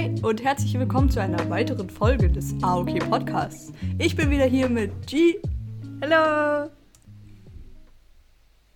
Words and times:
Hi 0.00 0.14
und 0.22 0.42
herzlich 0.42 0.72
willkommen 0.78 1.10
zu 1.10 1.20
einer 1.20 1.50
weiteren 1.50 1.90
Folge 1.90 2.30
des 2.30 2.54
AOK 2.62 3.00
Podcasts. 3.10 3.70
Ich 3.98 4.16
bin 4.16 4.30
wieder 4.30 4.46
hier 4.46 4.70
mit 4.70 5.06
G. 5.06 5.38
Hallo. 6.00 6.70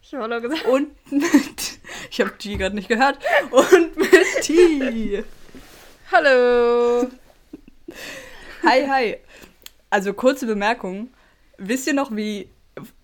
Ich 0.03 0.13
habe 0.13 0.25
Hallo 0.25 0.43
gesagt. 0.43 0.67
Und 0.67 0.89
mit. 1.11 1.79
Ich 2.11 2.21
habe 2.21 2.33
G 2.37 2.59
gerade 2.59 2.75
nicht 2.75 2.89
gehört. 2.89 3.21
Und 3.53 3.97
mit 3.97 4.11
T. 4.43 5.25
Hallo. 6.13 7.09
Hi, 8.63 8.87
hi. 8.87 9.17
Also 9.89 10.13
kurze 10.13 10.45
Bemerkung. 10.45 11.09
Wisst 11.57 11.87
ihr 11.87 11.95
noch, 11.95 12.15
wie. 12.15 12.51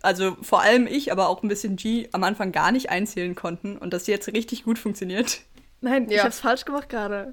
Also 0.02 0.36
vor 0.42 0.60
allem 0.60 0.86
ich, 0.86 1.10
aber 1.10 1.30
auch 1.30 1.42
ein 1.42 1.48
bisschen 1.48 1.76
G 1.76 2.10
am 2.12 2.22
Anfang 2.24 2.52
gar 2.52 2.70
nicht 2.70 2.90
einzählen 2.90 3.34
konnten 3.34 3.78
und 3.78 3.94
das 3.94 4.06
jetzt 4.08 4.28
richtig 4.34 4.64
gut 4.64 4.78
funktioniert? 4.78 5.40
Nein, 5.80 6.04
ich 6.10 6.16
Ja. 6.16 6.24
hab's 6.24 6.40
falsch 6.40 6.66
gemacht 6.66 6.90
gerade. 6.90 7.32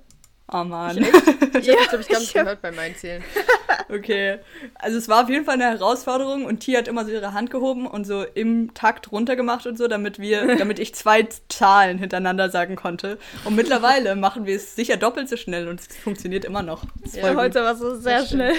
Oh 0.52 0.64
Mann. 0.64 0.98
Ich 0.98 1.06
habe 1.14 1.60
Ja, 1.62 1.76
glaube 1.90 2.02
ich, 2.02 2.08
ganz 2.08 2.24
ich 2.24 2.36
hab- 2.36 2.44
gehört 2.44 2.62
beim 2.62 2.78
Einzählen. 2.80 3.24
Okay. 3.90 4.40
Also 4.76 4.98
es 4.98 5.08
war 5.08 5.24
auf 5.24 5.30
jeden 5.30 5.46
Fall 5.46 5.54
eine 5.54 5.64
Herausforderung 5.66 6.44
und 6.44 6.60
T 6.60 6.76
hat 6.78 6.90
immer 6.90 7.06
so 7.06 7.12
ihre 7.12 7.32
Hand 7.34 7.52
gehoben 7.52 7.88
und 7.88 8.06
so 8.06 8.24
im 8.24 8.74
Takt 8.74 9.14
runtergemacht 9.14 9.66
und 9.66 9.78
so, 9.78 9.88
damit 9.88 10.20
wir, 10.20 10.56
damit 10.58 10.78
ich 10.80 10.94
zwei 10.94 11.26
Zahlen 11.48 11.98
hintereinander 11.98 12.50
sagen 12.50 12.76
konnte. 12.76 13.18
Und 13.46 13.56
mittlerweile 13.56 14.18
machen 14.18 14.46
wir 14.46 14.58
es 14.58 14.76
sicher 14.76 14.98
doppelt 14.98 15.30
so 15.30 15.38
schnell 15.38 15.70
und 15.70 15.80
es 15.80 15.88
funktioniert 15.88 16.44
immer 16.44 16.64
noch. 16.64 16.84
Ja, 17.14 17.30
gut. 17.30 17.38
Heute 17.38 17.62
war 17.64 17.74
es 17.74 17.80
so 17.80 17.96
sehr 17.96 18.20
Das 18.20 18.30
schnell. 18.30 18.56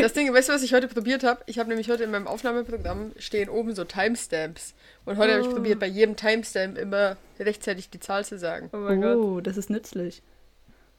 Das 0.00 0.12
Ding, 0.12 0.32
weißt 0.34 0.48
du, 0.48 0.54
was 0.54 0.62
ich 0.64 0.74
heute 0.74 0.88
probiert 0.88 1.22
habe? 1.22 1.40
Ich 1.46 1.60
habe 1.60 1.68
nämlich 1.68 1.88
heute 1.88 2.02
in 2.02 2.10
meinem 2.10 2.26
Aufnahmeprogramm 2.26 3.12
stehen 3.18 3.48
oben 3.48 3.76
so 3.76 3.84
Timestamps. 3.84 4.74
Und 5.04 5.18
heute 5.18 5.34
habe 5.34 5.42
ich 5.42 5.48
Oh. 5.48 5.52
probiert, 5.54 5.78
bei 5.78 5.86
jedem 5.86 6.16
Timestamp 6.16 6.76
immer 6.78 7.16
rechtzeitig 7.38 7.90
die 7.90 8.00
Zahl 8.00 8.24
zu 8.24 8.38
sagen. 8.38 8.70
Oh 8.72 8.78
mein 8.78 9.00
Gott. 9.00 9.16
Oh, 9.16 9.40
das 9.40 9.56
ist 9.56 9.70
nützlich. 9.70 10.20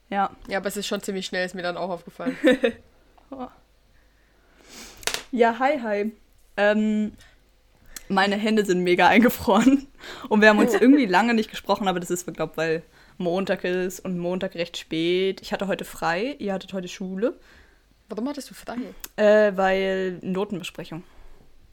Ja. 0.10 0.32
Ja, 0.48 0.58
aber 0.58 0.68
es 0.68 0.78
ist 0.78 0.88
schon 0.88 1.02
ziemlich 1.02 1.26
schnell, 1.26 1.46
ist 1.46 1.56
mir 1.56 1.62
dann 1.64 1.78
auch 1.78 1.90
aufgefallen. 1.90 2.38
Ja, 5.32 5.60
hi, 5.60 5.80
hi. 5.82 6.12
Ähm, 6.56 7.12
meine 8.08 8.38
Hände 8.38 8.66
sind 8.66 8.82
mega 8.84 9.08
eingefroren. 9.08 9.88
Und 10.30 10.42
wir 10.42 10.50
haben 10.50 10.60
uns 10.60 10.74
irgendwie 10.80 11.06
lange 11.06 11.34
nicht 11.34 11.50
gesprochen, 11.50 11.88
aber 11.88 12.00
das 12.00 12.10
ist, 12.10 12.26
glaube 12.34 12.52
ich, 12.54 12.58
weil 12.58 12.84
Montag 13.18 13.64
ist 13.66 14.00
und 14.00 14.18
Montag 14.18 14.56
recht 14.56 14.78
spät. 14.78 15.42
Ich 15.42 15.52
hatte 15.52 15.68
heute 15.68 15.84
frei, 15.86 16.36
ihr 16.40 16.54
hattet 16.54 16.74
heute 16.74 16.88
Schule, 16.88 17.38
Warum 18.10 18.30
hattest 18.30 18.50
du 18.50 18.54
frei? 18.54 18.78
äh, 19.18 19.52
weil 19.58 20.20
Notenbesprechung. 20.22 21.04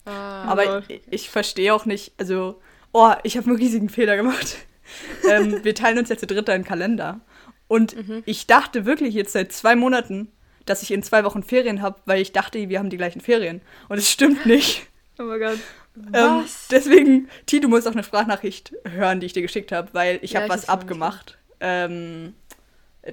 Ah, 0.03 0.43
Aber 0.43 0.83
ich, 0.89 1.01
ich 1.09 1.29
verstehe 1.29 1.73
auch 1.73 1.85
nicht, 1.85 2.11
also, 2.17 2.61
oh, 2.91 3.13
ich 3.23 3.37
habe 3.37 3.47
einen 3.47 3.55
riesigen 3.55 3.87
Fehler 3.87 4.17
gemacht. 4.17 4.57
ähm, 5.31 5.63
wir 5.63 5.73
teilen 5.73 5.97
uns 5.97 6.09
jetzt 6.09 6.19
zu 6.19 6.27
dritt 6.27 6.49
einen 6.49 6.65
Kalender. 6.65 7.21
Und 7.67 7.95
ich 8.25 8.47
dachte 8.47 8.85
wirklich 8.85 9.13
jetzt 9.15 9.33
seit 9.33 9.51
zwei 9.51 9.75
Monaten, 9.75 10.31
dass 10.65 10.81
ich 10.83 10.91
in 10.91 11.03
zwei 11.03 11.23
Wochen 11.23 11.43
Ferien 11.43 11.81
habe, 11.81 11.99
weil 12.05 12.21
ich 12.21 12.31
dachte, 12.31 12.69
wir 12.69 12.79
haben 12.79 12.89
die 12.89 12.97
gleichen 12.97 13.21
Ferien. 13.21 13.61
Und 13.89 13.97
es 13.97 14.09
stimmt 14.09 14.45
nicht. 14.45 14.87
Oh 15.17 15.23
mein 15.23 15.39
Gott. 15.39 15.59
Ähm, 15.95 16.41
Was? 16.43 16.67
deswegen, 16.69 17.29
T, 17.45 17.61
du 17.61 17.69
musst 17.69 17.87
auch 17.87 17.93
eine 17.93 18.03
Sprachnachricht 18.03 18.73
hören, 18.83 19.21
die 19.21 19.27
ich 19.27 19.31
dir 19.31 19.41
geschickt 19.41 19.71
habe, 19.71 19.87
weil 19.93 20.19
ich 20.21 20.31
Ja, 20.31 20.41
habe 20.41 20.49
was 20.49 20.67
abgemacht. 20.67 21.37
Ähm, 21.61 22.33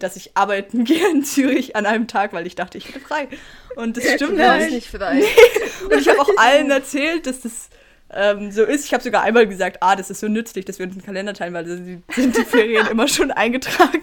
dass 0.01 0.17
ich 0.17 0.37
arbeiten 0.37 0.83
gehe 0.85 1.09
in 1.11 1.25
Zürich 1.25 1.77
an 1.77 1.87
einem 1.87 2.09
Tag, 2.09 2.33
weil 2.33 2.45
ich 2.45 2.57
dachte, 2.57 2.79
ich 2.79 2.89
hätte 2.89 2.99
frei. 2.99 3.29
Und 3.77 3.97
das 3.97 4.11
stimmt 4.15 4.37
warst 4.37 4.63
nicht. 4.71 4.73
nicht 4.73 4.89
frei. 4.89 5.23
Und 5.85 6.01
ich 6.01 6.09
habe 6.09 6.21
auch 6.21 6.31
allen 6.39 6.73
erzählt, 6.73 7.27
dass 7.29 7.43
das 7.43 7.69
ähm, 8.11 8.51
so 8.51 8.65
ist. 8.65 8.85
Ich 8.85 8.93
habe 8.93 9.05
sogar 9.05 9.23
einmal 9.23 9.47
gesagt, 9.47 9.77
ah, 9.81 9.95
das 9.95 10.11
ist 10.11 10.19
so 10.19 10.27
nützlich, 10.27 10.65
dass 10.65 10.81
wir 10.81 10.87
uns 10.87 10.97
einen 10.97 11.05
Kalender 11.05 11.35
teilen, 11.35 11.55
weil 11.55 11.65
da 11.65 11.77
sind 11.77 12.37
die 12.37 12.45
Ferien 12.45 12.87
immer 12.91 13.07
schon 13.07 13.31
eingetragen. 13.31 14.03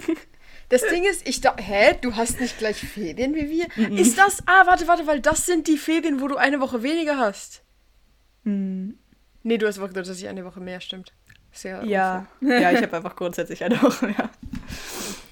Das 0.70 0.81
Ding 0.84 1.03
ist, 1.03 1.28
ich 1.28 1.42
dachte, 1.42 1.64
hä, 1.64 1.96
du 2.02 2.16
hast 2.16 2.40
nicht 2.40 2.57
gleich 2.59 2.78
Ferien 2.78 3.34
wie 3.35 3.50
wir? 3.50 3.90
Ist 4.00 4.18
das, 4.18 4.44
ah, 4.46 4.68
warte, 4.68 4.88
warte, 4.88 5.07
weil 5.07 5.19
das 5.19 5.46
sind 5.47 5.68
die 5.68 5.78
Ferien, 5.78 6.22
wo 6.22 6.28
du 6.28 6.38
eine 6.38 6.59
Woche 6.62 6.84
weniger 6.84 7.18
hast. 7.18 7.62
Hm, 8.44 8.97
Nee, 9.41 9.57
du 9.57 9.68
hast 9.68 9.78
aber 9.78 9.88
gesagt, 9.88 10.07
dass 10.07 10.19
ich 10.19 10.28
eine 10.28 10.44
Woche 10.46 10.59
mehr, 10.59 10.80
stimmt. 10.81 11.13
Sehr 11.52 11.84
ja, 11.85 12.28
ja, 12.41 12.72
ich 12.72 12.78
habe 12.84 12.97
einfach 12.97 13.16
grundsätzlich 13.16 13.63
eine 13.63 13.81
Woche 13.81 14.07
mehr. 14.07 14.30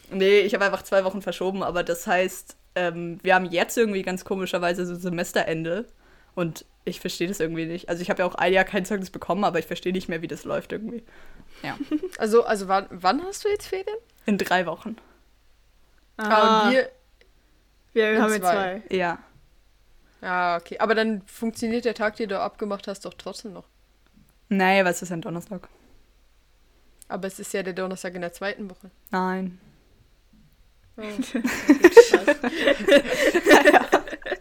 Nee, 0.10 0.40
ich 0.40 0.54
habe 0.54 0.66
einfach 0.66 0.82
zwei 0.84 1.04
Wochen 1.04 1.22
verschoben, 1.22 1.62
aber 1.62 1.84
das 1.84 2.08
heißt, 2.08 2.56
ähm, 2.76 3.20
wir 3.22 3.36
haben 3.36 3.46
jetzt 3.46 3.78
irgendwie 3.78 4.02
ganz 4.04 4.24
komischerweise 4.24 4.86
so 4.86 4.96
Semesterende 4.96 5.86
und 6.34 6.66
ich 6.86 7.00
verstehe 7.02 7.28
das 7.28 7.40
irgendwie 7.42 7.66
nicht. 7.66 7.90
Also 7.90 8.02
ich 8.02 8.10
habe 8.10 8.24
ja 8.24 8.26
auch 8.26 8.36
ein 8.36 8.54
Jahr 8.54 8.64
kein 8.64 8.86
Zeugnis 8.86 9.10
bekommen, 9.10 9.44
aber 9.44 9.60
ich 9.60 9.66
verstehe 9.68 9.92
nicht 9.92 10.08
mehr, 10.08 10.22
wie 10.22 10.28
das 10.28 10.46
läuft 10.46 10.72
irgendwie. 10.72 11.04
Ja, 11.64 11.78
Also, 12.18 12.44
also 12.46 12.68
wann, 12.70 12.88
wann 12.92 13.22
hast 13.24 13.44
du 13.44 13.50
jetzt 13.50 13.68
Ferien? 13.68 13.98
in 14.26 14.38
drei 14.38 14.66
Wochen. 14.66 14.96
Ah, 16.18 16.68
und 16.68 16.72
wir, 16.74 16.90
wir 17.94 18.22
haben 18.22 18.32
zwei. 18.34 18.40
zwei. 18.40 18.82
Ja. 18.96 19.20
Ah, 20.22 20.58
okay. 20.58 20.80
Aber 20.80 20.96
dann 20.96 21.22
funktioniert 21.28 21.86
der 21.86 21.94
Tag, 21.94 22.16
den 22.16 22.30
du 22.30 22.40
abgemacht 22.40 22.88
hast, 22.88 23.06
doch 23.06 23.14
trotzdem 23.14 23.54
noch. 23.54 23.66
Nee, 24.50 24.84
was 24.84 25.02
ist 25.02 25.12
ein 25.12 25.22
Donnerstag? 25.22 25.68
Aber 27.08 27.28
es 27.28 27.40
ist 27.40 27.54
ja 27.54 27.64
der 27.64 27.74
Donnerstag 27.74 28.16
in 28.16 28.22
der 28.22 28.34
zweiten 28.34 28.70
Woche. 28.70 28.90
Nein. 29.12 29.60
Oh. 30.98 31.02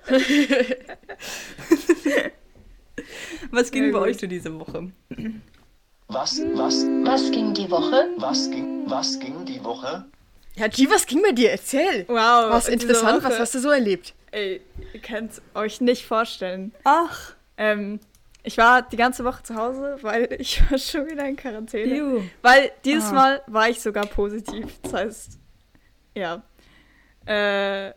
Was 3.51 3.71
ging 3.71 3.85
Ja, 3.87 3.93
bei 3.93 3.99
gut. 3.99 4.09
euch 4.09 4.19
so 4.19 4.27
diese 4.27 4.59
Woche? 4.59 4.91
Was, 6.09 6.41
was, 6.55 6.85
Was 7.05 7.31
ging 7.31 7.53
die 7.55 7.71
Woche? 7.71 8.09
was 8.17 8.51
ging, 8.51 8.89
was 8.89 9.19
ging 9.19 9.45
die 9.45 9.63
Woche? 9.63 10.05
Ja, 10.57 10.69
G, 10.69 10.89
was 10.91 11.07
ging 11.07 11.23
bei 11.23 11.33
dir? 11.33 11.51
Erzähl. 11.51 12.05
Wow. 12.09 12.51
Was 12.51 12.69
interessant, 12.69 13.23
was 13.23 13.39
hast 13.39 13.55
du 13.55 13.61
so 13.61 13.71
erlebt? 13.71 14.15
Ey, 14.31 14.61
ihr 14.93 15.01
könnt 15.01 15.41
euch 15.55 15.81
nicht 15.81 16.05
vorstellen. 16.07 16.73
Ach, 16.85 17.35
Ähm, 17.59 18.01
ich 18.43 18.59
war 18.59 18.83
die 18.83 18.97
ganze 18.97 19.25
Woche 19.25 19.43
zu 19.43 19.55
Hause, 19.57 19.99
weil 20.03 20.29
ich 20.39 20.63
war 20.71 20.79
schon 20.79 21.07
wieder 21.09 21.27
in 21.27 21.37
Quarantäne. 21.37 21.95
Ju. 21.97 22.23
Weil 22.43 22.71
dieses 22.85 23.11
Ah. 23.11 23.15
Mal 23.15 23.43
war 23.47 23.69
ich 23.69 23.81
sogar 23.81 24.07
positiv. 24.07 24.67
Das 24.83 24.93
heißt, 24.93 25.39
ja. 26.15 26.43
Äh, 27.27 27.93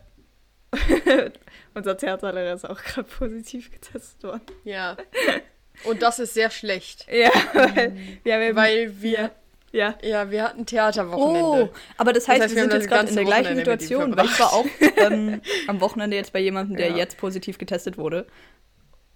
unser 1.74 1.96
Theaterlehrer 1.96 2.54
ist 2.54 2.68
auch 2.68 2.82
gerade 2.82 3.08
positiv 3.08 3.70
getestet 3.70 4.22
worden. 4.22 4.42
Ja. 4.64 4.96
Und 5.84 6.02
das 6.02 6.18
ist 6.18 6.34
sehr 6.34 6.50
schlecht. 6.50 7.06
Ja, 7.10 7.30
weil 7.54 7.96
wir 8.22 8.34
haben 8.34 8.42
eben, 8.42 8.56
Weil 8.56 9.00
wir, 9.02 9.30
ja. 9.72 9.96
ja, 10.02 10.30
wir 10.30 10.42
hatten 10.44 10.60
Oh, 10.60 10.64
Theaterwochenende. 10.64 11.70
aber 11.96 12.12
das 12.12 12.28
heißt, 12.28 12.42
heißt, 12.42 12.54
wir 12.54 12.62
wir 12.62 12.70
sind 12.70 12.72
jetzt 12.72 12.84
das 12.84 12.90
gerade 12.90 13.08
in 13.08 13.14
der 13.14 13.24
gleichen 13.24 13.44
Wochenende 13.56 13.70
Situation, 13.78 14.16
weil 14.16 14.26
ich 14.26 14.38
war 14.40 14.52
auch 14.52 14.66
ähm, 14.96 15.40
am 15.66 15.80
Wochenende 15.80 16.16
jetzt 16.16 16.32
bei 16.32 16.40
jemandem, 16.40 16.76
der 16.76 16.90
Ja. 16.90 16.96
jetzt 16.96 17.16
positiv 17.18 17.58
getestet 17.58 17.98
wurde. 17.98 18.26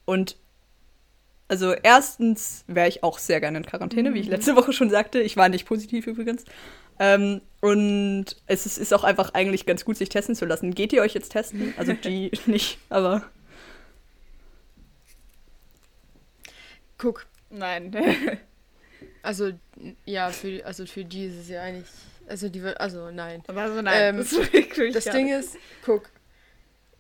Und 0.05 0.37
also 1.49 1.73
erstens 1.73 2.65
wäre 2.67 2.89
ich 2.89 3.03
auch 3.03 3.19
sehr 3.19 3.41
gerne 3.41 3.59
in 3.59 3.67
Quarantäne, 3.67 4.15
wie 4.15 4.21
ich 4.21 4.29
letzte 4.29 4.57
Woche 4.57 4.73
schon 4.73 4.91
sagte. 4.91 5.21
Ich 5.21 5.37
war 5.37 5.49
nicht 5.49 5.67
positiv 5.67 6.07
übrigens. 6.07 6.45
Ähm, 6.99 7.41
und 7.61 8.27
es 8.47 8.67
ist, 8.67 8.79
ist 8.79 8.95
auch 8.95 9.05
einfach 9.05 9.35
eigentlich 9.35 9.67
ganz 9.67 9.85
gut, 9.85 9.97
sich 9.97 10.09
testen 10.09 10.35
zu 10.37 10.47
lassen. 10.47 10.75
Geht 10.75 10.93
ihr 10.93 11.03
euch 11.03 11.15
jetzt 11.15 11.31
testen? 11.31 11.75
Also 11.77 11.93
die 12.05 12.31
nicht, 12.47 12.79
aber 12.89 13.23
Guck, 16.99 17.27
Nein. 17.51 17.95
also, 19.25 19.53
ja, 20.05 20.31
für, 20.31 20.65
also 20.65 20.87
für 20.87 21.05
die 21.05 21.27
ist 21.27 21.37
es 21.37 21.49
ja 21.49 21.63
eigentlich, 21.63 21.89
also 22.29 22.49
die 22.49 22.63
wird, 22.63 22.81
also 22.81 23.11
nein. 23.11 23.43
Aber 23.47 23.75
so 23.75 23.83
nein. 23.83 24.15
Ähm, 24.15 24.19
das 24.19 25.05
Das 25.05 25.15
Ding 25.15 25.29
ist, 25.29 25.57
guck, 25.85 26.11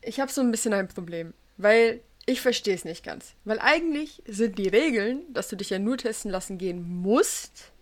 ich 0.02 0.20
habe 0.20 0.30
so 0.30 0.40
ein 0.40 0.50
bisschen 0.50 0.72
ein 0.72 0.88
Problem, 0.88 1.34
weil 1.56 2.00
ich 2.26 2.40
verstehe 2.40 2.74
es 2.74 2.84
nicht 2.84 3.04
ganz. 3.04 3.34
Weil 3.44 3.58
eigentlich 3.58 4.22
sind 4.26 4.58
die 4.58 4.68
Regeln, 4.68 5.22
dass 5.32 5.48
du 5.48 5.56
dich 5.56 5.70
ja 5.70 5.78
nur 5.78 5.98
testen 5.98 6.30
lassen 6.30 6.58
gehen 6.58 6.82
musst, 6.82 7.72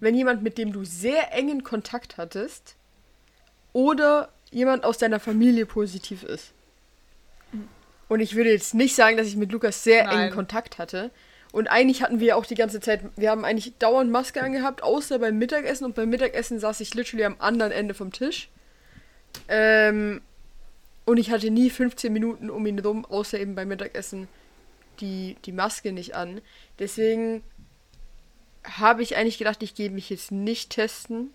wenn 0.00 0.14
jemand, 0.14 0.42
mit 0.42 0.58
dem 0.58 0.72
du 0.72 0.84
sehr 0.84 1.32
engen 1.32 1.64
Kontakt 1.64 2.18
hattest 2.18 2.76
oder 3.72 4.32
jemand 4.50 4.84
aus 4.84 4.98
deiner 4.98 5.20
Familie 5.20 5.66
positiv 5.66 6.22
ist. 6.22 6.52
Und 8.08 8.20
ich 8.20 8.34
würde 8.34 8.50
jetzt 8.50 8.74
nicht 8.74 8.94
sagen, 8.94 9.16
dass 9.16 9.26
ich 9.26 9.36
mit 9.36 9.52
Lukas 9.52 9.84
sehr 9.84 10.04
Nein. 10.04 10.18
engen 10.18 10.34
Kontakt 10.34 10.78
hatte. 10.78 11.10
Und 11.58 11.66
eigentlich 11.66 12.02
hatten 12.04 12.20
wir 12.20 12.36
auch 12.36 12.46
die 12.46 12.54
ganze 12.54 12.78
Zeit, 12.78 13.00
wir 13.16 13.30
haben 13.32 13.44
eigentlich 13.44 13.76
dauernd 13.78 14.12
Maske 14.12 14.40
angehabt, 14.40 14.84
außer 14.84 15.18
beim 15.18 15.38
Mittagessen. 15.38 15.86
Und 15.86 15.96
beim 15.96 16.08
Mittagessen 16.08 16.60
saß 16.60 16.78
ich 16.78 16.94
literally 16.94 17.24
am 17.24 17.34
anderen 17.40 17.72
Ende 17.72 17.94
vom 17.94 18.12
Tisch. 18.12 18.48
Ähm, 19.48 20.20
und 21.04 21.16
ich 21.16 21.32
hatte 21.32 21.50
nie 21.50 21.68
15 21.68 22.12
Minuten 22.12 22.48
um 22.48 22.64
ihn 22.64 22.78
rum, 22.78 23.04
außer 23.04 23.40
eben 23.40 23.56
beim 23.56 23.66
Mittagessen, 23.66 24.28
die, 25.00 25.36
die 25.46 25.50
Maske 25.50 25.90
nicht 25.90 26.14
an. 26.14 26.40
Deswegen 26.78 27.42
habe 28.62 29.02
ich 29.02 29.16
eigentlich 29.16 29.38
gedacht, 29.38 29.60
ich 29.64 29.74
gehe 29.74 29.90
mich 29.90 30.10
jetzt 30.10 30.30
nicht 30.30 30.70
testen. 30.70 31.30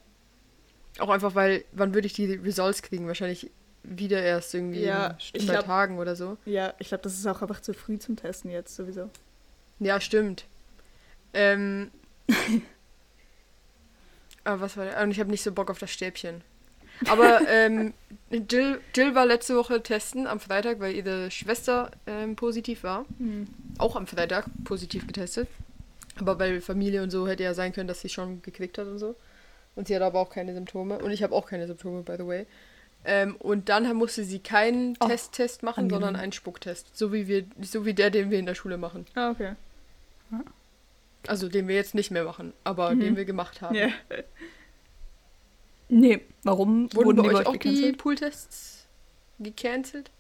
Auch 1.00 1.10
einfach, 1.10 1.36
weil, 1.36 1.66
wann 1.74 1.94
würde 1.94 2.08
ich 2.08 2.14
die 2.14 2.32
Results 2.36 2.82
kriegen? 2.82 3.08
Wahrscheinlich 3.08 3.52
wieder 3.84 4.24
erst 4.24 4.54
irgendwie 4.54 4.86
Ja, 4.86 5.18
in 5.34 5.42
zwei 5.42 5.54
glaub- 5.56 5.66
Tagen 5.66 6.00
oder 6.00 6.16
so. 6.16 6.38
Ja, 6.46 6.74
ich 6.80 6.88
glaube, 6.88 7.04
das 7.04 7.16
ist 7.16 7.28
auch 7.28 7.42
einfach 7.42 7.60
zu 7.60 7.74
früh 7.74 8.00
zum 8.00 8.16
Testen 8.16 8.50
jetzt 8.52 8.74
sowieso. 8.78 9.10
Ja, 9.80 10.00
stimmt. 10.00 10.46
Ähm. 11.34 11.92
Aber 14.46 14.62
was 14.62 14.76
war 14.76 14.86
der? 14.86 15.02
Und 15.02 15.12
ich 15.12 15.20
habe 15.20 15.32
nicht 15.32 15.44
so 15.44 15.52
Bock 15.52 15.70
auf 15.72 15.80
das 15.80 15.92
Stäbchen. 15.92 16.42
Aber 17.08 17.42
ähm, 17.50 17.94
Jill, 18.30 18.82
Jill 18.96 19.16
war 19.16 19.26
letzte 19.26 19.56
Woche 19.56 19.82
testen 19.82 20.28
am 20.28 20.40
Freitag, 20.40 20.80
weil 20.80 20.94
ihre 20.96 21.32
Schwester 21.32 21.92
ähm, 22.08 22.36
positiv 22.36 22.84
war. 22.84 23.06
Auch 23.78 23.96
am 23.96 24.06
Freitag 24.08 24.46
positiv 24.66 25.08
getestet. 25.08 25.48
Aber 26.20 26.38
weil 26.40 26.62
Familie 26.62 27.02
und 27.04 27.10
so 27.10 27.28
hätte 27.28 27.44
ja 27.44 27.54
sein 27.54 27.74
können, 27.74 27.88
dass 27.88 28.02
sie 28.02 28.10
schon 28.10 28.42
gekriegt 28.42 28.78
hat 28.78 28.88
und 28.88 29.00
so. 29.00 29.16
Und 29.76 29.88
sie 29.88 29.96
hat 29.96 30.02
aber 30.04 30.20
auch 30.20 30.30
keine 30.30 30.54
Symptome. 30.54 31.00
Und 31.00 31.12
ich 31.12 31.24
habe 31.24 31.34
auch 31.34 31.48
keine 31.48 31.66
Symptome, 31.66 32.04
by 32.04 32.16
the 32.18 32.28
way. 32.28 32.46
Ähm, 33.06 33.36
und 33.38 33.70
dann 33.70 33.94
musste 33.96 34.24
sie 34.24 34.40
keinen 34.40 34.96
Oh, 35.02 35.08
Testtest 35.08 35.62
machen, 35.64 35.86
angenehm. 35.86 36.02
sondern 36.02 36.22
einen 36.22 36.32
Spucktest. 36.32 36.96
So 36.98 37.12
wie 37.12 37.28
wir, 37.28 37.46
so 37.62 37.86
wie 37.86 37.94
der, 37.94 38.10
den 38.10 38.32
wir 38.32 38.40
in 38.40 38.46
der 38.46 38.56
Schule 38.56 38.78
machen. 38.78 39.06
Ah, 39.16 39.32
okay. 39.32 39.54
Also 41.28 41.48
den 41.50 41.68
wir 41.68 41.76
jetzt 41.76 41.96
nicht 41.96 42.12
mehr 42.12 42.24
machen, 42.24 42.54
aber 42.64 42.92
Mhm. 42.96 43.00
den 43.00 43.16
wir 43.18 43.26
gemacht 43.26 43.62
haben. 43.62 43.76
Ja. 43.76 43.90
Nee, 45.90 46.22
warum 46.44 46.92
Wurden, 46.96 47.18
bei 47.22 47.30
die 47.30 47.36
euch 47.36 47.46
auch 47.46 47.52
die 47.54 47.60
gecancelt? 47.60 47.98
Pooltests 47.98 48.88
gecancelt? 49.40 50.12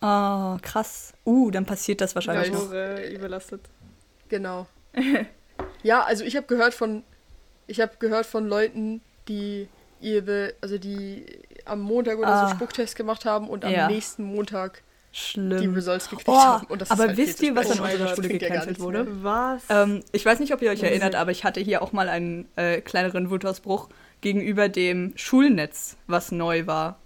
Ah, 0.00 0.58
krass. 0.62 1.12
Uh, 1.26 1.50
dann 1.50 1.66
passiert 1.66 2.00
das 2.00 2.14
wahrscheinlich 2.14 2.52
noch. 2.52 2.70
Labore 2.72 3.10
überlastet. 3.12 3.62
Genau. 4.28 4.66
ja, 5.82 6.02
also 6.04 6.24
ich 6.24 6.36
habe 6.36 6.46
gehört 6.46 6.74
von 6.74 7.02
ich 7.66 7.80
habe 7.80 7.92
gehört 7.98 8.26
von 8.26 8.46
Leuten, 8.46 9.00
die 9.28 9.68
ihre 10.00 10.54
also 10.60 10.78
die 10.78 11.26
am 11.70 11.80
Montag 11.80 12.18
oder 12.18 12.28
Ah. 12.28 12.48
so 12.48 12.54
Spucktest 12.54 12.96
gemacht 12.96 13.24
haben 13.24 13.48
und 13.48 13.64
am 13.64 13.72
Ja. 13.72 13.88
nächsten 13.88 14.24
Montag 14.24 14.82
die 15.12 15.16
Schlimm. 15.16 15.74
Results 15.74 16.08
gekriegt 16.08 16.28
Oh, 16.28 16.36
haben. 16.38 16.66
Und 16.66 16.80
das 16.82 16.90
aber 16.90 17.08
halt 17.08 17.16
wisst 17.16 17.42
ihr, 17.42 17.56
was 17.56 17.70
an 17.70 17.80
unserer 17.80 18.14
Schule 18.14 18.32
ja 18.32 18.38
gecancelt 18.38 18.78
wurde? 18.80 19.04
mehr. 19.04 19.22
Was? 19.24 19.62
Ähm, 19.68 20.02
ich 20.12 20.24
weiß 20.24 20.38
nicht, 20.38 20.52
ob 20.54 20.62
ihr 20.62 20.70
euch 20.70 20.82
erinnert, 20.82 21.14
aber 21.16 21.30
ich 21.32 21.42
hatte 21.44 21.60
hier 21.60 21.82
auch 21.82 21.92
mal 21.92 22.08
einen 22.08 22.46
äh, 22.56 22.80
kleineren 22.80 23.28
Wutausbruch 23.30 23.88
gegenüber 24.20 24.68
dem 24.68 25.12
Schulnetz, 25.16 25.96
was 26.06 26.30
neu 26.30 26.66
war. 26.66 26.98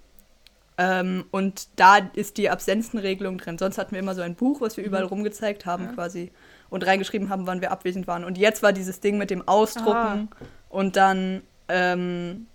Ähm, 0.76 1.24
und 1.30 1.68
da 1.76 1.98
ist 2.14 2.36
die 2.36 2.50
Absenzenregelung 2.50 3.38
drin. 3.38 3.58
Sonst 3.58 3.78
hatten 3.78 3.92
wir 3.92 4.00
immer 4.00 4.14
so 4.14 4.22
ein 4.22 4.34
Buch, 4.34 4.60
was 4.60 4.76
wir 4.76 4.84
überall 4.84 5.04
rumgezeigt 5.04 5.66
haben 5.66 5.94
quasi 5.94 6.32
und 6.68 6.84
reingeschrieben 6.84 7.28
haben, 7.30 7.46
wann 7.46 7.60
wir 7.60 7.70
abwesend 7.70 8.06
waren. 8.08 8.24
Und 8.24 8.36
jetzt 8.38 8.62
war 8.62 8.72
dieses 8.72 8.98
Ding 9.00 9.16
mit 9.16 9.30
dem 9.30 9.46
Ausdrucken 9.46 10.28
und 10.68 10.96
dann 10.96 11.42
ähm, 11.68 12.48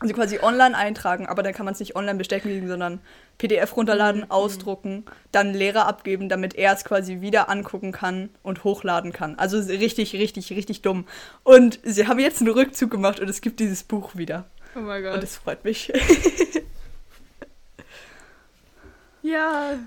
also 0.00 0.14
quasi 0.14 0.38
online 0.40 0.76
eintragen, 0.76 1.26
aber 1.26 1.42
dann 1.42 1.52
kann 1.52 1.64
man 1.66 1.74
es 1.74 1.80
nicht 1.80 1.94
online 1.94 2.18
bestätigen, 2.18 2.66
sondern 2.66 3.00
PDF 3.38 3.76
runterladen, 3.76 4.30
ausdrucken, 4.30 5.04
dann 5.30 5.54
Lehrer 5.54 5.86
abgeben, 5.86 6.28
damit 6.28 6.54
er 6.54 6.72
es 6.72 6.84
quasi 6.84 7.20
wieder 7.20 7.48
angucken 7.48 7.92
kann 7.92 8.30
und 8.42 8.64
hochladen 8.64 9.12
kann. 9.12 9.38
Also 9.38 9.58
richtig, 9.58 10.14
richtig, 10.14 10.50
richtig 10.50 10.82
dumm. 10.82 11.06
Und 11.44 11.78
sie 11.84 12.06
haben 12.08 12.18
jetzt 12.18 12.40
einen 12.40 12.50
Rückzug 12.50 12.90
gemacht 12.90 13.20
und 13.20 13.28
es 13.28 13.40
gibt 13.40 13.60
dieses 13.60 13.84
Buch 13.84 14.16
wieder. 14.16 14.46
oh 14.74 14.80
mein 14.80 15.04
Und 15.04 15.12
Gott. 15.12 15.22
es 15.22 15.36
freut 15.36 15.64
mich. 15.64 15.92
Ja. 19.22 19.78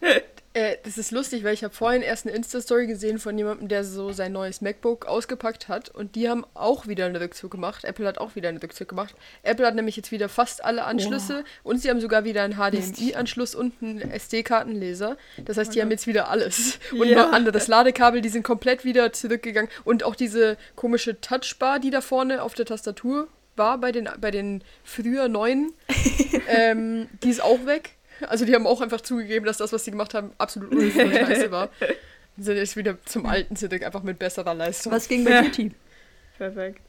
Äh, 0.58 0.78
das 0.82 0.98
ist 0.98 1.12
lustig, 1.12 1.44
weil 1.44 1.54
ich 1.54 1.62
habe 1.62 1.72
vorhin 1.72 2.02
erst 2.02 2.26
eine 2.26 2.34
Insta-Story 2.34 2.88
gesehen 2.88 3.20
von 3.20 3.38
jemandem, 3.38 3.68
der 3.68 3.84
so 3.84 4.10
sein 4.10 4.32
neues 4.32 4.60
MacBook 4.60 5.06
ausgepackt 5.06 5.68
hat 5.68 5.88
und 5.88 6.16
die 6.16 6.28
haben 6.28 6.44
auch 6.54 6.88
wieder 6.88 7.06
einen 7.06 7.14
Rückzug 7.14 7.52
gemacht. 7.52 7.84
Apple 7.84 8.04
hat 8.08 8.18
auch 8.18 8.34
wieder 8.34 8.48
einen 8.48 8.58
Rückzug 8.58 8.88
gemacht. 8.88 9.14
Apple 9.44 9.64
hat 9.64 9.76
nämlich 9.76 9.96
jetzt 9.96 10.10
wieder 10.10 10.28
fast 10.28 10.64
alle 10.64 10.82
Anschlüsse 10.82 11.44
und 11.62 11.80
sie 11.80 11.90
haben 11.90 12.00
sogar 12.00 12.24
wieder 12.24 12.42
einen 12.42 12.54
HDMI-Anschluss 12.54 13.54
und 13.54 13.72
einen 13.80 14.00
SD-Kartenleser. 14.00 15.16
Das 15.44 15.58
heißt, 15.58 15.76
die 15.76 15.80
haben 15.80 15.92
jetzt 15.92 16.08
wieder 16.08 16.28
alles. 16.28 16.80
Und 16.92 17.06
Ja. 17.06 17.22
nur 17.22 17.32
anderes 17.32 17.68
Ladekabel, 17.68 18.20
die 18.20 18.28
sind 18.28 18.42
komplett 18.42 18.84
wieder 18.84 19.12
zurückgegangen. 19.12 19.70
Und 19.84 20.02
auch 20.02 20.16
diese 20.16 20.56
komische 20.74 21.20
Touchbar, 21.20 21.78
die 21.78 21.90
da 21.90 22.00
vorne 22.00 22.42
auf 22.42 22.54
der 22.54 22.66
Tastatur 22.66 23.28
war 23.54 23.78
bei 23.78 23.92
den, 23.92 24.08
bei 24.20 24.30
den 24.30 24.64
früher 24.82 25.28
neuen, 25.28 25.72
ähm, 26.48 27.08
die 27.22 27.30
ist 27.30 27.42
auch 27.42 27.64
weg. 27.66 27.97
Also 28.26 28.44
die 28.44 28.54
haben 28.54 28.66
auch 28.66 28.80
einfach 28.80 29.00
zugegeben, 29.00 29.46
dass 29.46 29.58
das, 29.58 29.72
was 29.72 29.84
sie 29.84 29.90
gemacht 29.90 30.14
haben, 30.14 30.32
absolut 30.38 30.72
unnötig 30.72 30.94
scheiße 30.96 31.50
war. 31.50 31.70
Und 32.36 32.44
sind 32.44 32.56
jetzt 32.56 32.76
wieder 32.76 32.96
zum 33.04 33.26
alten 33.26 33.56
zurück, 33.56 33.82
einfach 33.82 34.02
mit 34.02 34.18
besserer 34.18 34.54
Leistung. 34.54 34.92
Was 34.92 35.08
ging 35.08 35.24
bei 35.24 35.42
dir, 35.42 35.52
Team? 35.52 35.74
Perfekt. 36.36 36.80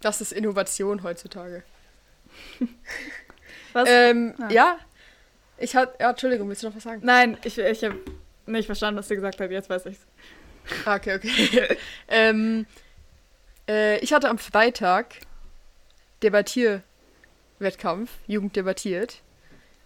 Das 0.00 0.20
ist 0.20 0.32
Innovation 0.32 1.02
heutzutage. 1.02 1.62
Was? 3.72 3.88
Ähm, 3.90 4.34
Ah. 4.38 4.48
ja. 4.50 4.78
Ich 5.58 5.74
hatte, 5.74 5.94
ja, 6.00 6.10
Entschuldigung, 6.10 6.48
willst 6.48 6.62
du 6.62 6.68
noch 6.68 6.76
was 6.76 6.82
sagen? 6.82 7.00
Nein, 7.02 7.38
ich, 7.44 7.58
ich 7.58 7.82
habe 7.84 7.98
nicht 8.44 8.66
verstanden, 8.66 8.98
was 8.98 9.08
du 9.08 9.14
gesagt 9.14 9.40
hast. 9.40 9.50
Jetzt 9.50 9.70
weiß 9.70 9.86
ich's. 9.86 10.00
Ah, 10.84 10.96
okay, 10.96 11.14
okay. 11.16 11.76
ähm, 12.08 12.66
äh, 13.68 13.98
ich 14.00 14.12
hatte 14.12 14.28
am 14.28 14.38
Freitag 14.38 15.14
Debattierwettkampf, 17.56 18.10
Jugend 18.26 18.54
debattiert. 18.56 19.22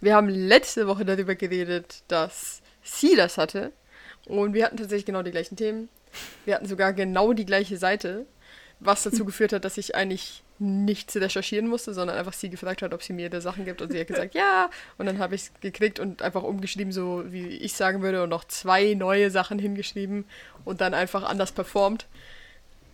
Wir 0.01 0.15
haben 0.15 0.27
letzte 0.29 0.87
Woche 0.87 1.05
darüber 1.05 1.35
geredet, 1.35 2.03
dass 2.07 2.61
sie 2.83 3.15
das 3.15 3.37
hatte. 3.37 3.71
Und 4.25 4.53
wir 4.53 4.65
hatten 4.65 4.77
tatsächlich 4.77 5.05
genau 5.05 5.23
die 5.23 5.31
gleichen 5.31 5.55
Themen. 5.55 5.89
Wir 6.45 6.55
hatten 6.55 6.67
sogar 6.67 6.93
genau 6.93 7.33
die 7.33 7.45
gleiche 7.45 7.77
Seite, 7.77 8.25
was 8.79 9.03
dazu 9.03 9.25
geführt 9.25 9.53
hat, 9.53 9.63
dass 9.63 9.77
ich 9.77 9.95
eigentlich 9.95 10.43
nichts 10.59 11.15
recherchieren 11.15 11.67
musste, 11.67 11.93
sondern 11.93 12.17
einfach 12.17 12.33
sie 12.33 12.49
gefragt 12.49 12.81
hat, 12.81 12.93
ob 12.93 13.01
sie 13.01 13.13
mir 13.13 13.29
da 13.29 13.41
Sachen 13.41 13.65
gibt. 13.65 13.81
Und 13.81 13.91
sie 13.91 13.99
hat 13.99 14.07
gesagt, 14.07 14.35
ja. 14.35 14.69
Und 14.97 15.05
dann 15.05 15.19
habe 15.19 15.35
ich 15.35 15.43
es 15.43 15.51
gekriegt 15.61 15.99
und 15.99 16.21
einfach 16.21 16.43
umgeschrieben, 16.43 16.91
so 16.91 17.23
wie 17.31 17.47
ich 17.47 17.73
sagen 17.73 18.01
würde, 18.01 18.23
und 18.23 18.29
noch 18.29 18.43
zwei 18.43 18.93
neue 18.95 19.31
Sachen 19.31 19.59
hingeschrieben 19.59 20.25
und 20.65 20.81
dann 20.81 20.93
einfach 20.93 21.23
anders 21.23 21.51
performt. 21.51 22.05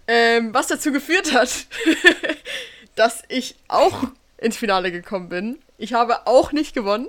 Ähm, 0.07 0.53
was 0.53 0.67
dazu 0.67 0.91
geführt 0.91 1.33
hat, 1.33 1.65
dass 2.95 3.23
ich 3.27 3.55
auch 3.67 4.07
ins 4.37 4.57
Finale 4.57 4.91
gekommen 4.91 5.29
bin. 5.29 5.59
Ich 5.77 5.93
habe 5.93 6.27
auch 6.27 6.51
nicht 6.51 6.73
gewonnen, 6.73 7.07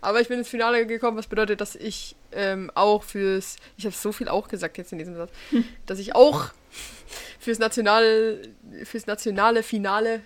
aber 0.00 0.20
ich 0.20 0.28
bin 0.28 0.38
ins 0.38 0.48
Finale 0.48 0.86
gekommen, 0.86 1.16
was 1.16 1.26
bedeutet, 1.26 1.60
dass 1.60 1.74
ich 1.76 2.16
ähm, 2.32 2.70
auch 2.74 3.02
fürs, 3.02 3.56
ich 3.76 3.86
habe 3.86 3.94
so 3.94 4.12
viel 4.12 4.28
auch 4.28 4.48
gesagt 4.48 4.76
jetzt 4.78 4.92
in 4.92 4.98
diesem 4.98 5.16
Satz, 5.16 5.30
dass 5.86 5.98
ich 5.98 6.14
auch 6.14 6.50
fürs, 7.38 7.58
National, 7.58 8.42
fürs 8.84 9.06
nationale 9.06 9.62
Finale 9.62 10.20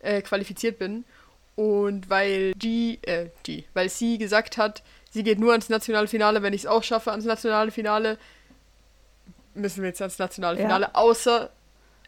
äh, 0.00 0.22
qualifiziert 0.22 0.78
bin. 0.78 1.04
Und 1.56 2.08
weil 2.08 2.52
G, 2.52 2.98
äh, 3.02 3.30
G, 3.42 3.64
weil 3.74 3.88
sie 3.88 4.18
gesagt 4.18 4.58
hat, 4.58 4.84
sie 5.10 5.24
geht 5.24 5.40
nur 5.40 5.50
ans 5.50 5.68
nationale 5.68 6.06
Finale, 6.06 6.42
wenn 6.42 6.52
ich 6.52 6.62
es 6.62 6.66
auch 6.66 6.84
schaffe 6.84 7.10
ans 7.10 7.24
nationale 7.24 7.72
Finale, 7.72 8.16
müssen 9.54 9.82
wir 9.82 9.88
jetzt 9.88 10.00
ans 10.00 10.18
nationale 10.20 10.56
Ja. 10.58 10.64
Finale, 10.64 10.94
außer 10.94 11.50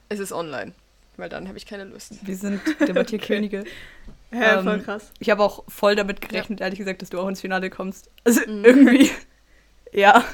es 0.09 0.21
ist 0.21 0.33
online. 0.33 0.73
Weil 1.21 1.29
dann 1.29 1.47
habe 1.49 1.59
ich 1.59 1.67
keine 1.67 1.85
Lust. 1.85 2.15
Wir 2.27 2.37
sind 2.37 2.61
Debattierkönige. 2.81 3.65
Hä, 4.33 4.39
Ähm, 4.59 4.65
voll 4.65 4.81
krass. 4.81 5.11
Ich 5.19 5.29
habe 5.31 5.43
auch 5.43 5.65
voll 5.69 5.97
damit 5.97 6.21
gerechnet, 6.21 6.61
ehrlich 6.61 6.79
gesagt, 6.79 7.03
dass 7.03 7.11
du 7.11 7.19
auch 7.21 7.29
ins 7.29 7.41
Finale 7.41 7.69
kommst. 7.71 8.09
Also 8.25 8.41
Mhm. 8.47 8.65
irgendwie. 8.65 9.11
Ja. 9.93 10.25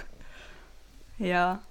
Ja. 1.18 1.62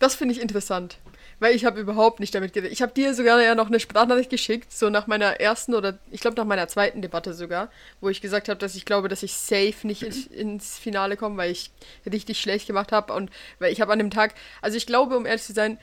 Das 0.00 0.14
finde 0.16 0.34
ich 0.34 0.40
interessant. 0.40 0.98
Weil 1.38 1.54
ich 1.54 1.64
habe 1.64 1.80
überhaupt 1.80 2.20
nicht 2.20 2.34
damit 2.34 2.52
geredet. 2.52 2.72
Ich 2.72 2.82
habe 2.82 2.92
dir 2.92 3.14
sogar 3.14 3.40
ja 3.40 3.54
noch 3.54 3.68
eine 3.68 3.80
Sprachnachricht 3.80 4.28
geschickt, 4.28 4.72
so 4.72 4.90
nach 4.90 5.06
meiner 5.06 5.40
ersten 5.40 5.72
oder 5.74 5.98
ich 6.10 6.20
glaube 6.20 6.36
nach 6.36 6.44
meiner 6.44 6.68
zweiten 6.68 7.00
Debatte 7.00 7.32
sogar, 7.32 7.70
wo 8.02 8.10
ich 8.10 8.20
gesagt 8.20 8.48
habe, 8.50 8.58
dass 8.58 8.74
ich 8.74 8.84
glaube, 8.84 9.08
dass 9.08 9.22
ich 9.22 9.34
safe 9.34 9.86
nicht 9.86 10.02
ins, 10.02 10.26
ins 10.26 10.78
Finale 10.78 11.16
komme, 11.16 11.36
weil 11.38 11.50
ich 11.52 11.70
richtig 12.10 12.40
schlecht 12.40 12.66
gemacht 12.66 12.92
habe 12.92 13.14
und 13.14 13.30
weil 13.58 13.72
ich 13.72 13.80
habe 13.80 13.92
an 13.92 13.98
dem 14.00 14.10
Tag, 14.10 14.34
also 14.60 14.76
ich 14.76 14.86
glaube, 14.86 15.16
um 15.16 15.24
ehrlich 15.24 15.42
zu 15.44 15.54
sein, 15.54 15.78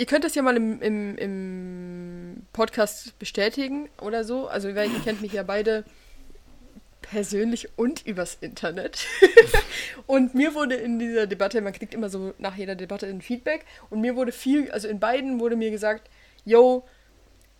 ihr 0.00 0.06
könnt 0.06 0.24
das 0.24 0.34
ja 0.34 0.40
mal 0.40 0.56
im, 0.56 0.80
im, 0.80 1.18
im 1.18 2.46
Podcast 2.54 3.18
bestätigen 3.18 3.90
oder 4.00 4.24
so. 4.24 4.48
Also 4.48 4.70
ihr 4.70 4.74
kennt 5.04 5.20
mich 5.20 5.34
ja 5.34 5.42
beide 5.42 5.84
persönlich 7.02 7.68
und 7.76 8.06
übers 8.06 8.38
Internet. 8.40 9.06
und 10.06 10.34
mir 10.34 10.54
wurde 10.54 10.76
in 10.76 10.98
dieser 10.98 11.26
Debatte, 11.26 11.60
man 11.60 11.74
kriegt 11.74 11.92
immer 11.92 12.08
so 12.08 12.32
nach 12.38 12.56
jeder 12.56 12.76
Debatte 12.76 13.08
ein 13.08 13.20
Feedback, 13.20 13.66
und 13.90 14.00
mir 14.00 14.16
wurde 14.16 14.32
viel, 14.32 14.70
also 14.70 14.88
in 14.88 15.00
beiden 15.00 15.38
wurde 15.38 15.56
mir 15.56 15.70
gesagt, 15.70 16.08
yo, 16.46 16.88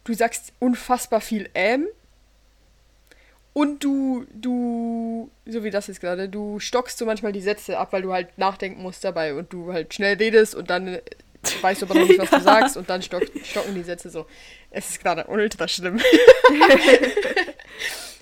du 0.04 0.14
sagst 0.14 0.54
unfassbar 0.60 1.20
viel 1.20 1.50
ähm 1.52 1.88
und 3.52 3.84
du, 3.84 4.24
du, 4.32 5.30
so 5.44 5.62
wie 5.62 5.70
das 5.70 5.88
jetzt 5.88 6.00
gerade, 6.00 6.30
du 6.30 6.58
stockst 6.58 6.96
so 6.96 7.04
manchmal 7.04 7.32
die 7.32 7.42
Sätze 7.42 7.76
ab, 7.76 7.92
weil 7.92 8.00
du 8.00 8.14
halt 8.14 8.38
nachdenken 8.38 8.80
musst 8.80 9.04
dabei 9.04 9.34
und 9.34 9.52
du 9.52 9.74
halt 9.74 9.92
schnell 9.92 10.16
redest 10.16 10.54
und 10.54 10.70
dann 10.70 11.00
weißt 11.60 11.82
du 11.82 11.86
aber 11.86 11.94
noch 11.94 12.08
nicht, 12.08 12.18
was 12.18 12.30
du 12.30 12.40
sagst 12.44 12.76
und 12.76 12.88
dann 12.90 13.02
stock, 13.02 13.22
stocken 13.44 13.74
die 13.74 13.82
Sätze 13.82 14.10
so. 14.10 14.26
Es 14.70 14.90
ist 14.90 15.02
gerade 15.02 15.26
ultra 15.26 15.66
schlimm. 15.68 16.00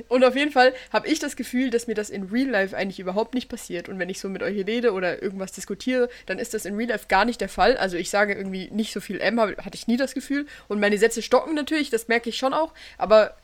Und 0.07 0.25
auf 0.25 0.37
jeden 0.37 0.53
Fall 0.53 0.75
habe 0.93 1.09
ich 1.09 1.19
das 1.19 1.35
Gefühl, 1.35 1.71
dass 1.71 1.87
mir 1.87 1.95
das 1.95 2.09
in 2.09 2.25
Real 2.25 2.49
Life 2.49 2.77
eigentlich 2.77 3.01
überhaupt 3.01 3.35
nicht 3.35 3.49
passiert. 3.49 3.89
Und 3.89 3.99
wenn 3.99 4.09
ich 4.09 4.21
so 4.21 4.29
mit 4.29 4.43
euch 4.43 4.65
rede 4.67 4.93
oder 4.93 5.23
irgendwas 5.23 5.53
diskutiere, 5.53 6.09
dann 6.27 6.39
ist 6.39 6.55
das 6.55 6.65
in 6.65 6.77
Real 6.77 6.91
Life 6.91 7.07
gar 7.09 7.25
nicht 7.25 7.41
der 7.41 7.49
Fall. 7.49 7.77
Also 7.77 7.97
ich 7.97 8.09
sage 8.09 8.35
irgendwie 8.35 8.71
nicht 8.71 8.93
so 8.93 9.01
viel 9.01 9.21
M, 9.21 9.41
hatte 9.41 9.75
ich 9.75 9.89
nie 9.89 9.97
das 9.97 10.15
Gefühl. 10.15 10.47
Und 10.69 10.81
meine 10.81 10.99
Sätze 10.99 11.21
stocken 11.21 11.55
natürlich, 11.55 11.91
das 11.91 12.09
merke 12.09 12.31
ich 12.31 12.37
schon 12.37 12.55
auch. 12.55 12.73
Aber 12.97 13.37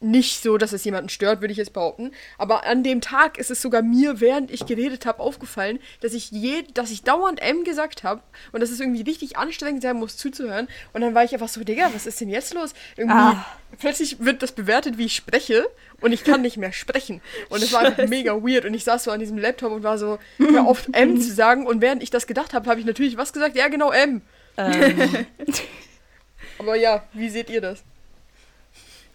nicht 0.00 0.42
so, 0.42 0.58
dass 0.58 0.72
es 0.72 0.84
jemanden 0.84 1.08
stört, 1.08 1.40
würde 1.40 1.50
ich 1.50 1.58
jetzt 1.58 1.72
behaupten. 1.72 2.12
Aber 2.38 2.64
an 2.64 2.84
dem 2.84 3.00
Tag 3.00 3.36
ist 3.36 3.50
es 3.50 3.60
sogar 3.60 3.82
mir, 3.82 4.20
während 4.20 4.50
ich 4.52 4.64
geredet 4.64 5.06
habe, 5.06 5.18
aufgefallen, 5.20 5.80
dass 6.00 6.12
ich 6.12 6.30
je, 6.30 6.62
dass 6.74 6.92
ich 6.92 7.02
dauernd 7.02 7.42
M 7.42 7.64
gesagt 7.64 8.04
habe 8.04 8.22
und 8.52 8.60
dass 8.60 8.70
es 8.70 8.78
irgendwie 8.78 9.02
richtig 9.02 9.36
anstrengend 9.36 9.82
sein 9.82 9.96
muss 9.96 10.16
zuzuhören. 10.16 10.68
Und 10.92 11.00
dann 11.00 11.14
war 11.14 11.24
ich 11.24 11.32
einfach 11.32 11.48
so, 11.48 11.64
Digga, 11.64 11.90
was 11.94 12.06
ist 12.06 12.20
denn 12.20 12.28
jetzt 12.28 12.54
los? 12.54 12.74
Irgendwie 12.96 13.16
Ah. 13.18 13.44
plötzlich 13.80 14.20
wird 14.24 14.42
das 14.42 14.52
bewertet, 14.52 14.98
wie 14.98 15.06
ich 15.06 15.16
spreche 15.16 15.66
und 16.00 16.12
ich 16.12 16.22
kann 16.22 16.42
nicht 16.42 16.56
mehr 16.58 16.72
sprechen. 16.72 17.20
Und 17.48 17.62
es 17.62 17.72
war 17.72 17.80
einfach 17.80 18.06
mega 18.06 18.34
weird. 18.36 18.66
Und 18.66 18.74
ich 18.74 18.84
saß 18.84 19.02
so 19.02 19.10
an 19.10 19.18
diesem 19.18 19.36
Laptop 19.38 19.72
und 19.72 19.82
war 19.82 19.98
so, 19.98 20.18
hör 20.38 20.64
auf 20.66 20.88
M 20.92 21.20
zu 21.20 21.32
sagen. 21.32 21.66
Und 21.66 21.80
während 21.80 22.04
ich 22.04 22.10
das 22.10 22.28
gedacht 22.28 22.54
habe, 22.54 22.70
habe 22.70 22.78
ich 22.78 22.86
natürlich 22.86 23.16
was 23.16 23.32
gesagt. 23.32 23.56
Ja, 23.56 23.66
genau, 23.66 23.90
M. 23.90 24.22
Ähm, 24.56 25.26
Aber 26.58 26.76
ja, 26.76 27.02
wie 27.12 27.28
seht 27.28 27.50
ihr 27.50 27.60
das? 27.60 27.82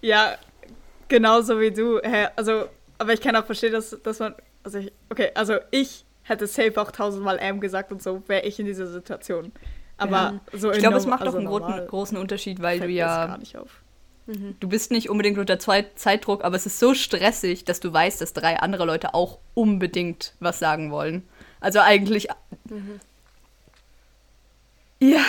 Ja, 0.02 0.38
genauso 1.14 1.60
wie 1.60 1.72
du. 1.72 2.00
Hä, 2.02 2.28
Also, 2.36 2.66
aber 2.98 3.14
ich 3.14 3.22
kann 3.22 3.36
auch 3.36 3.46
verstehen, 3.46 3.72
dass, 3.72 3.96
dass 4.04 4.18
man. 4.20 4.34
Also 4.64 4.80
ich, 4.80 4.92
okay, 5.10 5.30
also 5.36 5.58
ich 5.72 6.06
hätte 6.24 6.48
safe 6.48 6.82
auch 6.82 6.90
tausendmal 6.92 7.38
M 7.38 7.60
gesagt 7.60 7.92
und 7.92 8.02
so, 8.02 8.24
wäre 8.28 8.44
ich 8.46 8.60
in 8.60 8.66
dieser 8.66 8.88
Situation. 8.88 9.52
Aber 9.98 10.42
Ja. 10.52 10.58
so 10.58 10.72
ich 10.72 10.80
glaube, 10.80 10.98
es 10.98 11.06
macht 11.06 11.22
auch 11.22 11.28
also 11.28 11.38
einen 11.38 11.48
großen, 11.48 11.68
normal 11.70 11.86
großen 11.86 12.18
Unterschied, 12.18 12.62
weil 12.62 12.80
fällt 12.80 12.90
du 12.90 12.94
ja 12.94 13.28
gar 13.28 13.38
nicht 13.38 13.58
auf. 13.58 13.82
Du 14.62 14.70
bist 14.70 14.90
nicht 14.92 15.10
unbedingt 15.10 15.38
unter 15.38 15.60
Zeitdruck, 15.60 16.46
aber 16.46 16.56
es 16.56 16.66
ist 16.66 16.80
so 16.80 16.94
stressig, 16.94 17.66
dass 17.66 17.82
du 17.82 17.92
weißt, 17.92 18.22
dass 18.22 18.32
drei 18.32 18.58
andere 18.58 18.86
Leute 18.86 19.14
auch 19.14 19.40
unbedingt 19.54 20.34
was 20.40 20.60
sagen 20.60 20.92
wollen. 20.92 21.28
Also 21.60 21.80
eigentlich. 21.80 22.30
Ja, 25.02 25.22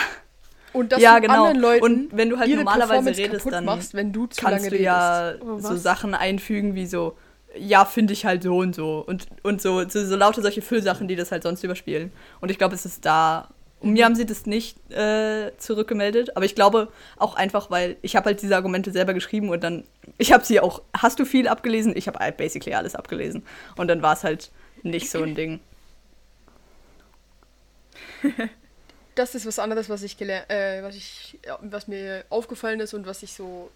Und 0.75 0.91
dass 0.91 1.01
ja, 1.01 1.19
genau. 1.19 1.45
anderen 1.45 1.59
Leuten 1.61 1.83
Und 1.83 2.09
wenn 2.11 2.29
du 2.29 2.37
halt 2.37 2.53
normalerweise 2.53 3.15
redest, 3.15 3.49
dann 3.49 3.63
machst, 3.63 3.93
wenn 3.93 4.11
du 4.11 4.27
zu 4.27 4.41
kannst 4.41 4.65
lange 4.65 4.75
du 4.75 4.83
ja 4.83 5.35
so? 5.57 5.77
Sachen 5.77 6.13
einfügen 6.13 6.75
wie 6.75 6.85
so, 6.85 7.15
ja, 7.57 7.85
finde 7.85 8.11
ich 8.11 8.25
halt 8.25 8.43
so 8.43 8.57
und 8.57 8.75
so. 8.75 9.01
Und, 9.07 9.25
und 9.41 9.61
so, 9.61 9.87
so, 9.87 10.03
so 10.03 10.15
lauter 10.17 10.41
solche 10.41 10.61
Füllsachen, 10.61 11.07
die 11.07 11.15
das 11.15 11.31
halt 11.31 11.43
sonst 11.43 11.63
überspielen. 11.63 12.11
Und 12.41 12.51
ich 12.51 12.57
glaube, 12.57 12.75
es 12.75 12.85
ist 12.85 13.05
da. 13.05 13.47
Und 13.79 13.93
mir 13.93 14.03
haben 14.03 14.15
sie 14.15 14.25
das 14.25 14.45
nicht 14.45 14.77
äh, 14.91 15.51
zurückgemeldet, 15.57 16.35
aber 16.35 16.43
ich 16.43 16.55
glaube 16.55 16.89
auch 17.17 17.35
einfach, 17.35 17.71
weil 17.71 17.95
ich 18.01 18.17
habe 18.17 18.25
halt 18.25 18.41
diese 18.41 18.55
Argumente 18.57 18.91
selber 18.91 19.13
geschrieben 19.13 19.49
und 19.49 19.63
dann, 19.63 19.85
ich 20.17 20.33
habe 20.33 20.43
sie 20.43 20.59
auch, 20.59 20.81
hast 20.97 21.19
du 21.19 21.25
viel 21.25 21.47
abgelesen? 21.47 21.95
Ich 21.95 22.07
habe 22.09 22.19
halt 22.19 22.35
basically 22.35 22.75
alles 22.75 22.95
abgelesen. 22.95 23.43
Und 23.77 23.87
dann 23.87 24.01
war 24.01 24.13
es 24.13 24.25
halt 24.25 24.51
nicht 24.83 25.09
so 25.09 25.23
ein 25.23 25.35
Ding. 25.35 25.61
Das 29.15 29.35
ist 29.35 29.45
was 29.45 29.59
anderes, 29.59 29.89
was 29.89 30.03
ich 30.03 30.17
gelernt, 30.17 30.49
äh, 30.49 30.83
was 30.83 30.95
ich, 30.95 31.39
was 31.61 31.87
mir 31.87 32.25
aufgefallen 32.29 32.79
ist 32.79 32.93
und 32.93 33.07
was 33.07 33.23
ich 33.23 33.33
so 33.33 33.71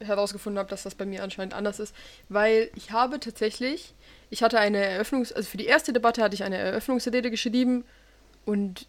herausgefunden 0.00 0.58
habe, 0.58 0.68
dass 0.68 0.82
das 0.82 0.94
bei 0.94 1.04
mir 1.04 1.22
anscheinend 1.22 1.54
anders 1.54 1.78
ist, 1.78 1.94
weil 2.28 2.70
ich 2.74 2.90
habe 2.90 3.20
tatsächlich, 3.20 3.94
ich 4.30 4.42
hatte 4.42 4.58
eine 4.58 4.78
Eröffnungs, 4.78 5.32
also 5.32 5.48
für 5.48 5.56
die 5.56 5.66
erste 5.66 5.92
Debatte 5.92 6.22
hatte 6.22 6.34
ich 6.34 6.44
eine 6.44 6.58
Eröffnungsrede 6.58 7.30
geschrieben 7.30 7.84
und 8.44 8.86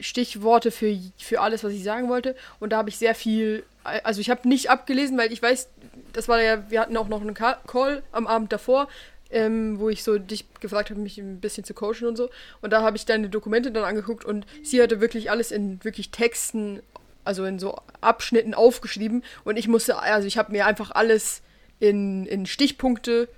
Stichworte 0.00 0.70
für, 0.70 0.98
für 1.18 1.40
alles, 1.40 1.64
was 1.64 1.72
ich 1.72 1.82
sagen 1.82 2.08
wollte. 2.08 2.34
Und 2.60 2.70
da 2.70 2.78
habe 2.78 2.88
ich 2.88 2.98
sehr 2.98 3.14
viel, 3.14 3.64
also 3.84 4.20
ich 4.20 4.30
habe 4.30 4.48
nicht 4.48 4.70
abgelesen, 4.70 5.18
weil 5.18 5.32
ich 5.32 5.42
weiß, 5.42 5.68
das 6.12 6.28
war 6.28 6.40
ja, 6.40 6.70
wir 6.70 6.80
hatten 6.80 6.96
auch 6.96 7.08
noch 7.08 7.20
einen 7.20 7.34
Call 7.34 8.02
am 8.12 8.26
Abend 8.26 8.52
davor, 8.52 8.88
ähm, 9.32 9.80
wo 9.80 9.88
ich 9.88 10.04
so 10.04 10.18
dich 10.18 10.44
gefragt 10.60 10.90
habe, 10.90 11.00
mich 11.00 11.18
ein 11.18 11.40
bisschen 11.40 11.64
zu 11.64 11.74
coachen 11.74 12.06
und 12.06 12.16
so. 12.16 12.30
Und 12.60 12.72
da 12.72 12.82
habe 12.82 12.96
ich 12.96 13.06
deine 13.06 13.28
Dokumente 13.28 13.72
dann 13.72 13.84
angeguckt 13.84 14.24
und 14.24 14.46
sie 14.62 14.80
hatte 14.80 15.00
wirklich 15.00 15.30
alles 15.30 15.50
in 15.50 15.82
wirklich 15.82 16.10
Texten, 16.10 16.80
also 17.24 17.44
in 17.44 17.58
so 17.58 17.80
Abschnitten 18.00 18.54
aufgeschrieben. 18.54 19.24
Und 19.44 19.56
ich 19.56 19.68
musste, 19.68 19.98
also 19.98 20.28
ich 20.28 20.38
habe 20.38 20.52
mir 20.52 20.66
einfach 20.66 20.90
alles 20.90 21.42
in, 21.80 22.26
in 22.26 22.46
Stichpunkte, 22.46 23.28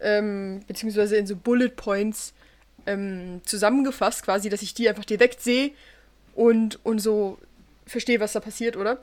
ähm, 0.00 0.62
beziehungsweise 0.66 1.16
in 1.16 1.26
so 1.26 1.36
Bullet 1.36 1.70
Points 1.70 2.34
ähm, 2.86 3.40
zusammengefasst, 3.44 4.24
quasi, 4.24 4.50
dass 4.50 4.62
ich 4.62 4.74
die 4.74 4.88
einfach 4.88 5.04
direkt 5.04 5.40
sehe 5.40 5.70
und, 6.34 6.84
und 6.84 6.98
so 6.98 7.38
verstehe, 7.86 8.20
was 8.20 8.32
da 8.32 8.40
passiert, 8.40 8.76
oder? 8.76 8.98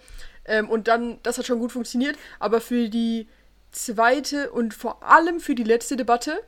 Ähm, 0.45 0.69
und 0.69 0.87
dann, 0.87 1.19
das 1.23 1.37
hat 1.37 1.45
schon 1.45 1.59
gut 1.59 1.71
funktioniert, 1.71 2.17
aber 2.39 2.61
für 2.61 2.89
die 2.89 3.27
zweite 3.71 4.51
und 4.51 4.73
vor 4.73 5.03
allem 5.03 5.39
für 5.39 5.55
die 5.55 5.63
letzte 5.63 5.95
Debatte 5.95 6.41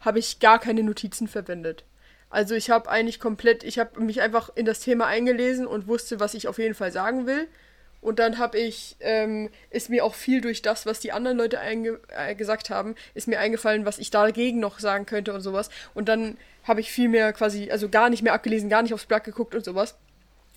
habe 0.00 0.18
ich 0.18 0.40
gar 0.40 0.58
keine 0.58 0.82
Notizen 0.82 1.28
verwendet. 1.28 1.84
Also 2.30 2.54
ich 2.54 2.70
habe 2.70 2.90
eigentlich 2.90 3.20
komplett, 3.20 3.62
ich 3.62 3.78
habe 3.78 4.00
mich 4.00 4.20
einfach 4.20 4.50
in 4.54 4.66
das 4.66 4.80
Thema 4.80 5.06
eingelesen 5.06 5.66
und 5.66 5.86
wusste, 5.86 6.20
was 6.20 6.34
ich 6.34 6.48
auf 6.48 6.58
jeden 6.58 6.74
Fall 6.74 6.90
sagen 6.90 7.26
will. 7.26 7.46
Und 8.00 8.18
dann 8.18 8.38
habe 8.38 8.58
ich, 8.58 8.96
ähm, 9.00 9.48
ist 9.70 9.88
mir 9.88 10.04
auch 10.04 10.14
viel 10.14 10.42
durch 10.42 10.60
das, 10.60 10.84
was 10.84 11.00
die 11.00 11.12
anderen 11.12 11.38
Leute 11.38 11.58
äh, 11.62 12.34
gesagt 12.34 12.68
haben, 12.68 12.96
ist 13.14 13.28
mir 13.28 13.38
eingefallen, 13.38 13.86
was 13.86 13.98
ich 13.98 14.10
dagegen 14.10 14.60
noch 14.60 14.78
sagen 14.78 15.06
könnte 15.06 15.32
und 15.32 15.40
sowas. 15.40 15.70
Und 15.94 16.08
dann 16.08 16.36
habe 16.64 16.80
ich 16.80 16.92
viel 16.92 17.08
mehr 17.08 17.32
quasi, 17.32 17.70
also 17.70 17.88
gar 17.88 18.10
nicht 18.10 18.22
mehr 18.22 18.34
abgelesen, 18.34 18.68
gar 18.68 18.82
nicht 18.82 18.92
aufs 18.92 19.06
Blatt 19.06 19.24
geguckt 19.24 19.54
und 19.54 19.64
sowas. 19.64 19.94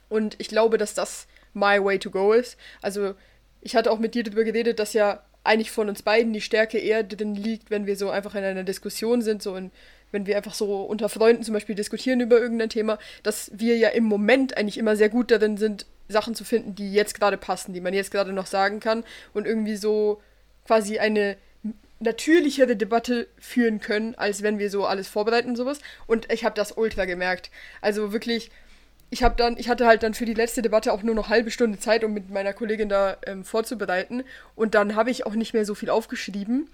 Und 0.10 0.36
ich 0.40 0.50
glaube, 0.50 0.78
dass 0.78 0.94
das 0.94 1.28
my 1.54 1.82
way 1.82 2.00
to 2.00 2.10
go 2.10 2.34
ist. 2.34 2.58
Also 2.82 3.16
ich 3.62 3.76
hatte 3.76 3.92
auch 3.92 4.00
mit 4.00 4.14
dir 4.14 4.24
darüber 4.24 4.44
geredet, 4.44 4.80
dass 4.80 4.94
ja 4.94 5.24
eigentlich 5.48 5.72
von 5.72 5.90
uns 5.90 6.02
beiden 6.04 6.34
die 6.34 6.42
Stärke 6.42 6.78
eher 6.78 7.04
drin 7.04 7.36
liegt, 7.36 7.72
wenn 7.72 7.86
wir 7.86 7.96
so 7.96 8.10
einfach 8.10 8.36
in 8.36 8.44
einer 8.44 8.64
Diskussion 8.64 9.22
sind, 9.22 9.42
so 9.42 9.56
in, 9.56 9.72
wenn 10.12 10.26
wir 10.26 10.38
einfach 10.38 10.54
so 10.54 10.82
unter 10.82 11.10
Freunden 11.10 11.44
zum 11.44 11.54
Beispiel 11.54 11.76
diskutieren 11.76 12.20
über 12.20 12.40
irgendein 12.40 12.70
Thema, 12.70 13.00
dass 13.24 13.52
wir 13.54 13.78
ja 13.78 13.90
im 13.90 14.04
Moment 14.04 14.58
eigentlich 14.58 14.78
immer 14.78 14.96
sehr 14.96 15.10
gut 15.10 15.32
darin 15.32 15.58
sind, 15.58 15.86
Sachen 16.10 16.36
zu 16.36 16.44
finden, 16.44 16.76
die 16.76 16.94
jetzt 16.94 17.20
gerade 17.20 17.38
passen, 17.38 17.74
die 17.74 17.82
man 17.82 17.94
jetzt 17.94 18.12
gerade 18.12 18.34
noch 18.34 18.46
sagen 18.46 18.80
kann 18.80 19.04
und 19.34 19.46
irgendwie 19.46 19.76
so 19.76 20.22
quasi 20.66 21.00
eine 21.00 21.38
natürlichere 22.00 22.76
Debatte 22.76 23.28
führen 23.40 23.80
können, 23.80 24.16
als 24.16 24.44
wenn 24.44 24.60
wir 24.60 24.70
so 24.70 24.86
alles 24.86 25.08
vorbereiten 25.08 25.50
und 25.50 25.56
sowas. 25.56 25.80
Und 26.06 26.32
ich 26.32 26.46
habe 26.46 26.56
das 26.56 26.74
ultra 26.74 27.06
gemerkt. 27.06 27.50
Also 27.82 28.14
wirklich, 28.14 28.52
ich 29.10 29.24
habe 29.24 29.36
dann, 29.38 29.58
ich 29.58 29.70
hatte 29.70 29.86
halt 29.86 30.04
dann 30.04 30.14
für 30.14 30.26
die 30.26 30.34
letzte 30.34 30.62
Debatte 30.62 30.92
auch 30.92 31.02
nur 31.02 31.16
noch 31.16 31.30
halbe 31.30 31.52
Stunde 31.52 31.80
Zeit, 31.80 32.04
um 32.04 32.14
mit 32.14 32.30
meiner 32.30 32.54
Kollegin 32.54 32.90
da 32.90 33.18
ähm, 33.26 33.46
vorzubereiten. 33.46 34.24
Und 34.56 34.76
dann 34.76 34.96
habe 34.96 35.12
ich 35.12 35.26
auch 35.26 35.34
nicht 35.34 35.54
mehr 35.54 35.66
so 35.66 35.76
viel 35.76 35.90
aufgeschrieben. 35.90 36.70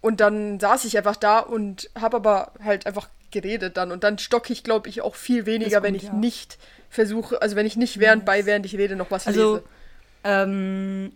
Und 0.00 0.20
dann 0.20 0.60
saß 0.60 0.84
ich 0.84 0.96
einfach 0.96 1.16
da 1.16 1.40
und 1.40 1.90
habe 1.98 2.16
aber 2.16 2.52
halt 2.62 2.86
einfach 2.86 3.08
geredet 3.30 3.76
dann. 3.76 3.90
Und 3.90 4.04
dann 4.04 4.18
stocke 4.18 4.52
ich, 4.52 4.62
glaube 4.62 4.88
ich, 4.88 5.02
auch 5.02 5.16
viel 5.16 5.46
weniger, 5.46 5.78
gut, 5.78 5.88
wenn 5.88 5.94
ich 5.94 6.04
ja. 6.04 6.12
nicht 6.12 6.58
versuche, 6.90 7.42
also 7.42 7.56
wenn 7.56 7.66
ich 7.66 7.76
nicht 7.76 7.98
während 7.98 8.24
bei, 8.24 8.46
während 8.46 8.66
ich 8.66 8.76
rede, 8.76 8.94
noch 8.94 9.10
was 9.10 9.26
Also, 9.26 9.54
lese. 9.56 9.64
ähm, 10.22 11.12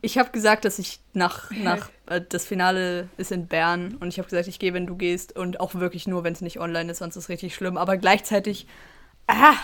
ich 0.00 0.18
habe 0.18 0.30
gesagt, 0.30 0.64
dass 0.64 0.80
ich 0.80 0.98
nach, 1.12 1.50
nach 1.52 1.88
äh, 2.06 2.20
das 2.28 2.44
Finale 2.44 3.08
ist 3.18 3.30
in 3.30 3.46
Bern 3.46 3.96
und 4.00 4.08
ich 4.08 4.18
habe 4.18 4.28
gesagt, 4.28 4.48
ich 4.48 4.58
gehe, 4.58 4.74
wenn 4.74 4.86
du 4.86 4.96
gehst 4.96 5.36
und 5.36 5.60
auch 5.60 5.76
wirklich 5.76 6.08
nur, 6.08 6.24
wenn 6.24 6.32
es 6.32 6.40
nicht 6.40 6.58
online 6.58 6.90
ist, 6.90 6.98
sonst 6.98 7.14
ist 7.14 7.24
es 7.24 7.28
richtig 7.28 7.54
schlimm. 7.54 7.78
Aber 7.78 7.96
gleichzeitig, 7.96 8.66
ah, 9.28 9.54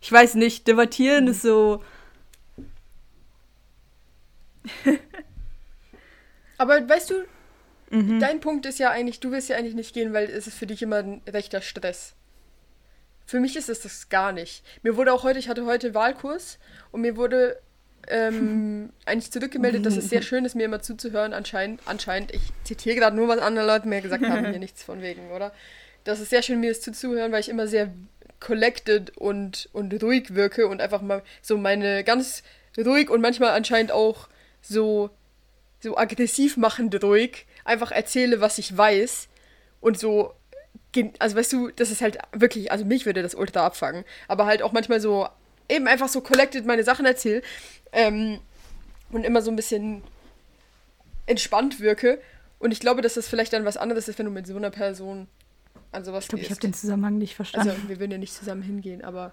ich 0.00 0.10
weiß 0.10 0.34
nicht, 0.34 0.66
debattieren 0.66 1.28
ist 1.28 1.42
so, 1.42 1.82
Aber 6.58 6.88
weißt 6.88 7.10
du, 7.10 7.24
mhm. 7.90 8.20
Dein 8.20 8.40
Punkt 8.40 8.66
ist 8.66 8.78
ja 8.78 8.90
eigentlich, 8.90 9.20
du 9.20 9.30
willst 9.30 9.48
ja 9.48 9.56
eigentlich 9.56 9.74
nicht 9.74 9.94
gehen, 9.94 10.12
weil 10.12 10.28
es 10.28 10.46
ist 10.46 10.58
für 10.58 10.66
dich 10.66 10.82
immer 10.82 10.96
ein 10.96 11.22
rechter 11.28 11.62
Stress. 11.62 12.14
Für 13.24 13.40
mich 13.40 13.56
ist 13.56 13.68
es 13.68 13.80
das 13.80 14.08
gar 14.08 14.32
nicht. 14.32 14.64
Mir 14.82 14.96
wurde 14.96 15.12
auch 15.12 15.22
heute, 15.22 15.38
ich 15.38 15.48
hatte 15.48 15.64
heute 15.64 15.94
Wahlkurs 15.94 16.58
und 16.90 17.00
mir 17.02 17.16
wurde 17.16 17.60
ähm, 18.08 18.90
eigentlich 19.06 19.30
zurückgemeldet, 19.30 19.86
dass 19.86 19.96
es 19.96 20.10
sehr 20.10 20.22
schön 20.22 20.44
ist, 20.44 20.56
mir 20.56 20.64
immer 20.64 20.82
zuzuhören, 20.82 21.32
anscheinend. 21.32 21.80
Anscheinend, 21.86 22.34
ich 22.34 22.42
zitiere 22.64 22.96
gerade 22.96 23.16
nur, 23.16 23.28
was 23.28 23.38
andere 23.38 23.66
Leute 23.66 23.86
mir 23.88 24.00
gesagt 24.00 24.26
haben, 24.26 24.50
hier 24.50 24.58
nichts 24.58 24.82
von 24.82 25.00
wegen, 25.00 25.30
oder? 25.30 25.52
Das 26.04 26.18
ist 26.18 26.30
sehr 26.30 26.42
schön, 26.42 26.60
mir 26.60 26.70
das 26.70 26.80
zuzuhören, 26.80 27.30
weil 27.30 27.40
ich 27.40 27.48
immer 27.48 27.66
sehr 27.66 27.92
collected 28.40 29.16
und, 29.16 29.68
und 29.72 30.02
ruhig 30.02 30.34
wirke 30.34 30.66
und 30.66 30.80
einfach 30.80 31.02
mal 31.02 31.22
so 31.42 31.58
meine 31.58 32.04
ganz 32.04 32.42
ruhig 32.78 33.10
und 33.10 33.20
manchmal 33.20 33.50
anscheinend 33.50 33.92
auch 33.92 34.28
so 34.62 35.10
so 35.82 35.96
aggressiv 35.96 36.56
machend 36.56 37.02
ruhig 37.02 37.46
einfach 37.64 37.90
erzähle, 37.90 38.40
was 38.40 38.58
ich 38.58 38.76
weiß 38.76 39.28
und 39.80 39.98
so 39.98 40.34
also 41.18 41.36
weißt 41.36 41.52
du, 41.52 41.70
das 41.70 41.90
ist 41.90 42.00
halt 42.00 42.18
wirklich, 42.32 42.72
also 42.72 42.84
mich 42.84 43.06
würde 43.06 43.22
das 43.22 43.34
ultra 43.34 43.64
abfangen, 43.64 44.04
aber 44.26 44.46
halt 44.46 44.62
auch 44.62 44.72
manchmal 44.72 45.00
so 45.00 45.28
eben 45.68 45.86
einfach 45.86 46.08
so 46.08 46.20
collected 46.20 46.66
meine 46.66 46.82
Sachen 46.82 47.06
erzähle 47.06 47.42
ähm, 47.92 48.40
und 49.10 49.24
immer 49.24 49.40
so 49.40 49.50
ein 49.50 49.56
bisschen 49.56 50.02
entspannt 51.26 51.80
wirke. 51.80 52.20
Und 52.58 52.72
ich 52.72 52.80
glaube, 52.80 53.02
dass 53.02 53.14
das 53.14 53.28
vielleicht 53.28 53.52
dann 53.52 53.64
was 53.64 53.76
anderes 53.76 54.08
ist, 54.08 54.18
wenn 54.18 54.26
du 54.26 54.32
mit 54.32 54.46
so 54.46 54.56
einer 54.56 54.70
Person 54.70 55.28
an 55.92 56.04
sowas 56.04 56.24
ich 56.24 56.28
glaube, 56.28 56.44
ich 56.44 56.50
habe 56.50 56.60
den 56.60 56.74
Zusammenhang 56.74 57.18
nicht 57.18 57.34
verstanden. 57.34 57.70
also 57.70 57.88
wir 57.88 57.98
würden 57.98 58.12
ja 58.12 58.18
nicht 58.18 58.34
zusammen 58.34 58.62
hingehen, 58.62 59.02
aber 59.02 59.32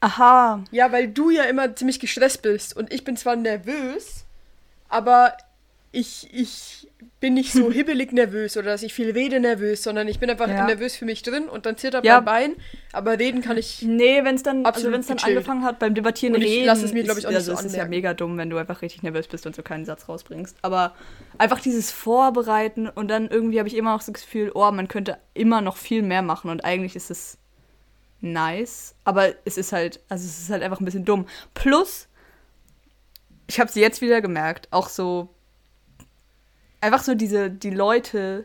Aha, 0.00 0.62
Ja, 0.70 0.92
weil 0.92 1.08
du 1.08 1.30
ja 1.30 1.44
immer 1.44 1.74
ziemlich 1.74 1.98
gestresst 1.98 2.42
bist 2.42 2.76
und 2.76 2.92
ich 2.92 3.02
bin 3.04 3.16
zwar 3.16 3.34
nervös, 3.34 4.24
aber 4.88 5.36
ich, 5.92 6.28
ich 6.32 6.88
bin 7.20 7.34
nicht 7.34 7.52
so 7.52 7.70
hibbelig 7.72 8.12
nervös 8.12 8.56
oder 8.56 8.70
dass 8.72 8.82
ich 8.82 8.92
viel 8.92 9.10
rede 9.12 9.40
nervös, 9.40 9.82
sondern 9.82 10.08
ich 10.08 10.18
bin 10.18 10.28
einfach 10.28 10.48
Ja. 10.48 10.66
nervös 10.66 10.94
für 10.96 11.04
mich 11.06 11.22
drin 11.22 11.48
und 11.48 11.64
dann 11.64 11.76
zittert 11.78 12.04
Ja. 12.04 12.16
mein 12.16 12.24
Bein, 12.24 12.56
aber 12.92 13.18
reden 13.18 13.40
kann 13.40 13.56
ich. 13.56 13.80
Nee, 13.82 14.22
wenn 14.24 14.34
es 14.34 14.42
dann, 14.42 14.58
also 14.58 14.68
Absolut 14.68 14.92
wenn 14.92 15.00
es 15.00 15.06
dann 15.06 15.16
gechillt. 15.16 15.36
angefangen 15.38 15.64
hat 15.64 15.78
beim 15.78 15.94
Debattieren 15.94 16.34
Und 16.34 16.42
ich 16.42 16.48
reden, 16.50 16.66
lass 16.66 16.82
es 16.82 16.92
mir, 16.92 17.02
glaub 17.04 17.16
ich, 17.16 17.26
auch 17.26 17.30
nicht 17.30 17.36
also 17.38 17.52
so 17.54 17.58
es 17.60 17.64
ist 17.66 17.76
ja 17.76 17.86
mega 17.86 18.12
dumm, 18.14 18.36
wenn 18.36 18.50
du 18.50 18.58
einfach 18.58 18.82
richtig 18.82 19.02
nervös 19.02 19.26
bist 19.28 19.46
und 19.46 19.56
so 19.56 19.62
keinen 19.62 19.84
Satz 19.86 20.08
rausbringst. 20.08 20.56
Aber 20.62 20.94
einfach 21.38 21.60
dieses 21.60 21.90
Vorbereiten 21.90 22.88
und 22.88 23.08
dann 23.08 23.28
irgendwie 23.28 23.58
habe 23.58 23.68
ich 23.68 23.76
immer 23.76 23.92
noch 23.92 24.02
so 24.02 24.12
das 24.12 24.22
Gefühl, 24.22 24.50
oh, 24.54 24.70
man 24.72 24.88
könnte 24.88 25.16
immer 25.34 25.60
noch 25.62 25.76
viel 25.78 26.02
mehr 26.02 26.22
machen 26.22 26.50
und 26.50 26.64
eigentlich 26.64 26.94
ist 26.96 27.10
es 27.10 27.38
nice, 28.20 28.94
aber 29.04 29.34
es 29.44 29.56
ist 29.56 29.72
halt, 29.72 30.00
also 30.08 30.24
es 30.26 30.38
ist 30.40 30.50
halt 30.50 30.62
einfach 30.62 30.80
ein 30.80 30.84
bisschen 30.84 31.04
dumm. 31.04 31.26
Plus, 31.54 32.08
ich 33.46 33.60
habe 33.60 33.68
es 33.68 33.74
jetzt 33.76 34.00
wieder 34.00 34.20
gemerkt, 34.20 34.68
auch 34.72 34.88
so 34.88 35.28
einfach 36.86 37.02
so 37.02 37.14
diese 37.14 37.50
die 37.50 37.70
Leute, 37.70 38.44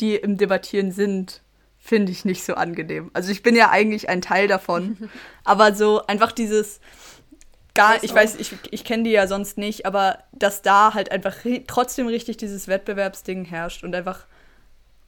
die 0.00 0.16
im 0.16 0.36
Debattieren 0.38 0.90
sind, 0.90 1.42
finde 1.78 2.12
ich 2.12 2.24
nicht 2.24 2.44
so 2.44 2.54
angenehm. 2.54 3.10
Also 3.12 3.30
ich 3.30 3.42
bin 3.42 3.54
ja 3.54 3.70
eigentlich 3.70 4.08
ein 4.08 4.22
Teil 4.22 4.48
davon, 4.48 5.10
aber 5.44 5.74
so 5.74 6.06
einfach 6.06 6.32
dieses 6.32 6.80
gar, 7.74 8.02
ich 8.02 8.14
weiß, 8.14 8.36
ich, 8.36 8.54
ich 8.70 8.84
kenne 8.84 9.02
die 9.02 9.10
ja 9.10 9.26
sonst 9.26 9.58
nicht, 9.58 9.84
aber 9.84 10.20
dass 10.32 10.62
da 10.62 10.94
halt 10.94 11.10
einfach 11.10 11.36
trotzdem 11.66 12.06
richtig 12.06 12.36
dieses 12.36 12.68
Wettbewerbsding 12.68 13.44
herrscht 13.44 13.84
und 13.84 13.94
einfach 13.94 14.26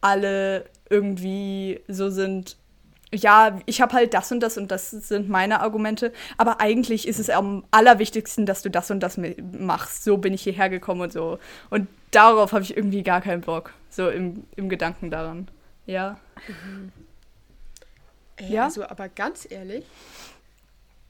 alle 0.00 0.66
irgendwie 0.90 1.80
so 1.88 2.10
sind, 2.10 2.56
ja, 3.14 3.60
ich 3.66 3.80
habe 3.80 3.92
halt 3.92 4.14
das 4.14 4.32
und 4.32 4.40
das 4.40 4.58
und 4.58 4.70
das 4.70 4.90
sind 4.90 5.28
meine 5.28 5.60
Argumente, 5.60 6.12
aber 6.36 6.60
eigentlich 6.60 7.06
ist 7.06 7.18
es 7.18 7.30
am 7.30 7.64
allerwichtigsten, 7.70 8.46
dass 8.46 8.62
du 8.62 8.70
das 8.70 8.90
und 8.90 9.00
das 9.00 9.18
machst. 9.58 10.04
So 10.04 10.16
bin 10.18 10.34
ich 10.34 10.42
hierher 10.42 10.68
gekommen 10.68 11.02
und 11.02 11.12
so. 11.12 11.38
Und 11.70 11.88
darauf 12.10 12.52
habe 12.52 12.62
ich 12.62 12.76
irgendwie 12.76 13.02
gar 13.02 13.20
keinen 13.20 13.42
Bock, 13.42 13.72
so 13.90 14.08
im, 14.08 14.44
im 14.56 14.68
Gedanken 14.68 15.10
daran. 15.10 15.48
Ja. 15.86 16.18
Ey, 18.36 18.52
Ja? 18.52 18.64
Also, 18.64 18.84
aber 18.84 19.08
ganz 19.08 19.46
ehrlich, 19.50 19.84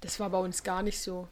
das 0.01 0.21
war 0.21 0.31
bei 0.31 0.39
uns 0.39 0.63
gar 0.63 0.83
nicht 0.83 1.01
so. 1.01 1.29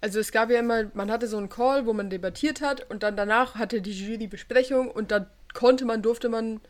Also 0.00 0.20
es 0.20 0.30
gab 0.30 0.50
ja 0.50 0.60
immer, 0.60 0.90
man 0.94 1.10
hatte 1.10 1.26
so 1.26 1.38
einen 1.38 1.48
Call, 1.48 1.86
wo 1.86 1.92
man 1.92 2.10
debattiert 2.10 2.60
hat 2.60 2.88
und 2.90 3.02
dann 3.02 3.16
danach 3.16 3.56
hatte 3.56 3.80
die 3.80 3.92
Jury 3.92 4.28
Besprechung 4.28 4.90
und 4.90 5.10
dann 5.10 5.26
konnte 5.54 5.84
man, 5.84 6.02
durfte 6.02 6.28
man 6.28 6.60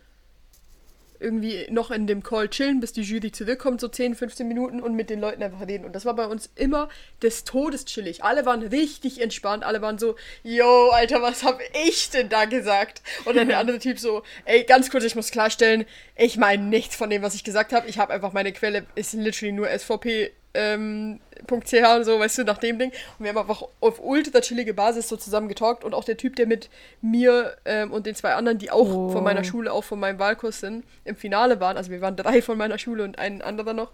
irgendwie 1.20 1.66
noch 1.70 1.90
in 1.90 2.06
dem 2.06 2.22
Call 2.22 2.48
chillen, 2.48 2.80
bis 2.80 2.92
die 2.92 3.02
Jury 3.02 3.32
zurückkommt, 3.32 3.80
so 3.80 3.88
10, 3.88 4.14
15 4.14 4.46
Minuten 4.46 4.80
und 4.80 4.94
mit 4.94 5.10
den 5.10 5.20
Leuten 5.20 5.42
einfach 5.42 5.66
reden. 5.66 5.84
Und 5.84 5.94
das 5.94 6.04
war 6.04 6.14
bei 6.14 6.26
uns 6.26 6.50
immer 6.54 6.88
des 7.22 7.44
Todes 7.44 7.84
chillig. 7.84 8.24
Alle 8.24 8.46
waren 8.46 8.62
richtig 8.62 9.20
entspannt, 9.20 9.64
alle 9.64 9.82
waren 9.82 9.98
so, 9.98 10.16
yo, 10.42 10.90
Alter, 10.90 11.22
was 11.22 11.42
hab 11.44 11.60
ich 11.86 12.10
denn 12.10 12.28
da 12.28 12.44
gesagt? 12.44 13.02
Und 13.24 13.36
dann 13.36 13.48
der 13.48 13.58
andere 13.60 13.78
Typ 13.78 13.98
so, 13.98 14.22
ey, 14.44 14.64
ganz 14.64 14.90
kurz, 14.90 15.04
ich 15.04 15.16
muss 15.16 15.30
klarstellen, 15.30 15.84
ich 16.16 16.36
meine 16.36 16.62
nichts 16.62 16.96
von 16.96 17.10
dem, 17.10 17.22
was 17.22 17.34
ich 17.34 17.44
gesagt 17.44 17.72
habe. 17.72 17.88
Ich 17.88 17.98
habe 17.98 18.12
einfach, 18.12 18.32
meine 18.32 18.52
Quelle 18.52 18.86
ist 18.94 19.12
literally 19.12 19.52
nur 19.52 19.68
SVP. 19.68 20.32
Ähm, 20.58 21.20
.ch 21.46 21.72
und 21.96 22.04
so, 22.04 22.18
weißt 22.18 22.38
du, 22.38 22.44
nach 22.44 22.58
dem 22.58 22.78
Ding. 22.80 22.90
Und 22.90 23.24
wir 23.24 23.28
haben 23.28 23.38
einfach 23.38 23.62
auf 23.80 24.00
ultra 24.02 24.40
chillige 24.40 24.74
Basis 24.74 25.08
so 25.08 25.16
zusammen 25.16 25.48
getalkt. 25.48 25.84
Und 25.84 25.94
auch 25.94 26.04
der 26.04 26.16
Typ, 26.16 26.34
der 26.34 26.46
mit 26.46 26.68
mir 27.00 27.56
ähm, 27.64 27.92
und 27.92 28.06
den 28.06 28.16
zwei 28.16 28.34
anderen, 28.34 28.58
die 28.58 28.70
auch 28.70 28.88
Oh. 28.88 29.08
von 29.10 29.22
meiner 29.22 29.44
Schule, 29.44 29.72
auch 29.72 29.84
von 29.84 30.00
meinem 30.00 30.18
Wahlkurs 30.18 30.60
sind, 30.60 30.84
im 31.04 31.14
Finale 31.14 31.60
waren, 31.60 31.76
also 31.76 31.90
wir 31.90 32.00
waren 32.00 32.16
drei 32.16 32.42
von 32.42 32.58
meiner 32.58 32.78
Schule 32.78 33.04
und 33.04 33.18
ein 33.18 33.40
anderer 33.40 33.72
noch, 33.72 33.92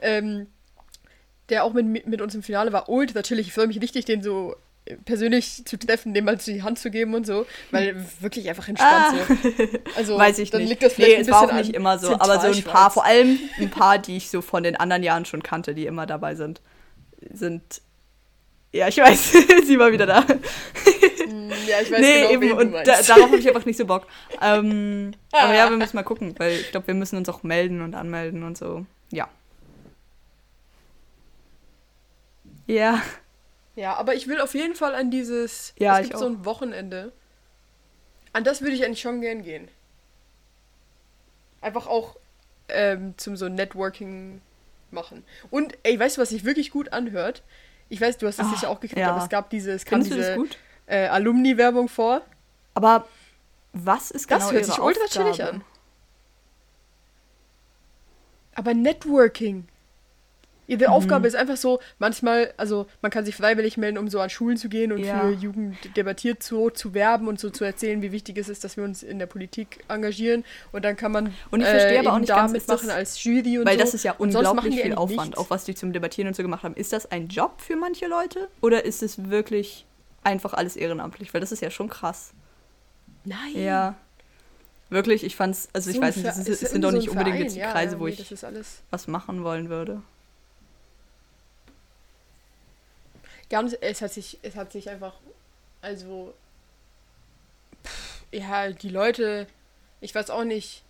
ähm, 0.00 0.46
der 1.48 1.64
auch 1.64 1.72
mit, 1.72 2.06
mit 2.06 2.20
uns 2.20 2.34
im 2.34 2.42
Finale 2.42 2.72
war, 2.72 2.88
ultra 2.88 3.22
chillig. 3.22 3.48
Ich 3.48 3.52
freue 3.54 3.66
mich 3.66 3.80
richtig, 3.82 4.04
den 4.04 4.22
so 4.22 4.54
persönlich 5.04 5.64
zu 5.64 5.78
treffen, 5.78 6.14
dem 6.14 6.24
mal 6.24 6.36
die 6.36 6.62
Hand 6.62 6.78
zu 6.78 6.90
geben 6.90 7.14
und 7.14 7.26
so, 7.26 7.46
weil 7.70 7.94
wirklich 8.20 8.48
einfach 8.48 8.68
entspannt 8.68 9.16
so. 9.28 9.78
Also, 9.96 10.18
Weiß 10.18 10.38
ich 10.38 10.50
dann 10.50 10.62
nicht. 10.62 10.70
liegt 10.70 10.82
das 10.82 10.94
vielleicht 10.94 11.12
nee, 11.12 11.16
ein 11.18 11.22
es 11.22 11.30
war 11.30 11.42
auch 11.42 11.52
nicht 11.52 11.74
immer 11.74 11.98
so, 11.98 12.12
aber 12.12 12.40
so 12.40 12.48
ein 12.48 12.62
paar, 12.64 12.90
vor 12.90 13.04
allem 13.04 13.38
ein 13.58 13.70
paar, 13.70 13.98
die 13.98 14.16
ich 14.16 14.30
so 14.30 14.40
von 14.40 14.62
den 14.62 14.76
anderen 14.76 15.02
Jahren 15.02 15.24
schon 15.24 15.42
kannte, 15.42 15.74
die 15.74 15.86
immer 15.86 16.06
dabei 16.06 16.34
sind, 16.34 16.60
sind. 17.32 17.82
Ja, 18.72 18.88
ich 18.88 18.98
weiß, 18.98 19.32
sie 19.66 19.78
war 19.78 19.92
wieder 19.92 20.06
da. 20.06 20.24
Ja, 21.66 21.80
ich 21.82 21.90
weiß 21.90 22.00
nee, 22.00 22.20
genau, 22.28 22.30
eben, 22.30 22.52
und 22.52 22.72
da, 22.72 23.02
darauf 23.02 23.24
habe 23.24 23.36
ich 23.38 23.48
einfach 23.48 23.66
nicht 23.66 23.76
so 23.76 23.86
Bock. 23.86 24.06
Ähm, 24.42 25.12
aber 25.32 25.54
ja, 25.54 25.68
wir 25.68 25.76
müssen 25.76 25.96
mal 25.96 26.02
gucken, 26.02 26.34
weil 26.38 26.52
ich 26.52 26.70
glaube, 26.70 26.86
wir 26.86 26.94
müssen 26.94 27.16
uns 27.18 27.28
auch 27.28 27.42
melden 27.42 27.82
und 27.82 27.94
anmelden 27.94 28.42
und 28.42 28.56
so. 28.56 28.86
Ja. 29.10 29.28
Ja. 32.66 33.02
Ja, 33.80 33.94
aber 33.94 34.14
ich 34.14 34.28
will 34.28 34.42
auf 34.42 34.54
jeden 34.54 34.74
Fall 34.74 34.94
an 34.94 35.10
dieses. 35.10 35.72
Ja, 35.78 35.98
es 36.00 36.08
gibt 36.08 36.18
so 36.18 36.26
ein 36.26 36.44
Wochenende. 36.44 37.12
An 38.34 38.44
das 38.44 38.60
würde 38.60 38.74
ich 38.74 38.84
eigentlich 38.84 39.00
schon 39.00 39.22
gern 39.22 39.42
gehen. 39.42 39.68
Einfach 41.62 41.86
auch 41.86 42.16
ähm, 42.68 43.14
zum 43.16 43.38
so 43.38 43.48
Networking 43.48 44.42
machen. 44.90 45.24
Und 45.50 45.78
ey, 45.82 45.98
weißt 45.98 46.18
du, 46.18 46.20
was 46.20 46.28
sich 46.28 46.44
wirklich 46.44 46.70
gut 46.70 46.92
anhört? 46.92 47.42
Ich 47.88 48.02
weiß, 48.02 48.18
du 48.18 48.26
hast 48.26 48.38
das 48.38 48.48
Ah, 48.48 48.50
sicher 48.50 48.68
auch 48.68 48.80
gekriegt, 48.80 49.00
ja. 49.00 49.12
aber 49.12 49.22
es 49.22 49.30
gab 49.30 49.48
diese, 49.48 49.72
es 49.72 49.86
kam 49.86 50.02
Findest 50.02 50.28
das 50.28 50.36
diese 50.36 50.56
äh, 50.86 51.06
Alumni-Werbung 51.06 51.88
vor. 51.88 52.20
Aber 52.74 53.08
was 53.72 54.10
ist 54.10 54.30
Das 54.30 54.40
genau 54.40 54.52
hört 54.52 54.62
ihre 54.66 54.72
sich 54.72 54.78
ultra 54.78 55.06
chillig 55.06 55.42
an. 55.42 55.64
Aber 58.54 58.74
Networking. 58.74 59.68
Ihre 60.70 60.88
Mhm. 60.88 60.94
Aufgabe 60.94 61.26
ist 61.26 61.34
einfach 61.34 61.56
so, 61.56 61.80
manchmal, 61.98 62.54
also 62.56 62.86
man 63.02 63.10
kann 63.10 63.24
sich 63.24 63.34
freiwillig 63.34 63.76
melden, 63.76 63.98
um 63.98 64.08
so 64.08 64.20
an 64.20 64.30
Schulen 64.30 64.56
zu 64.56 64.68
gehen 64.68 64.92
und 64.92 65.00
Ja. 65.00 65.20
für 65.20 65.30
Jugend 65.32 65.76
debattiert 65.96 66.42
so 66.42 66.70
zu 66.70 66.94
werben 66.94 67.26
und 67.28 67.40
so 67.40 67.50
zu 67.50 67.64
erzählen, 67.64 68.02
wie 68.02 68.12
wichtig 68.12 68.38
es 68.38 68.48
ist, 68.48 68.62
dass 68.62 68.76
wir 68.76 68.84
uns 68.84 69.02
in 69.02 69.18
der 69.18 69.26
Politik 69.26 69.84
engagieren. 69.88 70.44
Und 70.70 70.84
dann 70.84 70.96
kann 70.96 71.10
man 71.12 71.34
Und 71.50 71.60
ich 71.60 71.66
verstehe 71.66 71.98
aber 71.98 71.98
eben 71.98 72.08
auch 72.08 72.18
nicht 72.20 72.30
da 72.30 72.46
mitmachen 72.48 72.86
das- 72.86 72.96
als 72.96 73.24
Jury 73.24 73.58
und 73.58 73.66
Weil 73.66 73.76
so. 73.78 73.84
das 73.84 73.94
ist 73.94 74.04
ja 74.04 74.12
Und 74.12 74.30
sonst 74.32 74.44
machen 74.46 74.58
unglaublich 74.58 74.80
viel 74.82 74.94
Aufwand, 74.94 75.30
nichts. 75.30 75.38
auch 75.38 75.50
was 75.50 75.64
die 75.64 75.74
zum 75.74 75.92
Debattieren 75.92 76.28
und 76.28 76.34
so 76.36 76.42
gemacht 76.42 76.62
haben. 76.62 76.74
Ist 76.76 76.92
das 76.92 77.10
ein 77.10 77.26
Job 77.28 77.60
für 77.60 77.74
manche 77.76 78.06
Leute 78.06 78.48
oder 78.60 78.84
ist 78.84 79.02
es 79.02 79.28
wirklich 79.28 79.84
einfach 80.22 80.54
alles 80.54 80.76
ehrenamtlich? 80.76 81.34
Weil 81.34 81.40
das 81.40 81.50
ist 81.52 81.62
ja 81.62 81.70
schon 81.70 81.88
krass. 81.88 82.32
Nein. 83.24 83.38
Ja. 83.56 83.96
Wirklich, 84.88 85.22
ich 85.24 85.36
fand's, 85.36 85.68
also 85.72 85.90
ich 85.90 85.96
So 85.96 86.02
ein 86.02 86.08
weiß 86.08 86.16
nicht, 86.16 86.26
es, 86.48 86.60
sind 86.60 86.82
doch 86.82 86.90
nicht 86.90 87.06
so 87.06 87.12
ein 87.12 87.18
unbedingt 87.18 87.36
Verein, 87.36 87.42
jetzt 87.44 87.56
die 87.56 87.60
Kreise, 87.60 87.94
ja, 87.94 88.00
wo 88.00 88.06
ich 88.08 88.34
was 88.90 89.06
machen 89.08 89.44
wollen 89.44 89.68
würde. 89.68 90.02
Ganz, 93.50 93.74
es 93.80 94.00
hat 94.00 94.12
sich, 94.12 94.38
es 94.42 94.54
hat 94.56 94.72
sich 94.72 94.88
einfach, 94.88 95.14
also, 95.82 96.32
pff, 97.84 98.22
ja, 98.32 98.70
die 98.70 98.88
Leute, 98.88 99.46
ich 100.00 100.14
weiß 100.14 100.30
auch 100.30 100.44
nicht. 100.44 100.82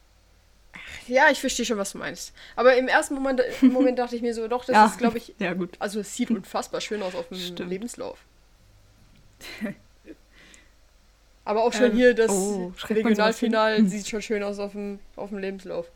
Ach, 0.72 1.08
ja, 1.08 1.30
ich 1.30 1.40
verstehe 1.40 1.64
schon, 1.66 1.78
was 1.78 1.92
du 1.92 1.98
meinst. 1.98 2.32
Aber 2.54 2.76
im 2.76 2.86
ersten 2.86 3.14
Moment, 3.14 3.42
im 3.62 3.72
Moment 3.72 3.98
dachte 3.98 4.14
ich 4.14 4.22
mir 4.22 4.34
so, 4.34 4.46
doch, 4.46 4.64
das 4.64 4.74
ja. 4.74 4.86
ist, 4.86 4.98
glaube 4.98 5.18
ich, 5.18 5.34
Ja, 5.38 5.54
gut. 5.54 5.70
also 5.80 6.00
es 6.00 6.14
sieht 6.14 6.30
unfassbar 6.30 6.80
schön 6.80 7.02
aus 7.02 7.14
auf 7.14 7.28
dem 7.28 7.38
Stimmt. 7.38 7.70
Lebenslauf. 7.70 8.18
Aber 11.44 11.64
auch 11.64 11.72
schon 11.72 11.86
Ähm, 11.92 11.96
hier 11.96 12.14
das 12.14 12.30
oh? 12.30 12.72
Regionalfinal 12.88 13.84
sieht 13.86 14.06
schon 14.06 14.22
schön 14.22 14.42
aus 14.42 14.58
auf 14.58 14.72
dem, 14.72 15.00
auf 15.16 15.30
dem 15.30 15.38
Lebenslauf. 15.38 15.90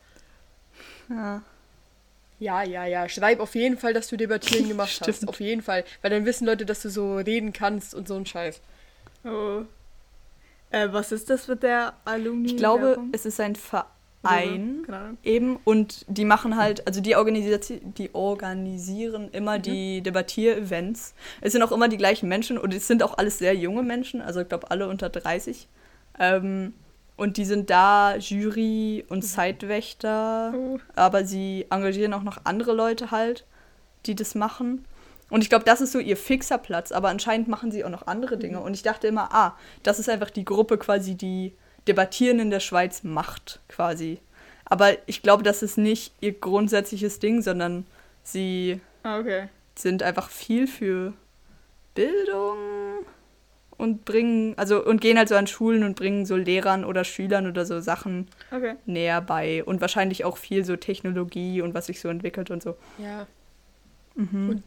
Ja. 1.11 1.42
Ja, 2.38 2.62
ja, 2.62 2.85
ja. 2.85 3.09
Schreib 3.09 3.40
auf 3.40 3.55
jeden 3.55 3.79
Fall, 3.79 3.94
dass 3.94 4.09
du 4.09 4.16
Debattieren 4.16 4.68
gemacht 4.68 5.01
hast. 5.07 5.29
Auf 5.29 5.40
jeden 5.40 5.62
Fall. 5.62 5.85
Weil 6.03 6.11
dann 6.11 6.27
wissen 6.27 6.47
Leute, 6.47 6.66
dass 6.66 6.83
du 6.83 6.90
so 6.90 7.16
reden 7.16 7.53
kannst 7.53 7.94
und 7.94 8.09
so 8.09 8.16
ein 8.16 8.27
Scheiß. 8.27 8.61
Oh. 9.25 9.62
Äh, 10.70 10.88
was 10.92 11.12
ist 11.12 11.31
das 11.31 11.49
mit 11.49 11.62
der 11.62 11.94
Alumni? 12.05 12.49
Ich 12.49 12.57
glaube, 12.57 12.99
es 13.12 13.25
ist 13.27 13.40
ein 13.40 13.55
Verein. 13.55 14.85
Ahnung. 14.88 15.18
Eben, 15.23 15.59
und 15.64 16.05
die 16.09 16.25
machen 16.25 16.57
halt, 16.57 16.87
also 16.87 17.01
die, 17.01 17.14
Organisati 17.14 17.81
die 17.81 18.14
organisieren 18.14 19.29
immer 19.33 19.59
die 19.59 20.01
Debattier-Events. 20.03 21.14
Es 21.40 21.53
sind 21.53 21.62
auch 21.62 21.73
immer 21.73 21.88
die 21.88 21.97
gleichen 21.97 22.29
Menschen 22.29 22.59
und 22.59 22.75
es 22.75 22.87
sind 22.87 23.03
auch 23.03 23.18
alles 23.18 23.38
sehr 23.38 23.55
junge 23.55 23.83
Menschen, 23.83 24.20
also 24.20 24.40
ich 24.40 24.49
glaube 24.49 24.70
alle 24.70 24.88
unter 24.88 25.11
30. 25.11 25.68
Ähm, 26.18 26.75
und 27.16 27.37
die 27.37 27.44
sind 27.44 27.70
da 27.70 28.16
Jury 28.16 29.05
und 29.09 29.22
Zeitwächter, 29.22 30.53
Oh. 30.57 30.79
aber 30.96 31.24
sie 31.24 31.66
engagieren 31.70 32.12
auch 32.14 32.22
noch 32.22 32.38
andere 32.44 32.72
Leute 32.72 33.11
halt, 33.11 33.44
die 34.07 34.14
das 34.14 34.35
machen. 34.35 34.85
Und 35.31 35.42
ich 35.42 35.48
glaube, 35.48 35.64
das 35.64 35.81
ist 35.81 35.92
so 35.92 35.98
ihr 35.98 36.16
fixer 36.16 36.59
Platz, 36.59 36.92
aber 36.92 37.09
anscheinend 37.09 37.48
machen 37.48 37.72
sie 37.72 37.85
auch 37.85 37.90
noch 37.90 38.07
andere 38.07 38.37
Dinge. 38.37 38.61
Und 38.61 38.74
ich 38.74 38.83
dachte 38.83 39.07
immer, 39.07 39.33
ah, 39.33 39.57
das 39.83 39.98
ist 39.98 40.09
einfach 40.09 40.31
die 40.31 40.44
Gruppe 40.44 40.77
quasi, 40.79 41.14
die 41.14 41.53
Debattieren 41.88 42.38
in 42.40 42.50
der 42.50 42.61
Schweiz 42.61 43.03
macht, 43.03 43.61
quasi. 43.68 44.18
Aber 44.66 44.92
ich 45.07 45.22
glaube, 45.22 45.42
das 45.42 45.62
ist 45.62 45.77
nicht 45.79 46.12
ihr 46.20 46.33
grundsätzliches 46.33 47.18
Ding, 47.18 47.42
sondern 47.42 47.87
sie 48.22 48.81
Ah, 49.03 49.18
okay. 49.18 49.48
sind 49.77 50.03
einfach 50.03 50.29
viel 50.31 50.66
für 50.66 51.12
Bildung 51.94 52.57
und 53.76 54.04
bringen, 54.04 54.56
also 54.56 54.84
und 54.84 55.00
gehen 55.00 55.18
halt 55.18 55.28
so 55.28 55.34
an 55.37 55.46
Schulen 55.46 55.82
und 55.84 55.96
bringen 55.96 56.26
so 56.26 56.37
Lehrern 56.37 56.84
oder 56.84 57.04
Schülern 57.04 57.46
oder 57.46 57.66
so 57.66 57.80
Sachen 57.80 58.28
Okay. 58.50 58.74
näher 58.87 59.20
bei 59.20 59.64
und 59.64 59.80
wahrscheinlich 59.80 60.24
auch 60.24 60.37
viel 60.37 60.64
so 60.64 60.76
Technologie 60.76 61.60
und 61.62 61.74
was 61.74 61.87
sich 61.87 62.00
so 62.00 62.08
entwickelt 62.08 62.50
und 62.50 62.62
so. 62.62 62.76
Ja. 62.98 63.26
Mhm. 64.14 64.48
Und- 64.50 64.62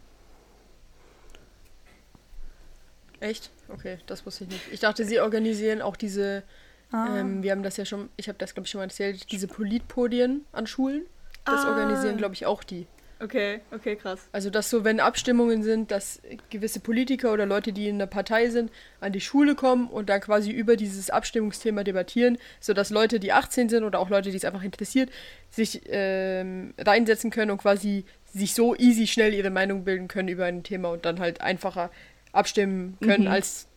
Echt? 3.19 3.49
Okay, 3.69 3.97
das 4.05 4.25
wusste 4.25 4.43
ich 4.43 4.49
nicht. 4.51 4.61
Ich 4.71 4.79
dachte, 4.79 5.03
sie 5.03 5.19
organisieren 5.19 5.81
auch 5.81 5.95
diese, 5.95 6.43
Ah. 6.91 7.17
ähm, 7.17 7.41
wir 7.43 7.51
haben 7.51 7.63
das 7.63 7.75
ja 7.77 7.85
schon, 7.85 8.09
ich 8.15 8.27
habe 8.29 8.37
das 8.37 8.53
glaube 8.53 8.65
ich 8.65 8.71
schon 8.71 8.79
mal 8.79 8.83
erzählt, 8.85 9.31
diese 9.31 9.47
Politpodien 9.47 10.45
an 10.51 10.67
Schulen. 10.67 11.03
Das 11.45 11.65
Ah. 11.65 11.69
organisieren 11.69 12.17
glaube 12.17 12.35
ich 12.35 12.45
auch 12.45 12.63
die. 12.63 12.85
Okay, 13.19 13.61
okay, 13.71 13.95
krass. 13.95 14.27
Also, 14.31 14.51
dass 14.51 14.69
so, 14.69 14.83
wenn 14.83 14.99
Abstimmungen 14.99 15.63
sind, 15.63 15.89
dass 15.89 16.21
gewisse 16.51 16.79
Politiker 16.79 17.33
oder 17.33 17.47
Leute, 17.47 17.73
die 17.73 17.87
in 17.87 17.97
der 17.97 18.05
Partei 18.05 18.49
sind, 18.49 18.71
an 18.99 19.11
die 19.11 19.21
Schule 19.21 19.55
kommen 19.55 19.87
und 19.89 20.09
dann 20.09 20.21
quasi 20.21 20.51
über 20.51 20.75
dieses 20.75 21.09
Abstimmungsthema 21.09 21.83
debattieren, 21.83 22.37
sodass 22.59 22.91
Leute, 22.91 23.19
die 23.19 23.31
18 23.33 23.69
sind 23.69 23.83
oder 23.83 23.99
auch 23.99 24.09
Leute, 24.09 24.29
die 24.29 24.37
es 24.37 24.45
einfach 24.45 24.61
interessiert, 24.61 25.09
sich 25.49 25.81
ähm, 25.87 26.75
reinsetzen 26.77 27.31
können 27.31 27.49
und 27.49 27.57
quasi 27.57 28.05
sich 28.25 28.53
so 28.53 28.75
easy 28.75 29.07
schnell 29.07 29.33
ihre 29.33 29.49
Meinung 29.49 29.83
bilden 29.83 30.07
können 30.07 30.27
über 30.27 30.45
ein 30.45 30.61
Thema 30.61 30.89
und 30.89 31.05
dann 31.05 31.19
halt 31.19 31.41
einfacher 31.41 31.89
abstimmen 32.33 32.97
können, 33.01 33.23
Mhm. 33.23 33.31
als, 33.31 33.67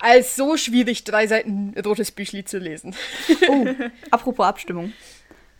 als 0.00 0.34
so 0.34 0.56
schwierig 0.56 1.04
drei 1.04 1.28
Seiten 1.28 1.74
rotes 1.84 2.10
Büchli 2.10 2.44
zu 2.44 2.58
lesen. 2.58 2.96
Oh, 3.48 3.68
apropos 4.10 4.44
Abstimmung. 4.46 4.92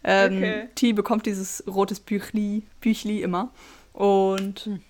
Ähm, 0.05 0.37
Okay. 0.39 0.69
T 0.75 0.93
bekommt 0.93 1.27
dieses 1.27 1.65
rotes 1.67 2.01
Büchli, 2.01 2.63
Büchli 2.81 3.23
immer. 3.23 3.51
Und 3.93 4.61
Hm. 4.61 4.81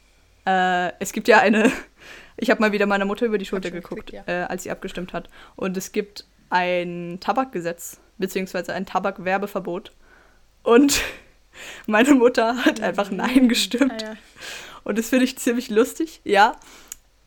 äh, 0.46 0.92
es 1.00 1.12
gibt 1.12 1.28
ja 1.28 1.38
eine. 1.38 1.70
Ich 2.42 2.48
habe 2.48 2.62
mal 2.62 2.72
wieder 2.72 2.86
meiner 2.86 3.04
Mutter 3.04 3.26
über 3.26 3.36
die 3.36 3.44
Schulter 3.44 3.70
geguckt, 3.70 4.06
gekriegt, 4.06 4.26
äh, 4.26 4.46
als 4.48 4.62
sie 4.62 4.70
abgestimmt 4.70 5.12
hat. 5.12 5.28
Und 5.56 5.76
es 5.76 5.92
gibt 5.92 6.24
ein 6.48 7.18
Tabakgesetz, 7.20 8.00
beziehungsweise 8.16 8.72
ein 8.72 8.86
Tabakwerbeverbot. 8.86 9.92
Und 10.62 11.02
meine 11.86 12.14
Mutter 12.14 12.64
hat 12.64 12.80
einfach 12.80 13.10
Nein 13.10 13.50
gestimmt. 13.50 14.02
Ah, 14.02 14.12
ja. 14.12 14.16
Und 14.84 14.96
das 14.96 15.10
finde 15.10 15.26
ich 15.26 15.36
ziemlich 15.36 15.68
lustig, 15.68 16.22
ja. 16.24 16.56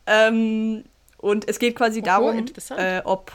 Ähm, 0.08 0.82
und 1.18 1.48
es 1.48 1.60
geht 1.60 1.76
quasi 1.76 2.00
Oh, 2.00 2.04
darum, 2.04 2.44
äh, 2.76 3.00
ob 3.04 3.30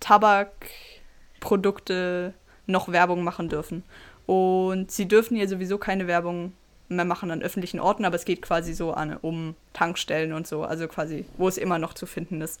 Tabakprodukte 0.00 2.32
noch 2.68 2.92
Werbung 2.92 3.24
machen 3.24 3.48
dürfen. 3.48 3.82
Und 4.26 4.92
sie 4.92 5.08
dürfen 5.08 5.36
hier 5.36 5.48
sowieso 5.48 5.78
keine 5.78 6.06
Werbung 6.06 6.52
mehr 6.88 7.04
machen 7.04 7.30
an 7.30 7.42
öffentlichen 7.42 7.80
Orten, 7.80 8.04
aber 8.04 8.16
es 8.16 8.24
geht 8.24 8.42
quasi 8.42 8.72
so 8.72 8.92
an 8.92 9.16
um 9.16 9.56
Tankstellen 9.72 10.32
und 10.32 10.46
so, 10.46 10.62
also 10.62 10.88
quasi, 10.88 11.26
wo 11.36 11.48
es 11.48 11.58
immer 11.58 11.78
noch 11.78 11.94
zu 11.94 12.06
finden 12.06 12.40
ist. 12.40 12.60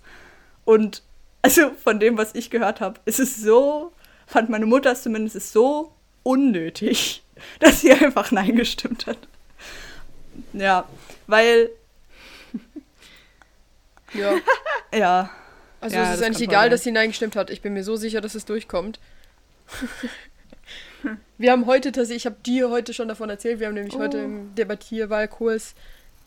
Und 0.64 1.02
also 1.40 1.70
von 1.82 2.00
dem, 2.00 2.18
was 2.18 2.34
ich 2.34 2.50
gehört 2.50 2.80
habe, 2.80 3.00
ist 3.04 3.20
es 3.20 3.36
so, 3.36 3.92
fand 4.26 4.50
meine 4.50 4.66
Mutter 4.66 4.92
es 4.92 5.02
zumindest, 5.02 5.36
ist 5.36 5.52
so 5.52 5.92
unnötig, 6.24 7.22
dass 7.60 7.80
sie 7.80 7.92
einfach 7.92 8.32
Nein 8.32 8.56
gestimmt 8.56 9.06
hat. 9.06 9.18
Ja, 10.52 10.86
weil, 11.26 11.70
Ja. 14.14 14.34
ja, 14.94 15.30
Also 15.80 15.96
Ja, 15.96 16.12
es 16.12 16.20
ist 16.20 16.24
eigentlich 16.24 16.48
egal, 16.48 16.64
sein. 16.64 16.70
dass 16.70 16.82
sie 16.82 16.92
Nein 16.92 17.10
gestimmt 17.10 17.36
hat. 17.36 17.50
Ich 17.50 17.62
bin 17.62 17.72
mir 17.74 17.84
so 17.84 17.96
sicher, 17.96 18.20
dass 18.20 18.34
es 18.34 18.44
durchkommt. 18.44 18.98
wir 21.38 21.52
haben 21.52 21.66
heute 21.66 21.92
tatsächlich, 21.92 22.22
ich 22.22 22.26
habe 22.26 22.36
dir 22.44 22.70
heute 22.70 22.92
schon 22.94 23.08
davon 23.08 23.30
erzählt, 23.30 23.60
wir 23.60 23.66
haben 23.68 23.74
nämlich 23.74 23.94
Oh. 23.96 24.00
heute 24.00 24.18
im 24.18 24.54
Debattierwahlkurs 24.54 25.74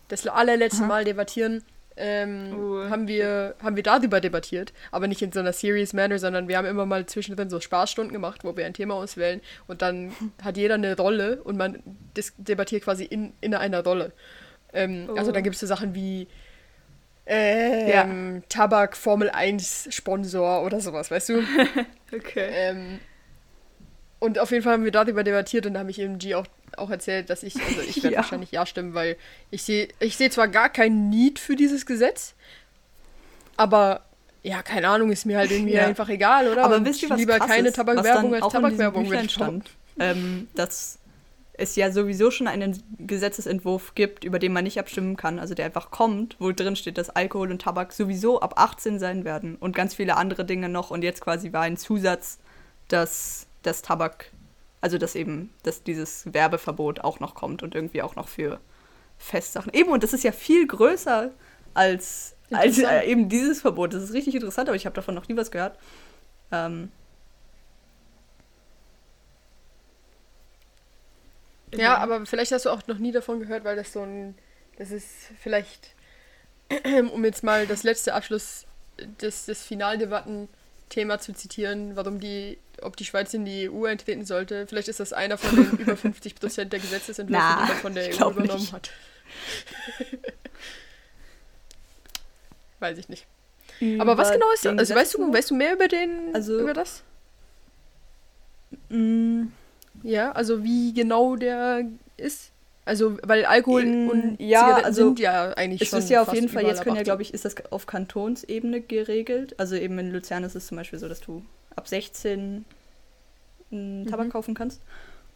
das 0.07 0.27
allerletzte 0.27 0.81
Aha. 0.83 0.87
Mal 0.87 1.03
debattieren, 1.05 1.63
ähm, 1.97 2.53
Oh. 2.57 2.89
haben, 2.89 3.07
wir, 3.07 3.55
haben 3.61 3.75
wir 3.75 3.83
darüber 3.83 4.21
debattiert, 4.21 4.73
aber 4.91 5.07
nicht 5.07 5.21
in 5.21 5.31
so 5.31 5.39
einer 5.39 5.53
serious 5.53 5.93
manner, 5.93 6.19
sondern 6.19 6.47
wir 6.47 6.57
haben 6.57 6.65
immer 6.65 6.85
mal 6.85 7.05
zwischendrin 7.05 7.49
so 7.49 7.59
Spaßstunden 7.59 8.13
gemacht, 8.13 8.43
wo 8.43 8.55
wir 8.55 8.65
ein 8.65 8.73
Thema 8.73 8.95
auswählen 8.95 9.41
und 9.67 9.81
dann 9.81 10.13
hat 10.41 10.57
jeder 10.57 10.75
eine 10.75 10.95
Rolle 10.97 11.41
und 11.43 11.57
man 11.57 11.81
debattiert 12.37 12.83
quasi 12.83 13.03
in, 13.03 13.33
in 13.41 13.53
einer 13.53 13.83
Rolle. 13.83 14.13
Ähm, 14.73 15.09
Also 15.17 15.31
Oh. 15.31 15.33
dann 15.33 15.43
gibt 15.43 15.55
es 15.55 15.59
so 15.59 15.67
Sachen 15.67 15.93
wie 15.95 16.27
ähm, 17.25 18.43
Tabak 18.49 18.97
Formel 18.97 19.29
1 19.29 19.89
Sponsor 19.91 20.63
oder 20.63 20.79
sowas, 20.81 21.11
weißt 21.11 21.29
du? 21.29 21.43
Okay. 22.13 22.49
ähm, 22.51 22.99
und 24.21 24.39
auf 24.39 24.51
jeden 24.51 24.63
Fall 24.63 24.73
haben 24.73 24.85
wir 24.85 24.91
darüber 24.91 25.23
debattiert 25.25 25.65
und 25.65 25.73
da 25.73 25.81
habe 25.81 25.91
ich 25.91 25.99
eben 25.99 26.17
G 26.19 26.35
auch, 26.35 26.45
auch 26.77 26.89
erzählt, 26.89 27.29
dass 27.29 27.43
ich, 27.43 27.55
also 27.55 27.81
ich 27.81 27.97
werde 27.97 28.11
Ja. 28.15 28.21
wahrscheinlich 28.21 28.51
ja 28.51 28.65
stimmen, 28.65 28.93
weil 28.93 29.17
ich 29.49 29.63
sehe 29.63 29.89
ich 29.99 30.15
sehe 30.15 30.29
zwar 30.29 30.47
gar 30.47 30.69
keinen 30.69 31.09
Need 31.09 31.39
für 31.39 31.57
dieses 31.57 31.85
Gesetz, 31.85 32.35
aber 33.57 34.01
ja, 34.43 34.63
keine 34.63 34.87
Ahnung, 34.87 35.11
ist 35.11 35.25
mir 35.25 35.37
halt 35.37 35.51
irgendwie 35.51 35.73
Ja. 35.73 35.85
einfach 35.87 36.09
egal, 36.09 36.47
oder? 36.47 36.63
Aber 36.63 36.77
Und 36.77 36.85
wisst 36.85 37.03
ihr, 37.03 37.09
was 37.09 37.19
lieber 37.19 37.37
keine 37.39 37.67
ist, 37.67 37.75
Tabakwerbung 37.75 38.33
als 38.33 38.47
Tabakwerbung. 38.47 39.09
Würde 39.09 39.23
ich 39.25 39.31
stand, 39.31 39.69
ähm, 39.99 40.47
dass 40.55 40.97
es 41.53 41.75
ja 41.75 41.91
sowieso 41.91 42.31
schon 42.31 42.47
einen 42.47 42.81
Gesetzesentwurf 42.99 43.93
gibt, 43.93 44.23
über 44.23 44.39
den 44.39 44.51
man 44.53 44.63
nicht 44.63 44.79
abstimmen 44.79 45.15
kann, 45.15 45.37
also 45.37 45.53
der 45.53 45.65
einfach 45.65 45.91
kommt, 45.91 46.35
wo 46.39 46.51
drin 46.51 46.75
steht, 46.75 46.97
dass 46.97 47.11
Alkohol 47.11 47.51
und 47.51 47.61
Tabak 47.61 47.93
sowieso 47.93 48.41
ab 48.41 48.53
18 48.57 48.97
sein 48.97 49.25
werden 49.25 49.57
und 49.57 49.75
ganz 49.75 49.93
viele 49.93 50.17
andere 50.17 50.43
Dinge 50.43 50.69
noch. 50.69 50.89
Und 50.89 51.03
jetzt 51.03 51.21
quasi 51.21 51.53
war 51.53 51.61
ein 51.61 51.77
Zusatz, 51.77 52.39
dass 52.87 53.45
das 53.63 53.81
Tabak, 53.81 54.31
also 54.81 54.97
dass 54.97 55.15
eben, 55.15 55.53
dass 55.63 55.83
dieses 55.83 56.33
Werbeverbot 56.33 57.01
auch 57.01 57.19
noch 57.19 57.35
kommt 57.35 57.63
und 57.63 57.75
irgendwie 57.75 58.01
auch 58.01 58.15
noch 58.15 58.27
für 58.27 58.59
Festsachen. 59.17 59.73
Eben, 59.73 59.91
und 59.91 60.03
das 60.03 60.13
ist 60.13 60.23
ja 60.23 60.31
viel 60.31 60.67
größer 60.67 61.31
als, 61.73 62.35
als 62.51 62.79
äh, 62.79 63.03
eben 63.05 63.29
dieses 63.29 63.61
Verbot. 63.61 63.93
Das 63.93 64.03
ist 64.03 64.13
richtig 64.13 64.35
interessant, 64.35 64.69
aber 64.69 64.75
ich 64.75 64.85
habe 64.85 64.95
davon 64.95 65.15
noch 65.15 65.27
nie 65.27 65.37
was 65.37 65.51
gehört. 65.51 65.77
Ähm, 66.51 66.91
Ja, 71.75 71.97
aber 71.97 72.25
vielleicht 72.25 72.51
hast 72.51 72.65
du 72.65 72.69
auch 72.69 72.85
noch 72.87 72.97
nie 72.97 73.11
davon 73.11 73.39
gehört, 73.39 73.63
weil 73.63 73.75
das 73.75 73.93
so 73.93 74.01
ein. 74.01 74.35
Das 74.77 74.91
ist 74.91 75.07
vielleicht, 75.39 75.95
um 77.13 77.23
jetzt 77.23 77.43
mal 77.43 77.67
das 77.67 77.83
letzte 77.83 78.13
Abschluss 78.13 78.65
des, 79.21 79.45
des 79.45 79.65
Finaldebatten-Thema 80.91 81.19
zu 81.19 81.33
zitieren, 81.33 81.95
warum 81.95 82.19
die, 82.19 82.57
ob 82.81 82.97
die 82.97 83.05
Schweiz 83.05 83.33
in 83.33 83.45
die 83.45 83.69
EU 83.69 83.85
eintreten 83.85 84.25
sollte. 84.25 84.67
Vielleicht 84.67 84.87
ist 84.89 84.99
das 84.99 85.13
einer 85.13 85.37
von 85.37 85.55
den 85.55 85.71
über 85.79 85.95
50 85.97 86.35
Prozent 86.35 86.73
der 86.73 86.79
Gesetzesentwürfe, 86.79 87.41
Na, 87.43 87.63
die 87.65 87.71
man 87.71 87.77
von 87.81 87.93
der 87.95 88.09
EU 88.09 88.29
übernommen 88.29 88.59
nicht. 88.61 88.73
hat. 88.73 88.89
Weiß 92.79 92.97
ich 92.97 93.09
nicht. 93.09 93.25
Aber 93.99 94.17
was 94.17 94.31
genau 94.31 94.51
ist 94.53 94.65
das? 94.65 94.77
Also 94.77 94.95
weißt 94.95 95.13
du, 95.15 95.33
weißt 95.33 95.49
du 95.51 95.55
mehr 95.55 95.73
über 95.73 95.87
den 95.87 96.33
Also- 96.35 96.59
über 96.59 96.73
das? 96.73 97.03
Ja, 100.03 100.31
also 100.31 100.63
wie 100.63 100.93
genau 100.93 101.35
der 101.35 101.85
ist? 102.17 102.51
Also, 102.83 103.17
weil 103.23 103.45
Alkohol 103.45 103.83
In- 103.83 104.09
und 104.09 104.39
ja, 104.39 104.59
Zigaretten 104.61 104.85
also 104.85 105.05
sind 105.07 105.19
ja 105.19 105.53
eigentlich 105.53 105.81
Es 105.81 105.89
schon 105.89 105.99
ist 105.99 106.09
ja 106.09 106.21
auf 106.23 106.33
jeden 106.33 106.49
Fall, 106.49 106.65
jetzt 106.65 106.83
können 106.83 106.95
ja, 106.95 107.03
glaube 107.03 107.21
ich, 107.21 107.33
ist 107.33 107.45
das 107.45 107.55
auf 107.71 107.85
Kantonsebene 107.85 108.81
geregelt. 108.81 109.59
Also 109.59 109.75
eben 109.75 109.99
in 109.99 110.11
Luzern 110.11 110.43
ist 110.43 110.55
es 110.55 110.67
zum 110.67 110.77
Beispiel 110.77 110.97
so, 110.97 111.07
dass 111.07 111.21
du 111.21 111.43
ab 111.75 111.87
16 111.87 112.65
mm, 113.69 114.07
Tabak 114.07 114.27
Mhm. 114.27 114.31
kaufen 114.31 114.53
kannst. 114.55 114.81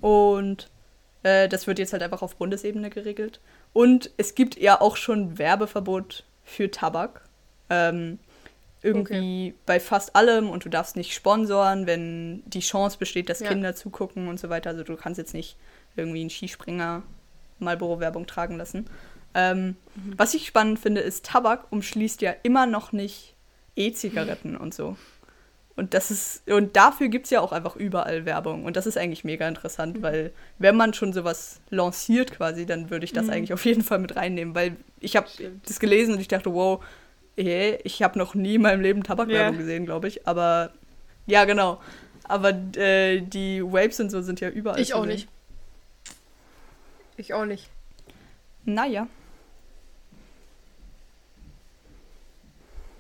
Und 0.02 0.70
äh, 1.24 1.48
das 1.48 1.68
wird 1.68 1.80
jetzt 1.80 1.94
halt 1.94 2.04
einfach 2.04 2.22
auf 2.22 2.36
Bundesebene 2.36 2.90
geregelt. 2.90 3.40
Und 3.74 4.10
es 4.18 4.36
gibt 4.36 4.58
ja 4.58 4.82
auch 4.82 4.96
schon 4.98 5.38
Werbeverbot 5.38 6.24
für 6.44 6.72
Tabak. 6.72 7.22
Ähm, 7.70 8.20
irgendwie 8.82 9.56
bei 9.66 9.80
fast 9.80 10.16
allem 10.16 10.50
und 10.50 10.64
du 10.66 10.70
darfst 10.70 10.96
nicht 10.96 11.14
sponsoren, 11.16 11.88
wenn 11.88 12.44
die 12.46 12.60
Chance 12.60 12.98
besteht, 13.00 13.30
dass 13.30 13.40
Ja. 13.40 13.50
Kinder 13.50 13.76
zugucken 13.76 14.28
und 14.28 14.40
so 14.40 14.50
weiter. 14.50 14.70
Also 14.72 14.84
du 14.84 14.96
kannst 14.96 15.18
jetzt 15.18 15.34
nicht 15.34 15.58
irgendwie 15.96 16.22
einen 16.22 16.30
Skispringer 16.30 17.02
Marlboro-Werbung 17.60 18.28
tragen 18.28 18.58
lassen. 18.58 18.86
Ähm, 19.34 19.76
Was 20.18 20.34
ich 20.34 20.48
spannend 20.48 20.80
finde, 20.80 21.02
ist, 21.02 21.26
Tabak 21.26 21.72
umschließt 21.72 22.22
ja 22.22 22.34
immer 22.44 22.66
noch 22.66 22.92
nicht 22.92 23.36
E-Zigaretten 23.76 24.56
und 24.56 24.74
so. 24.74 24.96
Und 25.76 25.94
das 25.94 26.10
ist, 26.10 26.50
und 26.50 26.78
dafür 26.78 27.10
gibt 27.10 27.26
es 27.26 27.32
ja 27.32 27.42
auch 27.42 27.52
einfach 27.52 27.76
überall 27.76 28.24
Werbung. 28.24 28.64
Und 28.64 28.78
das 28.78 28.88
ist 28.88 28.98
eigentlich 28.98 29.26
mega 29.26 29.46
interessant, 29.46 30.02
weil 30.02 30.32
wenn 30.58 30.78
man 30.78 30.94
schon 30.94 31.12
sowas 31.12 31.60
lanciert 31.70 32.32
quasi, 32.32 32.66
dann 32.66 32.90
würde 32.90 33.04
ich 33.04 33.12
das 33.12 33.26
Mhm. 33.26 33.32
eigentlich 33.34 33.54
auf 33.54 33.66
jeden 33.66 33.84
Fall 33.84 34.00
mit 34.00 34.16
reinnehmen, 34.16 34.56
weil 34.56 34.78
ich 35.02 35.18
habe 35.18 35.28
das 35.68 35.82
gelesen 35.82 36.14
und 36.14 36.22
ich 36.22 36.30
dachte, 36.30 36.54
wow, 36.54 36.82
eh, 37.36 37.76
ich 37.84 38.02
habe 38.02 38.18
noch 38.18 38.36
nie 38.36 38.56
in 38.56 38.62
meinem 38.62 38.80
Leben 38.80 39.04
Tabakwerbung 39.04 39.56
Ja. 39.56 39.60
gesehen, 39.60 39.84
glaube 39.86 40.08
ich. 40.08 40.26
Aber 40.26 40.72
ja, 41.28 41.44
genau. 41.44 41.82
Aber 42.24 42.52
äh, 42.78 43.20
die 43.20 43.62
Vapes 43.62 44.00
und 44.00 44.10
so 44.12 44.22
sind 44.22 44.40
ja 44.40 44.48
überall. 44.48 44.80
Ich 44.80 44.94
auch 44.94 45.02
sehen. 45.02 45.10
nicht. 45.12 45.28
Ich 47.18 47.34
auch 47.34 47.46
nicht. 47.46 47.70
Naja. 48.64 49.08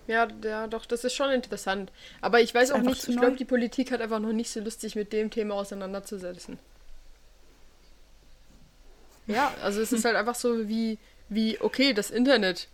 Ja, 0.08 0.28
ja, 0.44 0.68
doch, 0.68 0.86
das 0.86 1.04
ist 1.04 1.14
schon 1.16 1.32
interessant. 1.32 1.92
Aber 2.22 2.40
ich 2.40 2.54
weiß 2.54 2.72
auch 2.72 2.82
nicht, 2.82 3.08
ich 3.08 3.18
glaube, 3.18 3.38
die 3.38 3.46
Politik 3.46 3.92
hat 3.92 4.02
einfach 4.02 4.20
noch 4.20 4.34
nicht 4.34 4.52
so 4.52 4.60
lustig 4.60 4.96
mit 4.96 5.12
dem 5.14 5.32
Thema 5.32 5.56
auseinanderzusetzen. 5.56 6.60
Ja, 9.26 9.52
also 9.64 9.82
es 9.82 9.92
ist 9.92 10.06
halt 10.06 10.16
einfach 10.16 10.36
so 10.36 10.68
wie, 10.68 11.00
wie, 11.30 11.60
okay, 11.60 11.94
das 11.94 12.12
Internet 12.12 12.68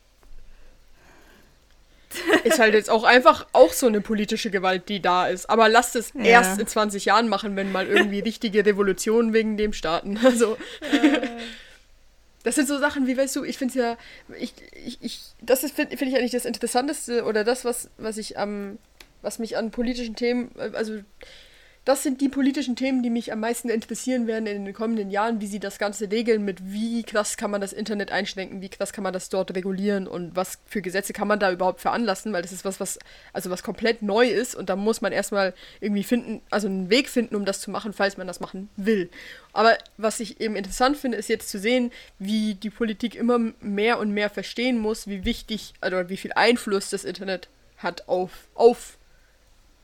ist 2.43 2.59
halt 2.59 2.73
jetzt 2.73 2.89
auch 2.89 3.03
einfach 3.03 3.47
auch 3.53 3.73
so 3.73 3.87
eine 3.87 4.01
politische 4.01 4.49
Gewalt, 4.51 4.89
die 4.89 5.01
da 5.01 5.27
ist. 5.27 5.49
Aber 5.49 5.69
lasst 5.69 5.95
es 5.95 6.11
Ja. 6.15 6.23
erst 6.23 6.59
in 6.59 6.67
20 6.67 7.05
Jahren 7.05 7.27
machen, 7.27 7.55
wenn 7.55 7.71
mal 7.71 7.87
irgendwie 7.87 8.19
richtige 8.19 8.65
Revolutionen 8.65 9.33
wegen 9.33 9.57
dem 9.57 9.73
starten. 9.73 10.19
Also, 10.23 10.57
Das 12.43 12.55
sind 12.55 12.67
so 12.67 12.79
Sachen 12.79 13.05
wie, 13.05 13.15
weißt 13.17 13.35
du, 13.35 13.43
ich 13.43 13.57
finde 13.59 13.71
es 13.71 13.75
ja, 13.75 13.97
ich, 14.39 14.53
ich, 14.83 14.97
ich, 15.01 15.19
das 15.41 15.63
ist, 15.63 15.75
finde 15.75 15.95
find 15.95 16.11
ich 16.11 16.17
eigentlich 16.17 16.31
das 16.31 16.45
Interessanteste 16.45 17.23
oder 17.25 17.43
das, 17.43 17.65
was, 17.65 17.89
was 17.97 18.17
ich 18.17 18.37
am, 18.39 18.79
was 19.21 19.37
mich 19.37 19.57
an 19.57 19.69
politischen 19.69 20.15
Themen, 20.15 20.49
äh, 20.57 20.71
also 20.73 21.01
das 21.83 22.03
sind 22.03 22.21
die 22.21 22.29
politischen 22.29 22.75
Themen, 22.75 23.01
die 23.01 23.09
mich 23.09 23.33
am 23.33 23.39
meisten 23.39 23.67
interessieren 23.67 24.27
werden 24.27 24.45
in 24.45 24.65
den 24.65 24.73
kommenden 24.73 25.09
Jahren, 25.09 25.41
wie 25.41 25.47
sie 25.47 25.59
das 25.59 25.79
Ganze 25.79 26.11
regeln, 26.11 26.45
mit 26.45 26.71
wie 26.71 27.01
krass 27.01 27.37
kann 27.37 27.49
man 27.49 27.59
das 27.59 27.73
Internet 27.73 28.11
einschränken, 28.11 28.61
wie 28.61 28.69
krass 28.69 28.93
kann 28.93 29.03
man 29.03 29.13
das 29.13 29.29
dort 29.29 29.55
regulieren 29.55 30.07
und 30.07 30.35
was 30.35 30.59
für 30.67 30.83
Gesetze 30.83 31.11
kann 31.11 31.27
man 31.27 31.39
da 31.39 31.51
überhaupt 31.51 31.81
veranlassen, 31.81 32.33
weil 32.33 32.43
das 32.43 32.51
ist 32.51 32.65
was, 32.65 32.79
was, 32.79 32.99
also 33.33 33.49
was 33.49 33.63
komplett 33.63 34.03
neu 34.03 34.27
ist 34.27 34.53
und 34.53 34.69
da 34.69 34.75
muss 34.75 35.01
man 35.01 35.11
erstmal 35.11 35.55
irgendwie 35.79 36.03
finden, 36.03 36.41
also 36.51 36.67
einen 36.67 36.91
Weg 36.91 37.09
finden, 37.09 37.35
um 37.35 37.45
das 37.45 37.61
zu 37.61 37.71
machen, 37.71 37.93
falls 37.93 38.15
man 38.15 38.27
das 38.27 38.39
machen 38.39 38.69
will. 38.77 39.09
Aber 39.51 39.75
was 39.97 40.19
ich 40.19 40.39
eben 40.39 40.55
interessant 40.55 40.97
finde, 40.97 41.17
ist 41.17 41.29
jetzt 41.29 41.49
zu 41.49 41.57
sehen, 41.57 41.91
wie 42.19 42.53
die 42.53 42.69
Politik 42.69 43.15
immer 43.15 43.39
mehr 43.59 43.97
und 43.97 44.11
mehr 44.11 44.29
verstehen 44.29 44.77
muss, 44.77 45.07
wie 45.07 45.25
wichtig, 45.25 45.73
also 45.81 46.09
wie 46.09 46.17
viel 46.17 46.33
Einfluss 46.33 46.91
das 46.91 47.05
Internet 47.05 47.49
hat 47.77 48.07
auf, 48.07 48.49
auf 48.53 48.99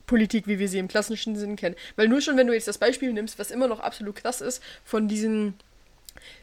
Politik, 0.08 0.48
wie 0.48 0.58
wir 0.58 0.70
sie 0.70 0.80
im 0.80 0.88
klassischen 0.88 1.36
Sinn 1.36 1.56
kennen. 1.56 1.76
Weil 1.96 2.08
nur 2.08 2.22
schon, 2.22 2.38
wenn 2.38 2.48
du 2.48 2.54
jetzt 2.54 2.67
das 2.67 2.80
Beispiel 2.80 3.13
nimmst, 3.13 3.38
was 3.38 3.52
immer 3.52 3.67
noch 3.67 3.82
absolut 3.82 4.15
krass 4.15 4.41
ist, 4.41 4.63
von 4.84 5.08
diesen 5.08 5.54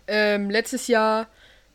ähm, 0.06 0.50
letztes 0.50 0.86
Jahr, 0.86 1.26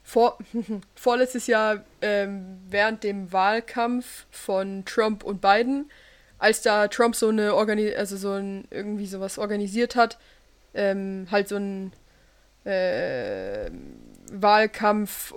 vor, 0.04 0.38
vorletztes 0.96 1.48
Jahr 1.48 1.84
ähm, 2.02 2.60
während 2.70 3.04
dem 3.04 3.34
Wahlkampf 3.34 4.26
von 4.32 4.86
Trump 4.86 5.24
und 5.24 5.42
Biden, 5.42 5.92
als 6.38 6.62
da 6.62 6.88
Trump 6.88 7.16
so 7.16 7.28
eine 7.28 7.54
Organi 7.56 7.94
also 7.96 8.16
so 8.16 8.32
ein 8.32 8.66
irgendwie 8.72 9.08
sowas 9.08 9.38
organisiert 9.38 9.96
hat, 9.96 10.18
ähm, 10.74 11.28
halt 11.32 11.50
so 11.50 11.58
ein 11.58 11.92
äh, 12.64 13.70
Wahlkampf 14.32 15.34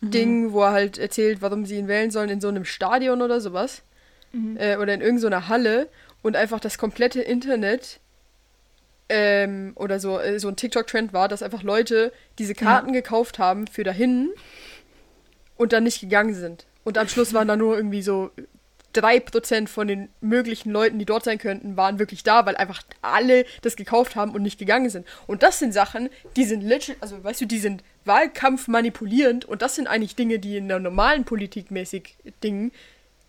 Ding, 0.00 0.52
wo 0.52 0.62
er 0.62 0.72
halt 0.72 0.98
erzählt, 0.98 1.42
warum 1.42 1.64
sie 1.64 1.76
ihn 1.76 1.88
wählen 1.88 2.10
sollen 2.10 2.28
in 2.28 2.40
so 2.40 2.48
einem 2.48 2.64
Stadion 2.64 3.22
oder 3.22 3.40
sowas 3.40 3.82
äh, 4.58 4.76
oder 4.76 4.94
in 4.94 5.00
irgendeiner 5.00 5.48
Halle 5.48 5.88
und 6.22 6.36
einfach 6.36 6.60
das 6.60 6.78
komplette 6.78 7.20
Internet 7.20 8.00
ähm, 9.08 9.72
oder 9.76 10.00
so, 10.00 10.18
äh, 10.18 10.38
so 10.38 10.48
ein 10.48 10.56
TikTok-Trend 10.56 11.12
war, 11.12 11.28
dass 11.28 11.42
einfach 11.42 11.62
Leute 11.62 12.12
diese 12.38 12.54
Karten 12.54 12.92
gekauft 12.92 13.38
haben 13.38 13.66
für 13.66 13.84
dahin 13.84 14.30
und 15.56 15.72
dann 15.72 15.84
nicht 15.84 16.00
gegangen 16.00 16.34
sind. 16.34 16.66
Und 16.84 16.98
am 16.98 17.08
Schluss 17.08 17.32
waren 17.32 17.48
da 17.48 17.56
nur 17.56 17.76
irgendwie 17.76 18.02
so 18.02 18.30
3% 18.94 19.68
von 19.68 19.88
den 19.88 20.08
möglichen 20.20 20.70
Leuten, 20.70 20.98
die 20.98 21.04
dort 21.04 21.24
sein 21.24 21.38
könnten, 21.38 21.76
waren 21.76 21.98
wirklich 21.98 22.22
da, 22.22 22.46
weil 22.46 22.56
einfach 22.56 22.82
alle 23.02 23.44
das 23.62 23.76
gekauft 23.76 24.16
haben 24.16 24.32
und 24.32 24.42
nicht 24.42 24.58
gegangen 24.58 24.90
sind. 24.90 25.06
Und 25.26 25.42
das 25.42 25.58
sind 25.58 25.72
Sachen, 25.72 26.08
die 26.36 26.44
sind 26.44 26.62
literally, 26.62 26.98
also 27.00 27.22
weißt 27.22 27.42
du, 27.42 27.46
die 27.46 27.58
sind 27.58 27.82
Wahlkampf 28.04 28.68
manipulierend 28.68 29.44
und 29.44 29.62
das 29.62 29.74
sind 29.74 29.86
eigentlich 29.86 30.16
Dinge, 30.16 30.38
die 30.38 30.56
in 30.56 30.68
der 30.68 30.78
normalen 30.78 31.24
Politik 31.24 31.70
mäßig 31.70 32.16
Dingen 32.42 32.72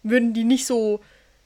würden 0.10 0.34
die 0.34 0.43
nicht 0.43 0.65
so, 0.65 1.00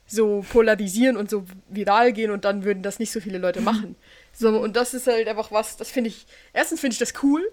so 0.08 0.43
polarisieren 0.52 1.17
und 1.17 1.30
so 1.30 1.45
viral 1.69 2.12
gehen 2.13 2.32
und 2.32 2.45
dann 2.45 2.63
würden 2.63 2.84
das 2.84 3.00
nicht 3.00 3.12
so 3.12 3.19
viele 3.19 3.38
Leute 3.38 3.62
machen. 3.62 3.95
So, 4.34 4.50
und 4.60 4.76
das 4.76 4.93
ist 4.93 5.08
halt 5.08 5.28
einfach 5.28 5.52
was, 5.52 5.78
das 5.78 5.89
finde 5.89 6.10
ich, 6.10 6.26
erstens 6.54 6.80
finde 6.80 6.93
ich 6.93 7.00
das 7.00 7.13
cool. 7.24 7.50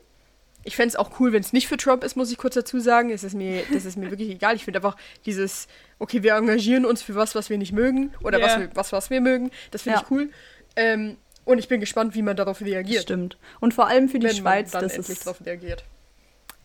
Ich 0.64 0.74
fände 0.76 0.88
es 0.88 0.96
auch 0.96 1.18
cool, 1.20 1.32
wenn 1.32 1.40
es 1.40 1.52
nicht 1.52 1.68
für 1.68 1.76
Trump 1.76 2.02
ist, 2.04 2.16
muss 2.16 2.30
ich 2.32 2.36
kurz 2.36 2.54
dazu 2.54 2.80
sagen. 2.80 3.10
Es 3.10 3.22
ist 3.24 3.34
mir, 3.34 3.62
das 3.72 3.84
ist 3.84 3.96
mir 3.96 4.10
wirklich 4.10 4.28
egal. 4.30 4.56
Ich 4.56 4.64
finde 4.64 4.78
einfach 4.80 4.96
dieses, 5.24 5.68
okay, 5.98 6.22
wir 6.22 6.34
engagieren 6.34 6.84
uns 6.84 7.00
für 7.00 7.14
was, 7.14 7.34
was 7.34 7.48
wir 7.48 7.58
nicht 7.58 7.72
mögen 7.72 8.12
oder 8.22 8.38
Ja. 8.38 8.46
was, 8.46 8.58
wir, 8.58 8.70
was, 8.74 8.92
was 8.92 9.10
wir 9.10 9.20
mögen. 9.20 9.50
Das 9.70 9.82
finde 9.82 9.98
Ja. 9.98 10.02
ich 10.04 10.10
cool. 10.10 10.30
Ähm, 10.76 11.16
und 11.44 11.58
ich 11.58 11.68
bin 11.68 11.80
gespannt, 11.80 12.14
wie 12.14 12.22
man 12.22 12.36
darauf 12.36 12.60
reagiert. 12.60 13.04
Stimmt. 13.04 13.38
Und 13.60 13.72
vor 13.72 13.86
allem 13.86 14.08
für 14.08 14.18
die 14.18 14.26
wenn 14.26 14.36
Schweiz, 14.36 14.72
man 14.72 14.82
dann 14.82 14.88
das 14.88 14.96
endlich 14.98 15.16
ist 15.18 15.26
darauf 15.26 15.46
reagiert. 15.46 15.84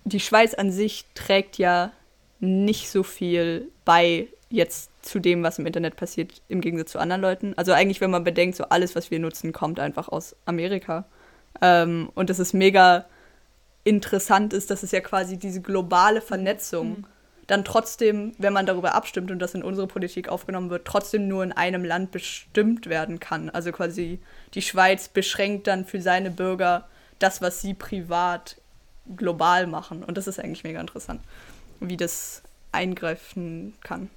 die 0.06 0.20
Schweiz 0.20 0.54
an 0.56 0.72
sich 0.72 1.06
trägt 1.16 1.58
ja 1.58 1.92
nicht 2.44 2.90
so 2.90 3.04
viel 3.04 3.70
bei 3.86 4.28
jetzt 4.50 4.92
zu 5.02 5.20
dem, 5.20 5.44
was 5.44 5.60
im 5.60 5.66
Internet 5.66 5.96
passiert, 5.96 6.42
im 6.48 6.62
Gegensatz 6.62 6.92
zu 6.92 7.00
anderen 7.00 7.22
Leuten. 7.22 7.54
Also 7.58 7.72
eigentlich, 7.72 8.02
wenn 8.02 8.12
man 8.12 8.24
bedenkt, 8.24 8.56
so 8.56 8.66
alles, 8.66 8.96
was 8.96 9.10
wir 9.10 9.20
nutzen, 9.20 9.52
kommt 9.52 9.80
einfach 9.80 10.10
aus 10.10 10.36
Amerika. 10.46 11.06
Ähm, 11.62 12.10
und 12.14 12.30
das 12.30 12.40
ist 12.40 12.54
mega 12.54 13.06
interessant 13.84 14.54
ist, 14.54 14.70
dass 14.70 14.84
es 14.84 14.92
ja 14.92 15.02
quasi 15.02 15.38
diese 15.38 15.62
globale 15.62 16.22
Vernetzung 16.22 17.06
dann 17.48 17.66
trotzdem, 17.66 18.34
wenn 18.38 18.54
man 18.54 18.66
darüber 18.66 18.96
abstimmt 18.96 19.30
und 19.30 19.40
das 19.40 19.54
in 19.54 19.64
unsere 19.64 19.88
Politik 19.88 20.30
aufgenommen 20.30 20.70
wird, 20.70 20.86
trotzdem 20.86 21.28
nur 21.28 21.44
in 21.44 21.52
einem 21.52 21.84
Land 21.84 22.12
bestimmt 22.12 22.88
werden 22.88 23.20
kann. 23.20 23.50
Also 23.50 23.72
quasi 23.72 24.20
die 24.54 24.62
Schweiz 24.62 25.10
beschränkt 25.10 25.68
dann 25.68 25.86
für 25.86 26.02
seine 26.02 26.32
Bürger 26.32 26.88
das, 27.20 27.42
was 27.42 27.62
sie 27.62 27.74
privat 27.74 28.58
global 29.18 29.68
machen. 29.68 30.04
Und 30.04 30.18
das 30.18 30.28
ist 30.28 30.40
eigentlich 30.40 30.64
mega 30.64 30.80
interessant, 30.80 31.22
wie 31.80 31.98
das 31.98 32.44
eingreifen 32.72 33.76
kann. 33.82 34.10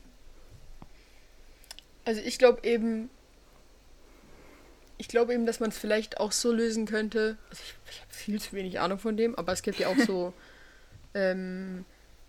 Also 2.04 2.20
ich 2.24 2.38
glaube 2.38 2.66
eben, 2.66 3.10
ich 4.98 5.08
glaube 5.08 5.34
eben, 5.34 5.46
dass 5.46 5.60
man 5.60 5.70
es 5.70 5.78
vielleicht 5.78 6.18
auch 6.20 6.32
so 6.32 6.52
lösen 6.52 6.86
könnte. 6.86 7.36
Also 7.50 7.62
ich, 7.64 7.74
ich 7.90 8.00
habe 8.00 8.12
viel 8.12 8.40
zu 8.40 8.52
wenig 8.52 8.80
Ahnung 8.80 8.98
von 8.98 9.16
dem, 9.16 9.34
aber 9.34 9.52
es 9.52 9.62
gibt 9.62 9.78
ja 9.78 9.88
auch 9.88 9.98
so 10.06 10.32
ähm, 11.14 11.84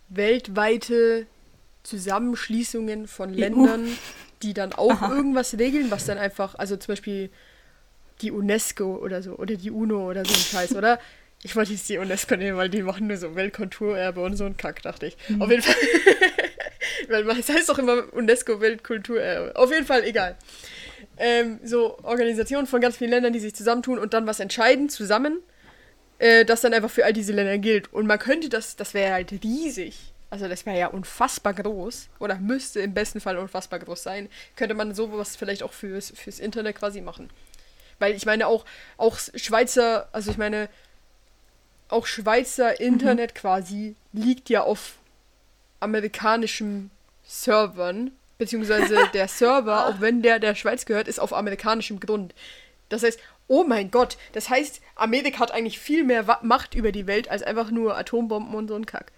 weltweite 0.09 1.27
Zusammenschließungen 1.83 3.07
von 3.07 3.33
Ländern, 3.33 3.87
die 4.41 4.53
dann 4.53 4.73
auch 4.73 5.01
irgendwas 5.01 5.57
regeln, 5.57 5.89
was 5.91 6.05
dann 6.05 6.17
einfach, 6.17 6.55
also 6.55 6.75
zum 6.75 6.93
Beispiel 6.93 7.29
die 8.21 8.31
UNESCO 8.31 8.95
oder 8.97 9.21
so, 9.21 9.33
oder 9.35 9.55
die 9.55 9.71
UNO 9.71 10.09
oder 10.09 10.25
so 10.25 10.33
ein 10.33 10.39
Scheiß, 10.39 10.75
oder? 10.75 10.99
Ich 11.47 11.55
wollte 11.55 11.71
jetzt 11.71 11.87
die 11.87 11.97
UNESCO 11.97 12.35
nehmen, 12.35 12.57
weil 12.57 12.67
die 12.67 12.81
machen 12.83 13.07
nur 13.07 13.15
so 13.15 13.33
Weltkulturerbe 13.33 14.19
und 14.21 14.35
so 14.35 14.43
ein 14.43 14.57
Kack, 14.57 14.81
dachte 14.81 15.05
ich. 15.05 15.15
Auf 15.39 15.49
jeden 15.49 15.61
Fall. 15.61 15.75
weil 17.07 17.23
man- 17.23 17.39
es 17.39 17.47
heißt 17.47 17.69
doch 17.69 17.79
immer 17.79 18.03
UNESCO 18.13 18.59
Weltkulturerbe. 18.59 19.55
Auf 19.55 19.71
jeden 19.71 19.85
Fall, 19.85 20.03
egal. 20.03 20.35
Ähm, 21.17 21.59
so 21.63 21.97
Organisationen 22.03 22.67
von 22.67 22.81
ganz 22.81 22.97
vielen 22.97 23.11
Ländern, 23.11 23.31
die 23.31 23.39
sich 23.39 23.55
zusammentun 23.55 23.97
und 23.97 24.13
dann 24.13 24.27
was 24.27 24.41
entscheiden, 24.41 24.89
zusammen, 24.89 25.39
äh, 26.19 26.43
das 26.43 26.59
dann 26.59 26.73
einfach 26.73 26.89
für 26.91 27.05
all 27.05 27.13
diese 27.13 27.31
Länder 27.31 27.57
gilt. 27.59 27.93
Und 27.93 28.07
man 28.07 28.19
könnte 28.19 28.49
das, 28.49 28.75
das 28.75 28.93
wäre 28.93 29.13
halt 29.13 29.31
riesig. 29.31 29.95
Also 30.29 30.49
das 30.49 30.65
wäre 30.65 30.77
ja 30.77 30.87
unfassbar 30.87 31.53
groß. 31.53 32.09
Oder 32.19 32.35
müsste 32.39 32.81
im 32.81 32.93
besten 32.93 33.21
Fall 33.21 33.37
unfassbar 33.37 33.79
groß 33.79 34.03
sein. 34.03 34.27
Könnte 34.57 34.73
man 34.75 34.93
sowas 34.93 35.37
vielleicht 35.37 35.63
auch 35.63 35.71
fürs, 35.71 36.11
fürs 36.13 36.39
Internet 36.39 36.75
quasi 36.75 36.99
machen. 36.99 37.29
Weil 37.99 38.15
ich 38.15 38.25
meine 38.25 38.47
auch, 38.47 38.65
auch 38.97 39.17
Schweizer, 39.17 40.09
also 40.11 40.29
ich 40.29 40.37
meine, 40.37 40.67
auch 41.89 42.05
Schweizer 42.05 42.79
Internet 42.79 43.35
quasi 43.35 43.95
liegt 44.13 44.49
ja 44.49 44.61
auf 44.63 44.93
amerikanischen 45.79 46.91
Servern, 47.25 48.11
beziehungsweise 48.37 48.97
der 49.13 49.27
Server, 49.27 49.87
auch 49.87 50.01
wenn 50.01 50.21
der 50.21 50.39
der 50.39 50.55
Schweiz 50.55 50.85
gehört, 50.85 51.07
ist 51.07 51.19
auf 51.19 51.33
amerikanischem 51.33 51.99
Grund. 51.99 52.33
Das 52.89 53.03
heißt, 53.03 53.19
oh 53.47 53.63
mein 53.63 53.91
Gott, 53.91 54.17
das 54.33 54.49
heißt, 54.49 54.81
Amerika 54.95 55.39
hat 55.39 55.51
eigentlich 55.51 55.79
viel 55.79 56.03
mehr 56.03 56.39
Macht 56.41 56.73
über 56.75 56.91
die 56.91 57.07
Welt 57.07 57.29
als 57.29 57.43
einfach 57.43 57.71
nur 57.71 57.97
Atombomben 57.97 58.55
und 58.55 58.67
so 58.67 58.75
ein 58.75 58.85
Kack. 58.85 59.11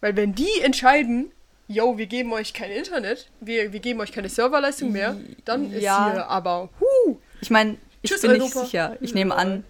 Weil 0.00 0.16
wenn 0.16 0.34
die 0.34 0.60
entscheiden, 0.62 1.32
yo, 1.68 1.96
wir 1.96 2.06
geben 2.06 2.32
euch 2.32 2.52
kein 2.52 2.70
Internet, 2.70 3.30
wir, 3.40 3.72
wir 3.72 3.80
geben 3.80 4.00
euch 4.00 4.12
keine 4.12 4.28
Serverleistung 4.28 4.92
mehr, 4.92 5.16
dann 5.44 5.72
ist 5.72 5.82
Ja. 5.82 6.12
hier 6.12 6.28
aber, 6.28 6.68
huh, 6.80 7.16
Ich 7.40 7.50
meine, 7.50 7.76
ich 8.02 8.10
Tschüss, 8.10 8.20
bin 8.20 8.32
nicht 8.32 8.42
Europa. 8.42 8.64
sicher. 8.66 8.96
Ich 9.00 9.14
nehme 9.14 9.34
an, 9.34 9.64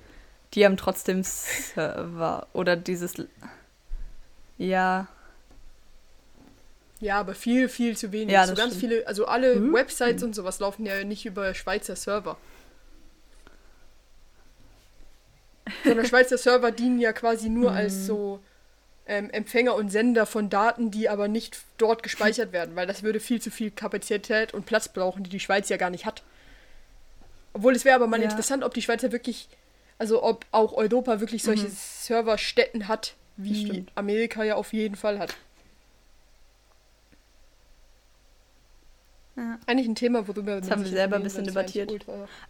die 0.55 0.65
haben 0.65 0.77
trotzdem 0.77 1.23
Server 1.25 2.47
oder 2.53 2.77
dieses. 2.77 3.15
Ja, 4.59 5.09
Ja, 7.01 7.19
aber 7.21 7.35
viel, 7.35 7.69
viel 7.69 7.97
zu 7.97 8.13
wenig. 8.13 8.33
Ja, 8.33 8.47
so 8.47 8.55
ganz 8.55 8.77
stimmt. 8.77 8.93
viele, 8.93 9.07
also 9.07 9.27
alle 9.27 9.57
Mhm. 9.57 9.75
Websites 9.75 10.23
und 10.23 10.35
sowas 10.35 10.59
laufen 10.61 10.87
ja 10.87 11.05
nicht 11.05 11.27
über 11.27 11.53
Schweizer 11.55 11.97
Server. 11.97 12.39
Sondern 15.85 16.07
Schweizer 16.07 16.39
Server 16.39 16.71
dienen 16.71 16.99
ja 17.01 17.13
quasi 17.13 17.49
nur 17.49 17.71
Mhm. 17.73 17.77
als 17.77 18.07
so 18.07 18.41
ähm, 19.07 19.29
Empfänger 19.31 19.75
und 19.75 19.91
Sender 19.91 20.25
von 20.25 20.49
Daten, 20.49 20.91
die 20.91 21.11
aber 21.11 21.29
nicht 21.29 21.59
dort 21.77 22.03
gespeichert 22.03 22.53
werden, 22.53 22.75
weil 22.75 22.87
das 22.87 23.03
würde 23.03 23.21
viel 23.21 23.39
zu 23.43 23.51
viel 23.51 23.71
Kapazität 23.71 24.55
und 24.55 24.65
Platz 24.65 24.89
brauchen, 24.89 25.25
die 25.25 25.31
die 25.31 25.41
Schweiz 25.41 25.69
ja 25.69 25.77
gar 25.77 25.91
nicht 25.91 26.07
hat. 26.07 26.23
Obwohl 27.53 27.75
es 27.77 27.85
wäre 27.85 27.97
aber 27.97 28.07
mal 28.07 28.19
Ja. 28.21 28.25
interessant, 28.31 28.65
ob 28.65 28.73
die 28.73 28.81
Schweiz 28.81 29.03
ja 29.03 29.13
wirklich, 29.13 29.49
also 29.99 30.23
ob 30.23 30.45
auch 30.51 30.73
Europa 30.73 31.21
wirklich 31.21 31.43
solche 31.43 31.67
Mhm. 31.67 31.77
Serverstätten 31.77 32.89
hat, 32.89 33.15
wie 33.37 33.67
stimmt. 33.67 33.93
Amerika 33.95 34.43
ja 34.45 34.55
auf 34.57 34.73
jeden 34.73 34.97
Fall 34.97 35.19
hat. 35.19 35.35
Ja. 39.37 39.59
Eigentlich 39.67 39.89
ein 39.89 39.95
Thema, 39.97 40.29
worüber 40.29 40.61
Das 40.61 40.71
haben 40.71 40.85
wir 40.85 40.91
selber 40.91 41.17
ein 41.17 41.23
bisschen 41.23 41.45
debattiert. 41.45 41.93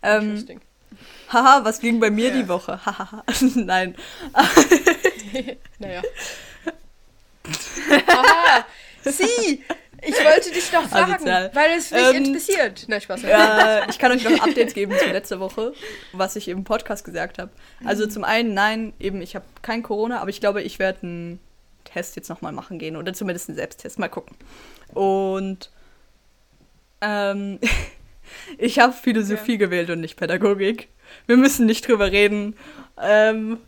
Ähm. 0.03 0.61
Haha, 1.33 1.65
was 1.65 1.81
ging 1.81 1.99
bei 1.99 2.11
mir 2.11 2.29
Ja. 2.29 2.35
die 2.43 2.49
Woche? 2.49 2.85
Hahaha. 2.85 3.25
Nein. 3.57 3.97
naja. 5.79 6.03
Aha, 8.09 8.65
sie! 9.05 9.65
Ich 10.07 10.15
wollte 10.25 10.51
dich 10.51 10.73
noch 10.73 10.83
fragen, 10.89 11.13
Asozial. 11.15 11.51
weil 11.55 11.71
es 11.79 11.91
mich 11.91 12.01
Ähm, 12.03 12.25
interessiert. 12.25 12.85
Nein, 12.89 13.01
Spaß. 13.01 13.25
Äh, 13.25 13.91
ich 13.91 13.99
kann 13.99 14.13
euch 14.13 14.25
noch 14.25 14.41
Updates 14.47 14.75
geben 14.75 14.93
zu 14.99 15.07
letzter 15.11 15.41
Woche, 15.41 15.73
was 16.13 16.37
ich 16.37 16.49
im 16.49 16.65
Podcast 16.65 17.05
gesagt 17.05 17.39
habe. 17.39 17.51
Also 17.85 18.07
zum 18.07 18.25
einen, 18.25 18.55
nein, 18.55 18.93
eben, 19.01 19.21
ich 19.23 19.35
habe 19.35 19.45
kein 19.63 19.83
Corona, 19.83 20.21
aber 20.21 20.31
ich 20.31 20.41
glaube, 20.41 20.63
ich 20.63 20.79
werde 20.79 20.99
einen 21.03 21.41
Test 21.85 22.17
jetzt 22.17 22.29
nochmal 22.29 22.53
machen 22.53 22.79
gehen 22.79 22.97
oder 22.97 23.13
zumindest 23.13 23.49
einen 23.49 23.57
Selbsttest, 23.57 23.99
mal 23.99 24.09
gucken. 24.09 24.37
Und 24.95 25.71
ähm, 27.01 27.59
ich 28.59 28.79
habe 28.79 28.93
Philosophie 28.93 29.59
gewählt 29.59 29.91
und 29.91 30.01
nicht 30.01 30.17
Pädagogik. 30.17 30.89
Wir 31.27 31.37
müssen 31.37 31.67
nicht 31.67 31.87
drüber 31.87 32.11
reden. 32.11 32.57
Ähm, 33.01 33.59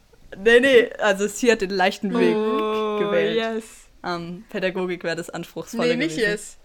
nee, 0.42 0.60
nee, 0.60 0.90
also 0.98 1.26
sie 1.28 1.50
hat 1.52 1.60
den 1.60 1.70
leichten 1.70 2.12
Weg 2.18 2.34
Oh, 2.34 2.98
gewählt. 2.98 3.36
yes. 3.36 3.64
Ähm, 4.06 4.44
Pädagogik 4.50 5.02
wäre 5.04 5.16
das 5.16 5.30
anspruchsvolle 5.30 5.96
Nee, 5.96 6.06
nicht 6.06 6.16
gewesen. 6.16 6.30
jetzt. 6.30 6.58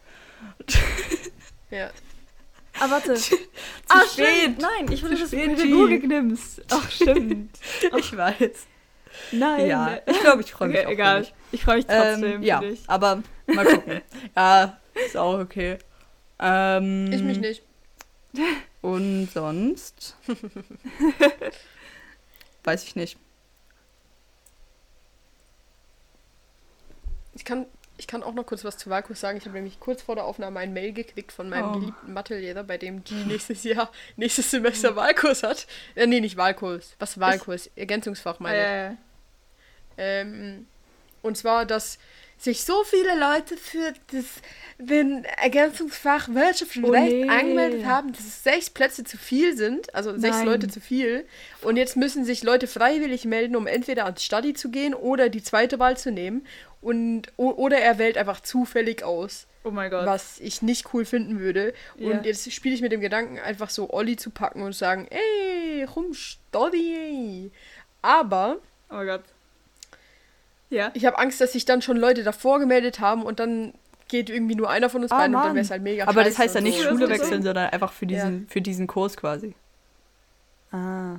ja. 1.71 1.89
Ah, 2.79 2.89
warte. 2.89 3.15
Zu 3.15 3.35
ah, 3.89 4.01
spät. 4.11 4.27
stimmt. 4.27 4.61
Nein, 4.61 4.91
ich 4.91 5.03
will, 5.03 5.17
dass 5.19 5.29
du 5.31 5.37
Pädagogik 5.37 6.07
nimmst. 6.07 6.61
Ach, 6.69 6.89
stimmt. 6.89 7.57
Ich 7.97 8.15
weiß. 8.15 8.67
Nein. 9.31 9.67
Ja, 9.67 9.99
ich 10.05 10.19
glaube, 10.21 10.41
ich 10.41 10.51
freue 10.51 10.69
mich 10.69 10.77
Okay, 10.77 10.87
auch 10.87 10.91
egal. 10.91 11.27
Ich 11.51 11.63
freue 11.65 11.77
mich 11.77 11.85
trotzdem 11.85 12.23
Ähm, 12.23 12.39
für 12.41 12.45
ja, 12.47 12.59
dich. 12.61 12.79
aber 12.87 13.21
mal 13.47 13.65
gucken. 13.65 14.01
ja, 14.35 14.79
ist 15.05 15.17
auch 15.17 15.39
okay. 15.39 15.77
Ähm, 16.39 17.11
Ich 17.11 17.21
mich 17.21 17.39
nicht. 17.39 17.63
Und 18.81 19.27
sonst? 19.33 20.15
Weiß 22.63 22.83
ich 22.83 22.95
nicht. 22.95 23.17
Ich 27.33 27.45
kann, 27.45 27.65
ich 27.97 28.07
kann 28.07 28.23
auch 28.23 28.33
noch 28.33 28.45
kurz 28.45 28.63
was 28.63 28.77
zu 28.77 28.89
Valkos 28.89 29.19
sagen. 29.19 29.37
Ich 29.37 29.45
habe 29.45 29.55
nämlich 29.55 29.79
kurz 29.79 30.01
vor 30.01 30.15
der 30.15 30.25
Aufnahme 30.25 30.59
ein 30.59 30.73
Mail 30.73 30.91
gekriegt 30.93 31.31
von 31.31 31.49
meinem 31.49 31.69
Oh. 31.69 31.73
geliebten 31.79 32.13
Mathelehrer, 32.13 32.63
bei 32.63 32.77
dem 32.77 33.03
G 33.03 33.13
nächstes 33.25 33.63
Jahr, 33.63 33.91
nächstes 34.17 34.51
Semester 34.51 34.95
Wahlkurs 34.95 35.43
hat. 35.43 35.67
Äh, 35.95 36.07
nee, 36.07 36.19
nicht 36.19 36.37
Wahlkurs. 36.37 36.95
Was 36.99 37.19
Wahlkurs? 37.19 37.69
Ergänzungsfach 37.75 38.39
meine 38.39 38.57
ich. 38.57 38.63
ja. 38.63 38.97
Ähm, 39.97 40.67
und 41.21 41.37
zwar, 41.37 41.65
dass 41.65 41.99
sich 42.43 42.63
so 42.63 42.83
viele 42.83 43.17
Leute 43.19 43.55
für 43.55 43.93
das, 44.11 44.25
den 44.79 45.23
Ergänzungsfach 45.41 46.29
Wirtschaft 46.29 46.75
und 46.77 46.85
Oh, 46.85 46.91
Recht 46.91 47.11
nee. 47.13 47.29
angemeldet 47.29 47.85
haben, 47.85 48.11
dass 48.13 48.21
es 48.21 48.43
sechs 48.43 48.69
Plätze 48.69 49.03
zu 49.03 49.17
viel 49.17 49.55
sind, 49.55 49.93
also 49.93 50.17
sechs 50.17 50.37
Nein. 50.37 50.45
Leute 50.47 50.67
zu 50.67 50.79
viel. 50.81 51.25
Und 51.61 51.77
jetzt 51.77 51.97
müssen 51.97 52.25
sich 52.25 52.43
Leute 52.43 52.65
freiwillig 52.67 53.25
melden, 53.25 53.55
um 53.55 53.67
entweder 53.67 54.05
ans 54.05 54.23
Study 54.23 54.53
zu 54.53 54.71
gehen 54.71 54.93
oder 54.95 55.29
die 55.29 55.43
zweite 55.43 55.77
Wahl 55.79 55.97
zu 55.97 56.11
nehmen. 56.11 56.45
Und, 56.81 57.27
oder 57.37 57.77
er 57.77 57.99
wählt 57.99 58.17
einfach 58.17 58.39
zufällig 58.41 59.03
aus, 59.03 59.45
Oh 59.63 59.69
mein 59.69 59.91
Gott. 59.91 60.07
was 60.07 60.39
ich 60.39 60.63
nicht 60.63 60.91
cool 60.95 61.05
finden 61.05 61.39
würde. 61.39 61.75
Ja. 61.95 62.09
Und 62.09 62.25
jetzt 62.25 62.51
spiele 62.51 62.73
ich 62.73 62.81
mit 62.81 62.91
dem 62.91 63.01
Gedanken, 63.01 63.37
einfach 63.37 63.69
so 63.69 63.91
Olli 63.93 64.15
zu 64.17 64.31
packen 64.31 64.63
und 64.63 64.73
sagen, 64.73 65.07
ey, 65.11 65.83
rum 65.83 66.15
Study. 66.15 67.51
Aber 68.01 68.57
Oh 68.89 68.95
mein 68.95 69.05
Gott. 69.05 69.23
Ja. 70.71 70.89
ich 70.95 71.05
habe 71.05 71.19
Angst, 71.19 71.39
dass 71.39 71.51
sich 71.53 71.65
dann 71.65 71.83
schon 71.83 71.97
Leute 71.97 72.23
davor 72.23 72.57
gemeldet 72.59 72.99
haben 72.99 73.21
und 73.23 73.39
dann 73.39 73.73
geht 74.07 74.29
irgendwie 74.29 74.55
nur 74.55 74.69
einer 74.69 74.89
von 74.89 75.03
uns 75.03 75.11
Ah, 75.11 75.17
beiden 75.19 75.35
und 75.35 75.41
dann 75.41 75.49
Mann. 75.49 75.55
wäre 75.55 75.63
es 75.65 75.69
halt 75.71 75.83
mega 75.83 76.07
Aber 76.07 76.23
das 76.23 76.37
heißt 76.39 76.55
ja 76.55 76.61
nicht 76.61 76.79
so. 76.81 76.89
Schule 76.89 77.07
wechseln, 77.09 77.43
sondern 77.43 77.69
einfach 77.69 77.93
für 77.93 78.05
Ja. 78.05 78.25
diesen, 78.25 78.47
für 78.47 78.61
diesen 78.61 78.87
Kurs 78.87 79.15
quasi. 79.15 79.53
Ah. 80.71 81.17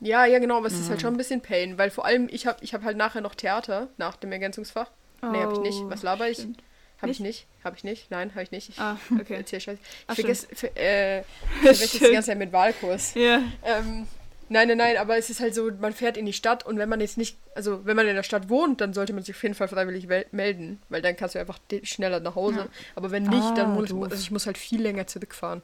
Ja, 0.00 0.26
ja, 0.26 0.38
genau, 0.38 0.58
aber 0.58 0.66
es 0.66 0.74
ist 0.74 0.84
Mhm. 0.86 0.90
halt 0.90 1.00
schon 1.00 1.14
ein 1.14 1.16
bisschen 1.16 1.40
Pain, 1.40 1.78
weil 1.78 1.90
vor 1.90 2.04
allem 2.04 2.28
ich 2.30 2.46
habe 2.46 2.58
ich 2.62 2.74
hab 2.74 2.82
halt 2.84 2.96
nachher 2.96 3.20
noch 3.22 3.34
Theater 3.34 3.88
nach 3.96 4.16
dem 4.16 4.32
Ergänzungsfach. 4.32 4.90
Nee, 5.22 5.38
habe 5.40 5.54
ich 5.54 5.60
nicht. 5.60 5.78
Oh, 5.82 5.88
Was 5.88 6.02
laber 6.02 6.28
ich? 6.28 6.36
stimmt. 6.38 6.62
Habe 7.00 7.10
ich 7.10 7.20
nicht. 7.20 7.46
Habe 7.64 7.76
ich 7.76 7.84
nicht. 7.84 8.10
Nein, 8.10 8.30
habe 8.32 8.42
ich 8.42 8.50
nicht. 8.50 8.68
Ich 8.70 8.78
Ah, 8.78 8.98
okay. 9.18 9.34
erzähl 9.38 9.60
Scheiße. 9.60 9.78
Ich 10.10 10.14
vergesse 10.14 10.46
ver, 10.54 10.76
äh, 10.76 11.22
die 11.62 11.98
ganze 12.12 12.22
Zeit 12.30 12.38
mit 12.38 12.52
Wahlkurs. 12.52 13.14
Ja. 13.14 13.40
Ähm, 13.62 14.06
nein, 14.48 14.68
nein, 14.68 14.78
nein, 14.78 14.96
aber 14.96 15.16
es 15.16 15.30
ist 15.30 15.40
halt 15.40 15.54
so, 15.54 15.70
man 15.80 15.92
fährt 15.92 16.16
in 16.16 16.26
die 16.26 16.32
Stadt 16.32 16.64
und 16.66 16.78
wenn 16.78 16.88
man 16.88 17.00
jetzt 17.00 17.16
nicht, 17.18 17.36
also 17.54 17.84
wenn 17.84 17.96
man 17.96 18.06
in 18.06 18.14
der 18.14 18.22
Stadt 18.22 18.48
wohnt, 18.48 18.80
dann 18.80 18.92
sollte 18.94 19.12
man 19.12 19.22
sich 19.22 19.34
auf 19.34 19.42
jeden 19.42 19.54
Fall 19.54 19.68
freiwillig 19.68 20.06
melden, 20.32 20.80
weil 20.88 21.02
dann 21.02 21.16
kannst 21.16 21.34
du 21.34 21.38
einfach 21.40 21.58
schneller 21.82 22.20
nach 22.20 22.34
Hause. 22.34 22.58
Ja. 22.58 22.66
Aber 22.94 23.10
wenn 23.10 23.24
nicht, 23.24 23.42
Ah, 23.42 23.54
dann 23.54 23.74
muss 23.74 23.88
doof. 23.88 24.04
also 24.04 24.16
ich 24.16 24.30
muss 24.30 24.46
halt 24.46 24.58
viel 24.58 24.82
länger 24.82 25.06
zurückfahren. 25.06 25.62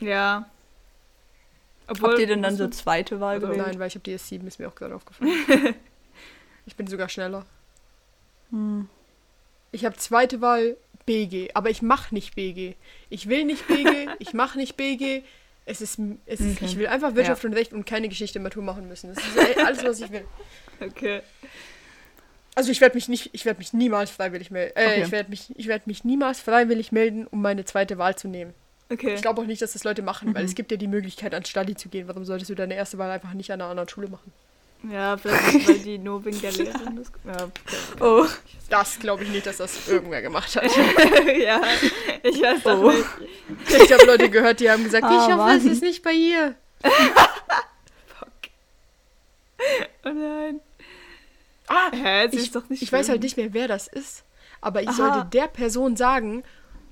Ja. 0.00 0.48
Obwohl, 1.88 2.10
Habt 2.10 2.20
ihr 2.20 2.26
denn 2.26 2.42
dann 2.42 2.56
so 2.56 2.68
zweite 2.68 3.20
Wahl 3.20 3.36
Also, 3.36 3.46
gewählt? 3.46 3.66
Nein, 3.66 3.78
weil 3.78 3.88
ich 3.88 3.94
habe 3.94 4.02
die 4.02 4.14
S7, 4.18 4.46
ist 4.46 4.58
mir 4.58 4.68
auch 4.68 4.74
gerade 4.74 4.94
aufgefallen. 4.94 5.32
ich 6.66 6.74
bin 6.76 6.86
sogar 6.86 7.08
schneller. 7.08 7.46
Hm. 8.50 8.88
Ich 9.72 9.84
habe 9.84 9.96
zweite 9.96 10.40
Wahl 10.40 10.76
BG, 11.06 11.50
aber 11.54 11.70
ich 11.70 11.82
mache 11.82 12.12
nicht 12.14 12.34
BG. 12.34 12.74
Ich 13.08 13.28
will 13.28 13.44
nicht 13.44 13.66
BG, 13.68 14.08
ich 14.18 14.34
mache 14.34 14.58
nicht 14.58 14.76
BG. 14.76 15.22
Es 15.68 15.80
ist, 15.80 15.98
es 16.26 16.40
ist 16.40 16.56
Okay. 16.56 16.64
ich 16.64 16.78
will 16.78 16.86
einfach 16.86 17.14
Wirtschaft 17.16 17.44
und 17.44 17.52
Recht 17.52 17.72
und 17.72 17.84
keine 17.84 18.08
Geschichte 18.08 18.38
Matur 18.38 18.62
machen 18.62 18.86
müssen. 18.88 19.12
Das 19.14 19.18
ist 19.24 19.58
alles, 19.58 19.84
was 19.84 20.00
ich 20.00 20.10
will. 20.10 20.24
Okay. 20.80 21.22
Also 22.54 22.70
ich 22.70 22.80
werde 22.80 22.94
mich 22.94 23.08
nicht, 23.08 23.30
ich 23.32 23.44
werde 23.44 23.58
mich 23.58 23.72
niemals 23.72 24.10
freiwillig 24.10 24.50
melden. 24.50 24.72
Äh, 24.76 24.86
Okay. 24.86 25.02
ich 25.04 25.10
werde 25.12 25.30
mich, 25.30 25.52
ich 25.58 25.66
werde 25.68 25.84
mich 25.86 26.04
niemals 26.04 26.40
freiwillig 26.40 26.92
melden, 26.92 27.26
um 27.26 27.42
meine 27.42 27.64
zweite 27.64 27.98
Wahl 27.98 28.16
zu 28.16 28.28
nehmen. 28.28 28.54
Okay. 28.90 29.14
Ich 29.14 29.22
glaube 29.22 29.40
auch 29.42 29.46
nicht, 29.46 29.60
dass 29.60 29.72
das 29.72 29.84
Leute 29.84 30.02
machen, 30.02 30.34
weil 30.34 30.42
Mhm. 30.42 30.48
es 30.48 30.54
gibt 30.54 30.70
ja 30.70 30.76
die 30.76 30.86
Möglichkeit, 30.86 31.34
an 31.34 31.44
Study 31.44 31.74
zu 31.74 31.88
gehen. 31.88 32.06
Warum 32.08 32.24
solltest 32.24 32.48
du 32.50 32.54
deine 32.54 32.74
erste 32.74 32.98
Wahl 32.98 33.10
einfach 33.10 33.32
nicht 33.34 33.50
an 33.50 33.60
einer 33.60 33.68
anderen 33.70 33.88
Schule 33.88 34.08
machen? 34.08 34.32
Ja, 34.90 35.16
vielleicht, 35.16 35.68
weil 35.68 35.78
die 35.78 35.98
nur 35.98 36.24
wegen 36.24 36.40
der 36.40 36.52
Lehrerin 36.52 36.96
das. 36.96 37.10
Ja, 37.24 37.44
okay. 37.44 38.00
Oh. 38.00 38.26
Das 38.70 38.98
glaube 38.98 39.24
ich 39.24 39.30
nicht, 39.30 39.46
dass 39.46 39.56
das 39.58 39.88
irgendwer 39.88 40.22
gemacht 40.22 40.54
hat. 40.56 40.64
ja, 41.38 41.60
ich 42.22 42.40
weiß 42.42 42.66
auch 42.66 42.78
Oh. 42.82 42.90
nicht. 42.90 43.04
Ich 43.84 43.92
habe 43.92 44.04
Leute 44.04 44.28
gehört, 44.30 44.60
die 44.60 44.70
haben 44.70 44.84
gesagt, 44.84 45.04
Ah, 45.04 45.26
ich 45.28 45.34
hoffe, 45.34 45.50
es 45.56 45.64
ist 45.64 45.82
nicht 45.82 46.02
bei 46.02 46.12
ihr. 46.12 46.54
Oh 50.04 50.10
nein. 50.10 50.60
Ah, 51.66 51.90
Hä, 51.92 52.28
sie 52.30 52.36
ich, 52.36 52.42
ist 52.44 52.54
doch 52.54 52.68
nicht 52.68 52.82
ich 52.82 52.92
weiß 52.92 53.08
halt 53.08 53.22
nicht 53.22 53.36
mehr, 53.36 53.52
wer 53.52 53.66
das 53.66 53.88
ist. 53.88 54.22
Aber 54.60 54.82
ich 54.82 54.88
Aha. 54.88 54.94
sollte 54.96 55.24
der 55.32 55.48
Person 55.48 55.96
sagen, 55.96 56.44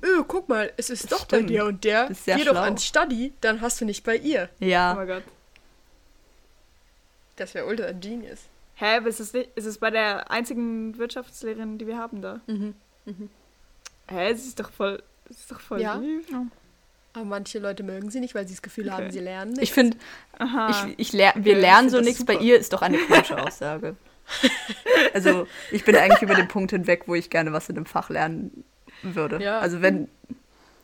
öh, 0.02 0.24
guck 0.26 0.48
mal, 0.48 0.72
es 0.76 0.90
ist 0.90 1.12
doch 1.12 1.26
bei 1.26 1.36
stimmt. 1.38 1.50
der 1.50 1.66
und 1.66 1.84
der. 1.84 2.08
Das 2.08 2.24
Geh 2.24 2.32
doch 2.44 2.52
schlau. 2.52 2.60
ans 2.62 2.84
Study, 2.84 3.32
dann 3.40 3.60
hast 3.60 3.80
du 3.80 3.84
nicht 3.84 4.02
bei 4.04 4.16
ihr. 4.16 4.48
Oh 4.60 4.64
Ja. 4.64 4.94
mein 4.94 5.06
Gott. 5.06 5.22
Das 7.36 7.54
wäre 7.54 7.66
ultra 7.66 7.92
genius. 7.92 8.40
Hä, 8.76 8.96
aber 8.98 9.08
ist 9.08 9.20
es, 9.20 9.32
nicht, 9.32 9.50
ist 9.54 9.66
es 9.66 9.78
bei 9.78 9.90
der 9.90 10.30
einzigen 10.30 10.96
Wirtschaftslehrerin, 10.98 11.78
die 11.78 11.86
wir 11.86 11.96
haben 11.98 12.20
da? 12.22 12.40
Mhm. 12.46 12.74
Hä, 14.08 14.34
sie 14.34 14.48
ist 14.48 14.58
doch 14.60 14.70
voll. 14.70 15.02
Sie 15.28 15.34
ist 15.38 15.50
doch 15.50 15.60
voll 15.60 15.80
Ja. 15.80 15.94
lieb. 15.96 16.26
Aber 17.12 17.24
manche 17.24 17.60
Leute 17.60 17.82
mögen 17.84 18.10
sie 18.10 18.18
nicht, 18.20 18.34
weil 18.34 18.46
sie 18.48 18.54
das 18.54 18.62
Gefühl 18.62 18.88
Okay. 18.88 18.96
haben, 18.96 19.10
sie 19.12 19.20
lernen 19.20 19.52
Ich 19.54 19.58
nicht. 19.60 19.72
finde, 19.72 19.96
ich, 20.40 20.94
ich 20.98 21.12
ler 21.12 21.32
wir 21.36 21.52
Okay, 21.52 21.60
lernen 21.60 21.86
ich 21.86 21.92
so 21.92 22.00
nichts. 22.00 22.24
Bei 22.24 22.32
super. 22.34 22.44
ihr 22.44 22.58
ist 22.58 22.72
doch 22.72 22.82
eine 22.82 22.98
komische 22.98 23.38
Aussage. 23.46 23.96
Also, 25.12 25.46
ich 25.70 25.84
bin 25.84 25.94
eigentlich 25.96 26.22
über 26.22 26.34
den 26.34 26.48
Punkt 26.48 26.70
hinweg, 26.72 27.04
wo 27.06 27.14
ich 27.14 27.30
gerne 27.30 27.52
was 27.52 27.68
in 27.68 27.74
dem 27.76 27.86
Fach 27.86 28.10
lernen 28.10 28.64
würde. 29.02 29.40
Ja. 29.40 29.60
Also, 29.60 29.80
wenn. 29.80 30.08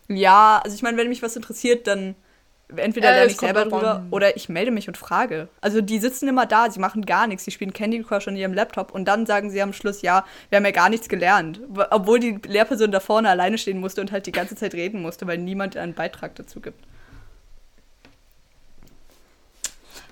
Ja, 0.09 0.61
also 0.63 0.75
ich 0.75 0.83
meine, 0.83 0.97
wenn 0.99 1.09
mich 1.09 1.23
was 1.23 1.37
interessiert, 1.37 1.87
dann 1.87 2.15
entweder 2.77 3.09
Äh, 3.09 3.13
lerne 3.13 3.27
es 3.27 3.33
ich 3.33 3.41
selber 3.41 3.65
drüber 3.65 4.05
oder 4.11 4.37
ich 4.37 4.49
melde 4.49 4.71
mich 4.71 4.89
und 4.89 4.97
frage. 4.97 5.49
Also 5.61 5.81
die 5.81 5.99
sitzen 5.99 6.29
immer 6.29 6.47
da, 6.47 6.71
sie 6.71 6.81
machen 6.81 7.07
gar 7.07 7.27
nichts, 7.27 7.45
sie 7.45 7.51
spielen 7.51 7.73
Candy 7.73 8.03
Crush 8.03 8.29
an 8.29 8.37
ihrem 8.37 8.55
Laptop 8.55 8.93
und 8.93 9.07
dann 9.07 9.27
sagen 9.27 9.51
sie 9.51 9.63
am 9.63 9.73
Schluss, 9.73 10.03
ja, 10.03 10.25
wir 10.49 10.57
haben 10.57 10.65
ja 10.65 10.71
gar 10.71 10.89
nichts 10.89 11.09
gelernt. 11.09 11.61
Obwohl 11.91 12.21
die 12.21 12.39
Lehrperson 12.47 12.91
da 12.91 13.01
vorne 13.01 13.29
alleine 13.29 13.59
stehen 13.59 13.81
musste 13.81 14.01
und 14.01 14.13
halt 14.13 14.27
die 14.27 14.33
ganze 14.33 14.57
Zeit 14.57 14.75
reden 14.75 15.03
musste, 15.03 15.27
weil 15.27 15.39
niemand 15.39 15.77
einen 15.77 15.95
Beitrag 15.95 16.35
dazu 16.35 16.61
gibt. 16.61 16.85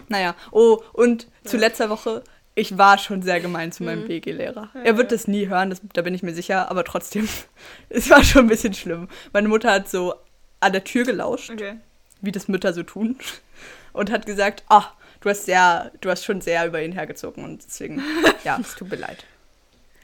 Naja, 0.09 0.35
oh, 0.53 0.81
und 0.93 1.27
zu 1.45 1.57
letzter 1.57 1.91
Woche, 1.91 2.23
ich 2.55 2.77
war 2.77 2.99
schon 2.99 3.23
sehr 3.23 3.41
gemein 3.41 3.73
zu 3.73 3.85
meinem 3.85 4.07
BG-Lehrer. 4.07 4.71
Er 4.83 4.97
wird 4.97 5.13
das 5.13 5.29
nie 5.29 5.49
hören, 5.49 5.71
das, 5.71 5.81
da 5.93 6.03
bin 6.03 6.15
ich 6.15 6.23
mir 6.23 6.35
sicher, 6.35 6.71
aber 6.71 6.83
trotzdem, 6.85 7.29
es 7.89 8.11
war 8.11 8.25
schon 8.25 8.47
ein 8.47 8.49
bisschen 8.49 8.75
schlimm. 8.75 9.09
Meine 9.33 9.49
Mutter 9.49 9.71
hat 9.71 9.89
so 9.89 10.15
an 10.61 10.73
der 10.73 10.85
Tür 10.85 11.05
gelauscht, 11.05 11.51
Okay. 11.51 11.77
Wie 12.21 12.33
das 12.33 12.49
Mütter 12.49 12.73
so 12.73 12.83
tun, 12.83 13.17
und 13.93 14.11
hat 14.11 14.27
gesagt, 14.27 14.65
ah, 14.69 14.93
du 15.21 15.31
hast 15.31 15.47
sehr, 15.47 15.93
du 16.01 16.11
hast 16.11 16.25
schon 16.25 16.41
sehr 16.41 16.67
über 16.67 16.83
ihn 16.83 16.93
hergezogen 16.93 17.45
und 17.45 17.65
deswegen, 17.65 18.03
ja, 18.45 18.59
es 18.61 18.75
tut 18.75 18.91
mir 18.91 18.97
leid. 18.97 19.25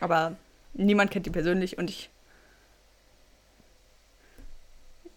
Aber 0.00 0.36
niemand 0.74 1.10
kennt 1.10 1.26
ihn 1.26 1.32
persönlich 1.32 1.78
und 1.78 1.90
ich. 1.90 2.10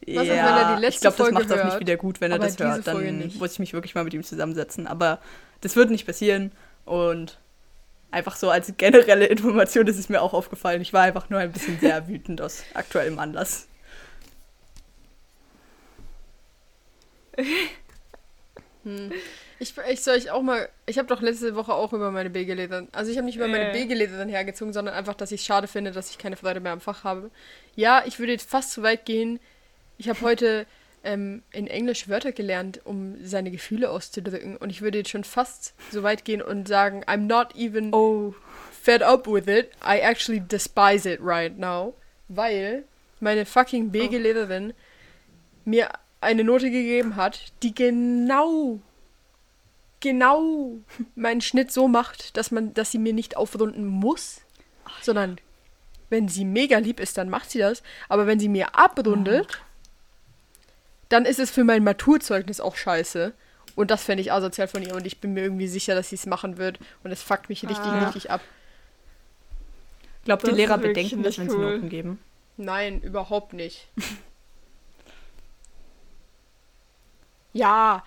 Was 0.10 0.20
auch, 0.20 0.30
wenn 0.30 0.38
er 0.38 0.76
die 0.76 0.82
letzte 0.82 1.10
ich 1.10 1.16
glaube, 1.16 1.32
das 1.32 1.32
macht 1.32 1.60
auch 1.60 1.66
nicht 1.66 1.80
wieder 1.82 1.98
gut, 1.98 2.22
wenn 2.22 2.32
er 2.32 2.40
das 2.40 2.58
hört. 2.60 2.88
Dann 2.88 3.34
muss 3.40 3.54
ich 3.54 3.60
mich 3.60 3.74
wirklich 3.74 3.94
mal 3.94 4.06
mit 4.06 4.14
ihm 4.14 4.24
zusammensetzen. 4.24 4.88
Aber 4.88 5.20
das 5.60 5.76
wird 5.76 5.92
nicht 5.92 6.06
passieren 6.06 6.54
und 6.86 7.40
einfach 8.10 8.38
so 8.38 8.50
als 8.50 8.72
generelle 8.78 9.26
Information 9.26 9.86
ist 9.88 10.00
es 10.00 10.08
mir 10.08 10.22
auch 10.22 10.34
aufgefallen. 10.34 10.82
Ich 10.82 10.94
war 10.94 11.02
einfach 11.02 11.30
nur 11.30 11.40
ein 11.40 11.52
bisschen 11.52 11.78
sehr 11.80 12.08
wütend 12.08 12.42
aus 12.42 12.64
aktuellem 12.74 13.20
Anlass. 13.20 13.68
Hm. 18.84 19.12
Ich, 19.60 19.74
ich 19.90 20.02
soll 20.02 20.16
ich 20.16 20.32
auch 20.32 20.42
mal. 20.42 20.70
Ich 20.86 20.98
habe 20.98 21.08
doch 21.08 21.22
letzte 21.22 21.56
Woche 21.56 21.74
auch 21.74 21.92
über 21.94 22.12
meine 22.12 22.30
B 22.30 22.46
gelesen. 22.46 22.88
Also 22.94 23.12
ich 23.12 23.18
habe 23.18 23.26
nicht 23.26 23.36
über 23.36 23.48
meine 23.48 23.70
Äh. 23.70 23.74
B 23.74 23.86
gelesen 23.86 24.30
hergezogen, 24.30 24.72
sondern 24.72 24.94
einfach, 24.96 25.16
dass 25.16 25.32
ich 25.32 25.42
schade 25.42 25.68
finde, 25.68 25.92
dass 25.92 26.10
ich 26.12 26.18
keine 26.18 26.38
Freude 26.38 26.60
mehr 26.60 26.72
am 26.72 26.80
Fach 26.80 27.04
habe. 27.04 27.32
Ja, 27.76 28.04
ich 28.06 28.20
würde 28.20 28.32
jetzt 28.32 28.50
fast 28.50 28.72
zu 28.72 28.84
weit 28.84 29.06
gehen. 29.06 29.40
Ich 29.98 30.08
habe 30.10 30.22
heute 30.22 30.66
ähm, 31.04 31.42
in 31.52 31.68
Englisch 31.68 32.08
Wörter 32.08 32.32
gelernt, 32.32 32.80
um 32.86 33.18
seine 33.26 33.52
Gefühle 33.52 33.90
auszudrücken. 33.90 34.56
Und 34.58 34.70
ich 34.70 34.82
würde 34.82 35.00
jetzt 35.00 35.10
schon 35.10 35.24
fast 35.24 35.74
so 35.92 36.04
weit 36.04 36.24
gehen 36.24 36.42
und 36.42 36.68
sagen, 36.68 37.04
I'm 37.06 37.26
not 37.26 37.56
even 37.56 37.94
Oh. 37.94 38.36
fed 38.72 39.02
up 39.02 39.28
with 39.28 39.48
it. 39.48 39.72
I 39.84 40.00
actually 40.00 40.40
despise 40.40 41.10
it 41.10 41.20
right 41.22 41.58
now. 41.58 41.94
Weil 42.30 42.84
meine 43.20 43.46
fucking 43.46 43.92
B-Lehrerin 43.92 44.74
mir 45.66 45.90
eine 46.22 46.44
Note 46.44 46.72
gegeben 46.72 47.16
hat, 47.16 47.52
die 47.64 47.74
genau, 47.76 48.80
genau 50.00 50.72
meinen 51.16 51.42
Schnitt 51.42 51.72
so 51.72 51.88
macht, 51.88 52.38
dass 52.38 52.52
man, 52.52 52.74
dass 52.74 52.92
sie 52.92 52.98
mir 53.00 53.14
nicht 53.14 53.38
aufrunden 53.38 53.86
muss, 53.86 54.42
sondern 55.02 55.38
wenn 56.10 56.28
sie 56.30 56.46
mega 56.46 56.78
lieb 56.78 57.00
ist, 57.00 57.18
dann 57.18 57.30
macht 57.30 57.52
sie 57.52 57.60
das. 57.60 57.84
Aber 58.10 58.28
wenn 58.28 58.40
sie 58.40 58.50
mir 58.50 58.76
abrundet, 58.76 59.62
dann 61.10 61.26
ist 61.26 61.40
es 61.40 61.52
für 61.52 61.64
mein 61.64 61.84
Maturzeugnis 61.84 62.60
auch 62.60 62.76
scheiße. 62.76 63.34
Und 63.76 63.92
das 63.92 64.04
fände 64.04 64.22
ich 64.22 64.32
asozial 64.32 64.68
von 64.68 64.82
ihr 64.82 64.96
und 64.96 65.06
ich 65.06 65.20
bin 65.20 65.34
mir 65.34 65.44
irgendwie 65.44 65.68
sicher, 65.68 65.94
dass 65.96 66.10
sie 66.10 66.16
es 66.16 66.26
machen 66.26 66.58
wird. 66.58 66.80
Und 67.04 67.12
es 67.12 67.22
fuckt 67.22 67.50
mich 67.50 67.62
richtig, 67.64 67.86
Ah. 67.86 68.06
richtig 68.06 68.32
ab. 68.32 68.42
Glaubt 70.26 70.44
die 70.44 70.48
Das 70.48 70.58
Lehrer 70.58 70.78
bedenken 70.78 71.22
das, 71.24 71.38
wenn 71.38 71.50
sie 71.50 71.56
cool. 71.56 71.76
Noten 71.76 71.90
geben? 71.90 72.20
Nein, 72.58 73.02
überhaupt 73.02 73.54
nicht. 73.54 73.88
ja, 77.54 78.04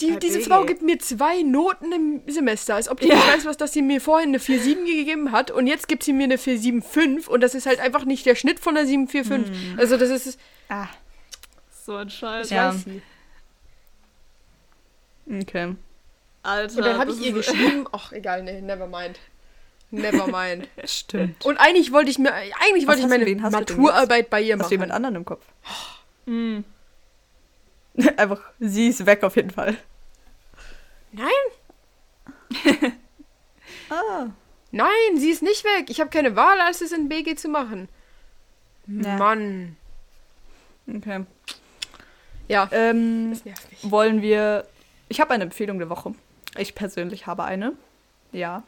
die, 0.00 0.10
Herr 0.12 0.18
diese. 0.18 0.40
Frau 0.40 0.64
gibt 0.64 0.82
mir 0.82 0.98
zwei 0.98 1.42
Noten 1.42 1.92
im 1.92 2.20
Semester, 2.26 2.74
als 2.74 2.88
ob 2.88 3.00
die 3.00 3.06
nicht 3.08 3.28
weiß, 3.28 3.44
was, 3.44 3.56
dass 3.56 3.72
sie 3.72 3.82
mir 3.82 4.00
vorhin 4.00 4.30
eine 4.30 4.38
4,7 4.38 4.84
gegeben 4.84 5.30
hat 5.32 5.50
und 5.52 5.66
jetzt 5.68 5.86
gibt 5.86 6.02
sie 6.02 6.12
mir 6.12 6.24
eine 6.24 6.36
4,75 6.36 7.28
und 7.28 7.40
das 7.42 7.54
ist 7.54 7.66
halt 7.66 7.78
einfach 7.80 8.04
nicht 8.04 8.26
der 8.26 8.34
Schnitt 8.34 8.58
von 8.58 8.74
der 8.74 8.84
7,45. 8.86 9.78
Also 9.78 9.96
das 9.96 10.10
ist, 10.10 10.38
Ah. 10.68 10.88
So 11.84 11.94
ein 11.96 12.08
Scheiß. 12.10 12.48
das 12.48 12.50
Ja. 12.50 12.68
weiß 12.74 12.84
sie. 12.84 13.02
Okay. 15.30 15.74
Alter. 16.42 16.76
Und 16.76 16.84
dann 16.84 16.98
habe 16.98 17.10
ich 17.12 17.20
ihr 17.20 17.32
geschrieben, 17.32 17.86
ach 17.92 18.12
egal, 18.12 18.42
nee, 18.42 18.60
never 18.60 18.86
mind. 18.86 19.18
Never 19.90 20.26
mind. 20.26 20.68
Stimmt. 20.84 21.44
Und 21.44 21.56
eigentlich 21.58 21.92
wollte 21.92 22.10
ich 22.10 22.18
mir, 22.18 22.32
eigentlich 22.32 22.86
Was 22.86 23.00
wollte 23.00 23.02
ich 23.02 23.08
meine 23.40 23.50
Maturarbeit 23.50 24.28
bei 24.28 24.40
ihr 24.42 24.58
Hast 24.58 24.66
du 24.70 24.74
jemand 24.74 24.88
machen. 24.90 24.96
anderen 24.96 25.16
im 25.16 25.24
Kopf? 25.24 25.44
Hm. 26.26 26.64
Einfach, 28.16 28.40
sie 28.58 28.88
ist 28.88 29.06
weg 29.06 29.22
auf 29.22 29.36
jeden 29.36 29.50
Fall. 29.50 29.76
Nein, 31.12 31.30
Ah. 33.90 34.26
nein, 34.72 34.88
sie 35.16 35.30
ist 35.30 35.42
nicht 35.42 35.62
weg. 35.64 35.90
Ich 35.90 36.00
habe 36.00 36.10
keine 36.10 36.34
Wahl, 36.36 36.60
als 36.60 36.80
es 36.80 36.90
in 36.92 37.08
BG 37.08 37.36
zu 37.36 37.48
machen. 37.48 37.88
Ja. 38.86 39.16
Mann. 39.16 39.76
Okay. 40.88 41.24
Ja, 42.48 42.68
Ähm, 42.72 43.30
das 43.30 43.44
nervt 43.44 43.70
mich. 43.70 43.90
wollen 43.90 44.22
wir. 44.22 44.66
Ich 45.08 45.20
habe 45.20 45.32
eine 45.32 45.44
Empfehlung 45.44 45.78
der 45.78 45.88
Woche. 45.90 46.14
Ich 46.56 46.74
persönlich 46.74 47.26
habe 47.26 47.44
eine. 47.44 47.72
Ja. 48.32 48.62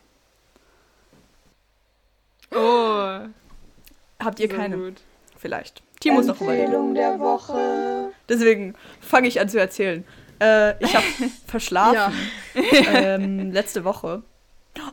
Oh. 2.52 3.18
Habt 4.22 4.40
ihr 4.40 4.48
so 4.48 4.56
keine? 4.56 4.76
Gut. 4.76 5.00
Vielleicht. 5.36 5.82
Timo 6.08 6.20
ist 6.20 6.26
noch. 6.26 6.40
Empfehlung 6.40 6.94
der 6.94 7.18
Woche. 7.18 8.10
Deswegen 8.28 8.74
fange 9.00 9.28
ich 9.28 9.40
an 9.40 9.48
zu 9.48 9.58
erzählen. 9.58 10.04
Äh, 10.40 10.82
ich 10.82 10.94
habe 10.94 11.04
verschlafen. 11.46 12.12
ähm, 12.94 13.52
letzte 13.52 13.84
Woche. 13.84 14.22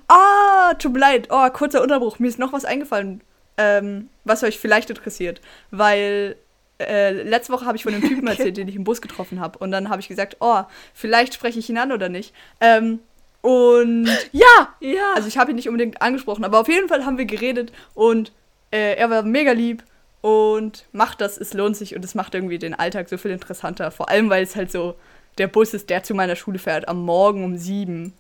Ah, 0.08 0.74
tut 0.76 0.94
mir 0.94 1.00
leid. 1.00 1.28
Oh, 1.30 1.50
kurzer 1.50 1.82
Unterbruch. 1.82 2.20
Mir 2.20 2.28
ist 2.28 2.40
noch 2.40 2.54
was 2.54 2.66
eingefallen, 2.66 3.22
ähm, 3.58 4.10
was 4.24 4.44
euch 4.44 4.58
vielleicht 4.60 4.90
interessiert. 4.90 5.42
Weil 5.72 6.38
äh, 6.80 7.12
letzte 7.12 7.52
Woche 7.54 7.66
habe 7.66 7.76
ich 7.78 7.84
von 7.84 7.94
einem 7.94 8.08
Typen 8.08 8.28
erzählt, 8.28 8.58
den 8.58 8.68
ich 8.68 8.76
im 8.76 8.84
Bus 8.86 9.02
getroffen 9.02 9.40
habe. 9.42 9.60
Und 9.60 9.72
dann 9.72 9.90
habe 9.90 10.02
ich 10.02 10.08
gesagt, 10.08 10.38
oh, 10.40 10.62
vielleicht 10.94 11.34
spreche 11.34 11.60
ich 11.60 11.70
ihn 11.70 11.78
an 11.78 11.92
oder 11.92 12.10
nicht. 12.10 12.34
Ähm, 12.62 13.00
und 13.42 14.08
Ja, 14.32 14.74
Ja. 14.80 15.14
also 15.16 15.28
ich 15.28 15.38
habe 15.38 15.52
ihn 15.52 15.56
nicht 15.58 15.68
unbedingt 15.68 16.02
angesprochen, 16.02 16.46
aber 16.46 16.60
auf 16.62 16.70
jeden 16.70 16.88
Fall 16.88 17.04
haben 17.06 17.18
wir 17.18 17.26
geredet 17.26 17.74
und 17.94 18.32
äh, 18.72 18.96
er 18.96 19.10
war 19.10 19.22
mega 19.24 19.52
lieb 19.52 19.84
und 20.24 20.86
macht 20.94 21.20
das, 21.20 21.38
es 21.38 21.54
lohnt 21.54 21.76
sich 21.76 21.98
und 21.98 22.06
es 22.06 22.16
macht 22.16 22.34
irgendwie 22.34 22.58
den 22.58 22.74
Alltag 22.74 23.10
so 23.10 23.18
viel 23.18 23.32
interessanter. 23.32 23.92
Vor 23.92 24.08
allem, 24.08 24.30
weil 24.30 24.42
es 24.42 24.56
halt 24.56 24.72
so 24.72 24.96
der 25.38 25.48
Bus 25.48 25.74
ist, 25.74 25.90
der 25.90 26.02
zu 26.04 26.16
meiner 26.16 26.38
Schule 26.38 26.60
fährt, 26.60 26.88
am 26.88 27.04
Morgen 27.04 27.44
um 27.44 27.58
sieben 27.58 28.14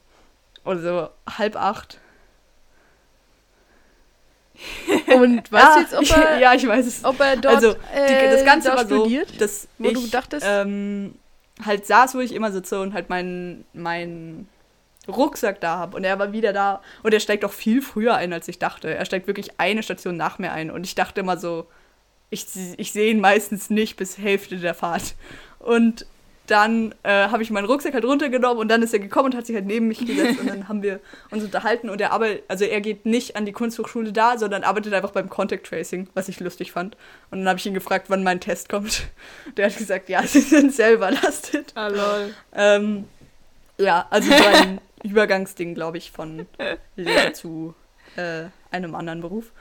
oder 0.65 0.81
so 0.81 1.09
halb 1.37 1.55
acht. 1.55 2.01
und 5.15 5.49
weißt 5.49 5.75
du 5.75 5.79
jetzt, 5.79 5.93
ob 5.93 6.17
er, 6.17 6.39
ja, 6.39 6.53
ich 6.53 6.67
weiß 6.67 6.85
es. 6.85 7.05
ob 7.05 7.21
er 7.21 7.37
dort 7.37 7.55
also 7.55 7.73
die, 7.73 7.97
äh, 7.97 8.31
das 8.31 8.43
Ganze 8.43 8.67
da 8.67 8.75
war 8.75 8.85
so, 8.85 8.99
studiert? 8.99 9.39
dass 9.39 9.69
wo 9.77 9.87
ich 9.87 9.93
du 9.93 10.07
dachtest? 10.07 10.45
ähm, 10.45 11.15
halt 11.65 11.85
saß, 11.85 12.15
wo 12.15 12.19
ich 12.19 12.33
immer 12.33 12.51
sitze 12.51 12.81
und 12.81 12.93
halt 12.93 13.09
meinen 13.09 13.63
mein 13.71 14.49
Rucksack 15.07 15.61
da 15.61 15.77
habe 15.77 15.95
und 15.95 16.03
er 16.03 16.19
war 16.19 16.33
wieder 16.33 16.51
da 16.51 16.81
und 17.01 17.13
er 17.13 17.21
steigt 17.21 17.45
auch 17.45 17.53
viel 17.53 17.81
früher 17.81 18.15
ein, 18.15 18.33
als 18.33 18.49
ich 18.49 18.59
dachte. 18.59 18.93
Er 18.93 19.05
steigt 19.05 19.27
wirklich 19.27 19.57
eine 19.57 19.83
Station 19.83 20.17
nach 20.17 20.37
mir 20.37 20.51
ein 20.51 20.69
und 20.69 20.85
ich 20.85 20.95
dachte 20.95 21.21
immer 21.21 21.37
so, 21.37 21.65
ich, 22.33 22.47
ich 22.77 22.91
sehe 22.91 23.11
ihn 23.11 23.21
meistens 23.21 23.69
nicht 23.69 23.95
bis 23.95 24.17
Hälfte 24.17 24.57
der 24.57 24.73
Fahrt. 24.73 25.15
Und 25.59 26.05
dann 26.47 26.93
äh, 27.03 27.29
habe 27.29 27.41
ich 27.41 27.51
meinen 27.51 27.65
Rucksack 27.65 27.93
halt 27.93 28.03
runtergenommen 28.03 28.57
und 28.57 28.67
dann 28.67 28.83
ist 28.83 28.93
er 28.93 28.99
gekommen 28.99 29.27
und 29.27 29.35
hat 29.37 29.45
sich 29.45 29.55
halt 29.55 29.65
neben 29.65 29.87
mich 29.87 30.05
gesetzt 30.05 30.41
und 30.41 30.49
dann 30.49 30.67
haben 30.67 30.83
wir 30.83 30.99
uns 31.31 31.43
unterhalten 31.43 31.89
und 31.89 32.01
er 32.01 32.11
arbeitet, 32.11 32.43
also 32.49 32.65
er 32.65 32.81
geht 32.81 33.05
nicht 33.05 33.37
an 33.37 33.45
die 33.45 33.53
Kunsthochschule 33.53 34.11
da, 34.11 34.37
sondern 34.37 34.63
arbeitet 34.63 34.93
einfach 34.93 35.11
beim 35.11 35.29
Contact 35.29 35.65
Tracing, 35.65 36.09
was 36.15 36.27
ich 36.27 36.41
lustig 36.41 36.73
fand. 36.73 36.97
Und 37.31 37.39
dann 37.39 37.47
habe 37.47 37.59
ich 37.59 37.65
ihn 37.65 37.73
gefragt, 37.73 38.09
wann 38.09 38.23
mein 38.23 38.41
Test 38.41 38.67
kommt. 38.67 39.03
Der 39.57 39.67
hat 39.67 39.77
gesagt, 39.77 40.09
ja, 40.09 40.21
sie 40.27 40.41
sind 40.41 40.73
selber 40.73 41.11
lastet. 41.11 41.71
Ah, 41.75 41.87
lol. 41.87 42.33
Ähm, 42.53 43.05
ja, 43.77 44.05
also 44.09 44.29
so 44.29 44.43
ein 44.43 44.81
Übergangsding, 45.03 45.75
glaube 45.75 45.97
ich, 45.97 46.11
von 46.11 46.45
Lehrer 46.97 47.33
zu 47.33 47.73
äh, 48.17 48.45
einem 48.69 48.95
anderen 48.95 49.21
Beruf. 49.21 49.51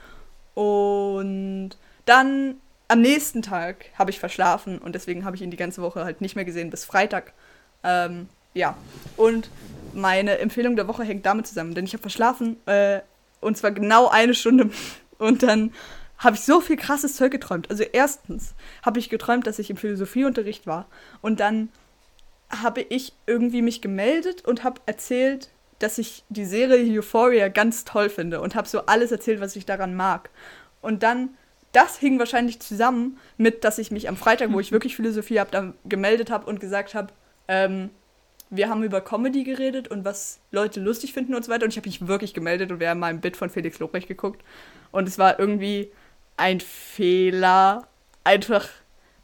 Und 0.53 1.71
dann 2.05 2.55
am 2.93 3.01
nächsten 3.01 3.41
Tag 3.41 3.85
habe 3.97 4.11
ich 4.11 4.19
verschlafen 4.19 4.77
und 4.77 4.93
deswegen 4.93 5.25
habe 5.25 5.35
ich 5.35 5.41
ihn 5.41 5.49
die 5.49 5.57
ganze 5.57 5.81
Woche 5.81 6.05
halt 6.05 6.21
nicht 6.21 6.35
mehr 6.35 6.45
gesehen 6.45 6.69
bis 6.69 6.85
Freitag. 6.85 7.33
Ähm, 7.83 8.29
ja, 8.53 8.77
und 9.17 9.49
meine 9.93 10.37
Empfehlung 10.37 10.75
der 10.75 10.87
Woche 10.87 11.03
hängt 11.03 11.25
damit 11.25 11.47
zusammen, 11.47 11.73
denn 11.73 11.85
ich 11.85 11.93
habe 11.93 12.01
verschlafen 12.01 12.57
äh, 12.67 12.99
und 13.41 13.57
zwar 13.57 13.71
genau 13.71 14.09
eine 14.09 14.35
Stunde 14.35 14.69
und 15.17 15.41
dann 15.41 15.73
habe 16.19 16.35
ich 16.35 16.43
so 16.43 16.61
viel 16.61 16.77
krasses 16.77 17.15
Zeug 17.15 17.31
geträumt. 17.31 17.71
Also 17.71 17.81
erstens 17.81 18.53
habe 18.83 18.99
ich 18.99 19.09
geträumt, 19.09 19.47
dass 19.47 19.57
ich 19.57 19.71
im 19.71 19.77
Philosophieunterricht 19.77 20.67
war 20.67 20.85
und 21.23 21.39
dann 21.39 21.69
habe 22.51 22.81
ich 22.81 23.13
irgendwie 23.25 23.63
mich 23.63 23.81
gemeldet 23.81 24.45
und 24.45 24.63
habe 24.63 24.81
erzählt, 24.85 25.49
dass 25.79 25.97
ich 25.97 26.23
die 26.29 26.45
Serie 26.45 26.99
Euphoria 26.99 27.47
ganz 27.47 27.85
toll 27.85 28.09
finde 28.09 28.39
und 28.39 28.53
habe 28.53 28.67
so 28.67 28.85
alles 28.85 29.11
erzählt, 29.11 29.41
was 29.41 29.55
ich 29.55 29.65
daran 29.65 29.95
mag. 29.95 30.29
Und 30.79 31.01
dann, 31.01 31.29
das 31.73 31.97
hing 31.97 32.17
wahrscheinlich 32.19 32.59
zusammen 32.61 33.19
mit, 33.37 33.63
dass 33.63 33.77
ich 33.77 33.91
mich 33.91 34.07
am 34.07 34.15
Freitag, 34.15 34.53
wo 34.53 34.59
ich 34.59 34.71
wirklich 34.71 34.95
Philosophie 34.95 35.39
habe, 35.39 35.73
gemeldet 35.85 36.31
habe 36.31 36.45
und 36.45 36.59
gesagt 36.59 36.95
habe, 36.95 37.09
ähm, 37.47 37.89
wir 38.49 38.69
haben 38.69 38.83
über 38.83 39.01
Comedy 39.01 39.43
geredet 39.43 39.87
und 39.87 40.05
was 40.05 40.39
Leute 40.51 40.79
lustig 40.79 41.11
finden 41.13 41.33
und 41.33 41.43
so 41.43 41.51
weiter. 41.51 41.65
Und 41.65 41.71
ich 41.71 41.77
habe 41.77 41.89
mich 41.89 42.07
wirklich 42.07 42.33
gemeldet 42.35 42.71
und 42.71 42.79
wir 42.79 42.89
haben 42.89 42.99
mal 42.99 43.07
ein 43.07 43.19
Bit 43.19 43.35
von 43.35 43.49
Felix 43.49 43.79
Lobrecht 43.79 44.07
geguckt. 44.07 44.43
Und 44.91 45.07
es 45.07 45.17
war 45.17 45.39
irgendwie 45.39 45.91
ein 46.37 46.59
Fehler. 46.61 47.87
Einfach 48.23 48.69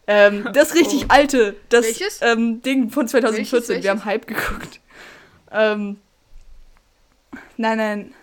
ähm, 0.07 0.49
das 0.53 0.73
richtig 0.73 1.03
Oh. 1.03 1.09
alte, 1.09 1.55
das 1.69 1.85
Welches? 1.85 2.21
ähm, 2.23 2.61
Ding 2.63 2.89
von 2.89 3.07
2014. 3.07 3.69
Welches, 3.69 3.83
Wir 3.83 3.91
haben 3.91 4.03
Hype 4.05 4.25
geguckt. 4.25 4.79
Ähm, 5.51 5.97
nein, 7.57 7.77
nein. 7.77 8.13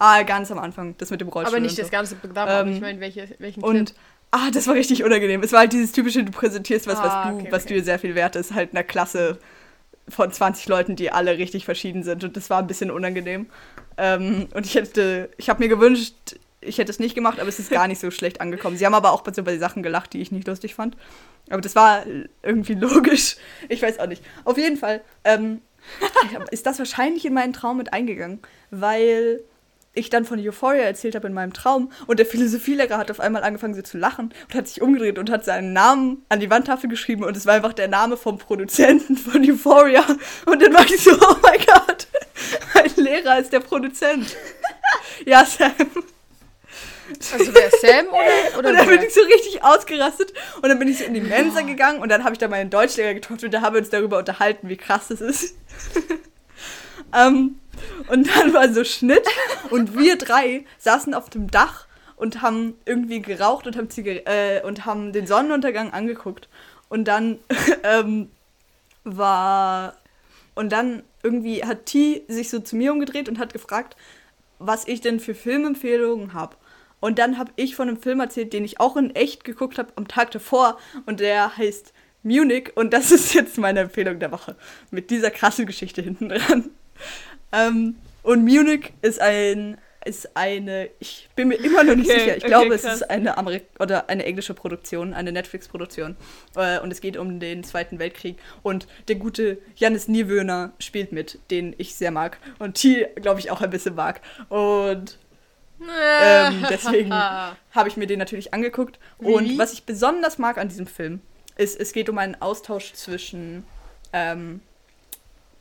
Ah, 0.00 0.22
ganz 0.22 0.50
am 0.52 0.58
Anfang, 0.58 0.94
das 0.98 1.10
mit 1.10 1.20
dem 1.20 1.28
Rollstuhl. 1.28 1.54
aber 1.56 1.60
nicht 1.60 1.72
und 1.72 1.78
das 1.80 1.86
so. 1.88 1.90
ganze 1.92 2.14
Programm, 2.16 2.48
Ähm, 2.68 2.72
ich 2.74 2.80
meine, 2.80 3.00
welche, 3.00 3.28
welchen 3.38 3.62
Und 3.62 3.86
Clip? 3.86 3.98
ah, 4.30 4.50
das 4.52 4.66
war 4.68 4.74
richtig 4.74 5.02
unangenehm. 5.04 5.42
Es 5.42 5.52
war 5.52 5.60
halt 5.60 5.72
dieses 5.72 5.92
typische, 5.92 6.22
du 6.24 6.30
präsentierst 6.30 6.86
was, 6.86 6.98
Ah, 6.98 7.04
was 7.04 7.32
du, 7.34 7.40
okay, 7.40 7.48
was 7.52 7.64
okay. 7.64 7.74
dir 7.74 7.84
sehr 7.84 7.98
viel 7.98 8.14
wert 8.14 8.36
ist, 8.36 8.54
halt 8.54 8.72
einer 8.72 8.84
Klasse 8.84 9.38
von 10.08 10.30
20 10.32 10.68
Leuten, 10.68 10.96
die 10.96 11.10
alle 11.10 11.36
richtig 11.36 11.64
verschieden 11.64 12.02
sind. 12.04 12.24
Und 12.24 12.36
das 12.36 12.48
war 12.48 12.60
ein 12.60 12.66
bisschen 12.66 12.90
unangenehm. 12.90 13.46
Ähm, 13.96 14.48
und 14.54 14.64
ich 14.64 14.76
hätte, 14.76 15.28
ich 15.36 15.50
habe 15.50 15.62
mir 15.62 15.68
gewünscht, 15.68 16.14
ich 16.60 16.78
hätte 16.78 16.90
es 16.90 16.98
nicht 16.98 17.14
gemacht, 17.14 17.38
aber 17.40 17.48
es 17.48 17.58
ist 17.58 17.70
gar 17.70 17.88
nicht 17.88 18.00
so 18.00 18.10
schlecht 18.12 18.40
angekommen. 18.40 18.76
Sie 18.76 18.86
haben 18.86 18.94
aber 18.94 19.12
auch 19.12 19.22
so 19.32 19.42
bei 19.42 19.58
Sachen 19.58 19.82
gelacht, 19.82 20.12
die 20.12 20.20
ich 20.20 20.30
nicht 20.32 20.46
lustig 20.46 20.74
fand. 20.74 20.96
Aber 21.50 21.60
das 21.60 21.74
war 21.74 22.04
irgendwie 22.42 22.74
logisch. 22.74 23.36
Ich 23.68 23.82
weiß 23.82 23.98
auch 23.98 24.06
nicht. 24.06 24.22
Auf 24.44 24.56
jeden 24.58 24.76
Fall 24.76 25.00
ähm, 25.24 25.60
ist 26.50 26.66
das 26.66 26.78
wahrscheinlich 26.78 27.24
in 27.24 27.34
meinen 27.34 27.52
Traum 27.52 27.78
mit 27.78 27.92
eingegangen, 27.92 28.40
weil 28.70 29.40
ich 29.98 30.10
dann 30.10 30.24
von 30.24 30.38
Euphoria 30.38 30.82
erzählt 30.82 31.14
habe 31.14 31.26
in 31.26 31.34
meinem 31.34 31.52
Traum 31.52 31.90
und 32.06 32.18
der 32.18 32.26
Philosophielehrer 32.26 32.98
hat 32.98 33.10
auf 33.10 33.20
einmal 33.20 33.42
angefangen 33.42 33.74
so 33.74 33.82
zu 33.82 33.98
lachen 33.98 34.32
und 34.48 34.54
hat 34.54 34.68
sich 34.68 34.80
umgedreht 34.80 35.18
und 35.18 35.30
hat 35.30 35.44
seinen 35.44 35.72
Namen 35.72 36.24
an 36.28 36.40
die 36.40 36.50
Wandtafel 36.50 36.88
geschrieben 36.88 37.24
und 37.24 37.36
es 37.36 37.46
war 37.46 37.54
einfach 37.54 37.72
der 37.72 37.88
Name 37.88 38.16
vom 38.16 38.38
Produzenten 38.38 39.16
von 39.16 39.44
Euphoria 39.48 40.04
und 40.46 40.62
dann 40.62 40.72
war 40.72 40.84
ich 40.84 41.02
so, 41.02 41.12
oh 41.12 41.36
mein 41.42 41.58
Gott, 41.66 42.06
mein 42.74 43.04
Lehrer 43.04 43.38
ist 43.38 43.52
der 43.52 43.60
Produzent. 43.60 44.36
ja, 45.26 45.44
Sam. 45.44 45.72
Also 47.32 47.54
wer 47.54 47.70
Sam 47.70 48.06
oder, 48.08 48.58
oder 48.58 48.68
Und 48.68 48.74
dann 48.76 48.86
bin 48.86 49.02
ich 49.02 49.14
so 49.14 49.20
richtig 49.22 49.64
ausgerastet 49.64 50.32
und 50.56 50.68
dann 50.68 50.78
bin 50.78 50.88
ich 50.88 50.98
so 50.98 51.04
in 51.04 51.14
die 51.14 51.20
Mensa 51.20 51.62
gegangen 51.62 52.00
und 52.00 52.10
dann 52.10 52.24
habe 52.24 52.34
ich 52.34 52.38
da 52.38 52.48
meinen 52.48 52.70
Deutschlehrer 52.70 53.14
getroffen 53.14 53.46
und 53.46 53.54
da 53.54 53.62
haben 53.62 53.74
wir 53.74 53.80
uns 53.80 53.90
darüber 53.90 54.18
unterhalten, 54.18 54.68
wie 54.68 54.76
krass 54.76 55.08
das 55.08 55.20
ist. 55.20 55.56
ähm, 57.14 57.58
und 58.08 58.28
dann 58.36 58.52
war 58.52 58.72
so 58.72 58.84
Schnitt 58.84 59.26
und 59.70 59.98
wir 59.98 60.16
drei 60.16 60.64
saßen 60.78 61.14
auf 61.14 61.30
dem 61.30 61.50
Dach 61.50 61.88
und 62.18 62.42
haben 62.42 62.74
irgendwie 62.84 63.22
geraucht 63.22 63.66
und 63.66 63.76
haben, 63.76 63.90
Ziga 63.90 64.12
äh, 64.12 64.62
und 64.62 64.84
haben 64.84 65.12
den 65.12 65.26
Sonnenuntergang 65.26 65.92
angeguckt. 65.92 66.48
Und 66.88 67.04
dann 67.04 67.38
ähm, 67.84 68.30
war. 69.04 69.94
Und 70.54 70.72
dann 70.72 71.04
irgendwie 71.22 71.64
hat 71.64 71.86
T 71.86 72.24
sich 72.26 72.50
so 72.50 72.58
zu 72.58 72.74
mir 72.74 72.92
umgedreht 72.92 73.28
und 73.28 73.38
hat 73.38 73.52
gefragt, 73.52 73.96
was 74.58 74.88
ich 74.88 75.00
denn 75.00 75.20
für 75.20 75.34
Filmempfehlungen 75.34 76.34
habe. 76.34 76.56
Und 77.00 77.20
dann 77.20 77.38
habe 77.38 77.52
ich 77.54 77.76
von 77.76 77.88
einem 77.88 77.96
Film 77.96 78.18
erzählt, 78.18 78.52
den 78.52 78.64
ich 78.64 78.80
auch 78.80 78.96
in 78.96 79.14
echt 79.14 79.44
geguckt 79.44 79.78
habe 79.78 79.92
am 79.94 80.08
Tag 80.08 80.32
davor. 80.32 80.78
Und 81.06 81.20
der 81.20 81.56
heißt 81.56 81.92
Munich. 82.24 82.72
Und 82.74 82.92
das 82.92 83.12
ist 83.12 83.34
jetzt 83.34 83.58
meine 83.58 83.80
Empfehlung 83.80 84.18
der 84.18 84.32
Woche. 84.32 84.56
Mit 84.90 85.10
dieser 85.10 85.30
krassen 85.30 85.66
Geschichte 85.66 86.02
hinten 86.02 86.28
dran. 86.30 86.70
Ähm, 87.52 87.96
und 88.22 88.44
Munich 88.44 88.92
ist 89.02 89.20
ein 89.20 89.78
ist 90.04 90.36
eine, 90.36 90.88
ich 91.00 91.28
bin 91.36 91.48
mir 91.48 91.56
immer 91.56 91.84
noch 91.84 91.94
nicht 91.94 92.08
Okay, 92.08 92.20
sicher. 92.20 92.36
Ich 92.36 92.44
okay, 92.44 92.48
glaube, 92.48 92.74
es 92.74 92.82
krass. 92.82 93.02
ist 93.02 93.10
eine 93.10 93.36
Amerik 93.36 93.64
oder 93.78 94.08
eine 94.08 94.24
englische 94.24 94.54
Produktion, 94.54 95.12
eine 95.12 95.32
Netflix-Produktion. 95.32 96.16
Äh, 96.56 96.78
und 96.80 96.90
es 96.90 97.00
geht 97.00 97.16
um 97.16 97.40
den 97.40 97.62
Zweiten 97.62 97.98
Weltkrieg. 97.98 98.38
Und 98.62 98.86
der 99.08 99.16
gute 99.16 99.58
Janis 99.76 100.08
Niewöhner 100.08 100.72
spielt 100.78 101.12
mit, 101.12 101.38
den 101.50 101.74
ich 101.78 101.94
sehr 101.94 102.10
mag. 102.10 102.38
Und 102.58 102.74
T, 102.74 103.06
glaube 103.16 103.40
ich, 103.40 103.50
auch 103.50 103.60
ein 103.60 103.70
bisschen 103.70 103.96
mag. 103.96 104.20
Und 104.48 105.18
ähm, 105.80 106.64
deswegen 106.70 107.12
habe 107.12 107.88
ich 107.88 107.96
mir 107.96 108.06
den 108.06 108.18
natürlich 108.18 108.54
angeguckt. 108.54 108.98
Und 109.18 109.44
Really? 109.44 109.58
was 109.58 109.72
ich 109.72 109.84
besonders 109.84 110.38
mag 110.38 110.58
an 110.58 110.68
diesem 110.68 110.86
Film, 110.86 111.20
ist, 111.56 111.78
es 111.78 111.92
geht 111.92 112.08
um 112.08 112.18
einen 112.18 112.40
Austausch 112.40 112.92
zwischen 112.94 113.64
ähm, 114.12 114.60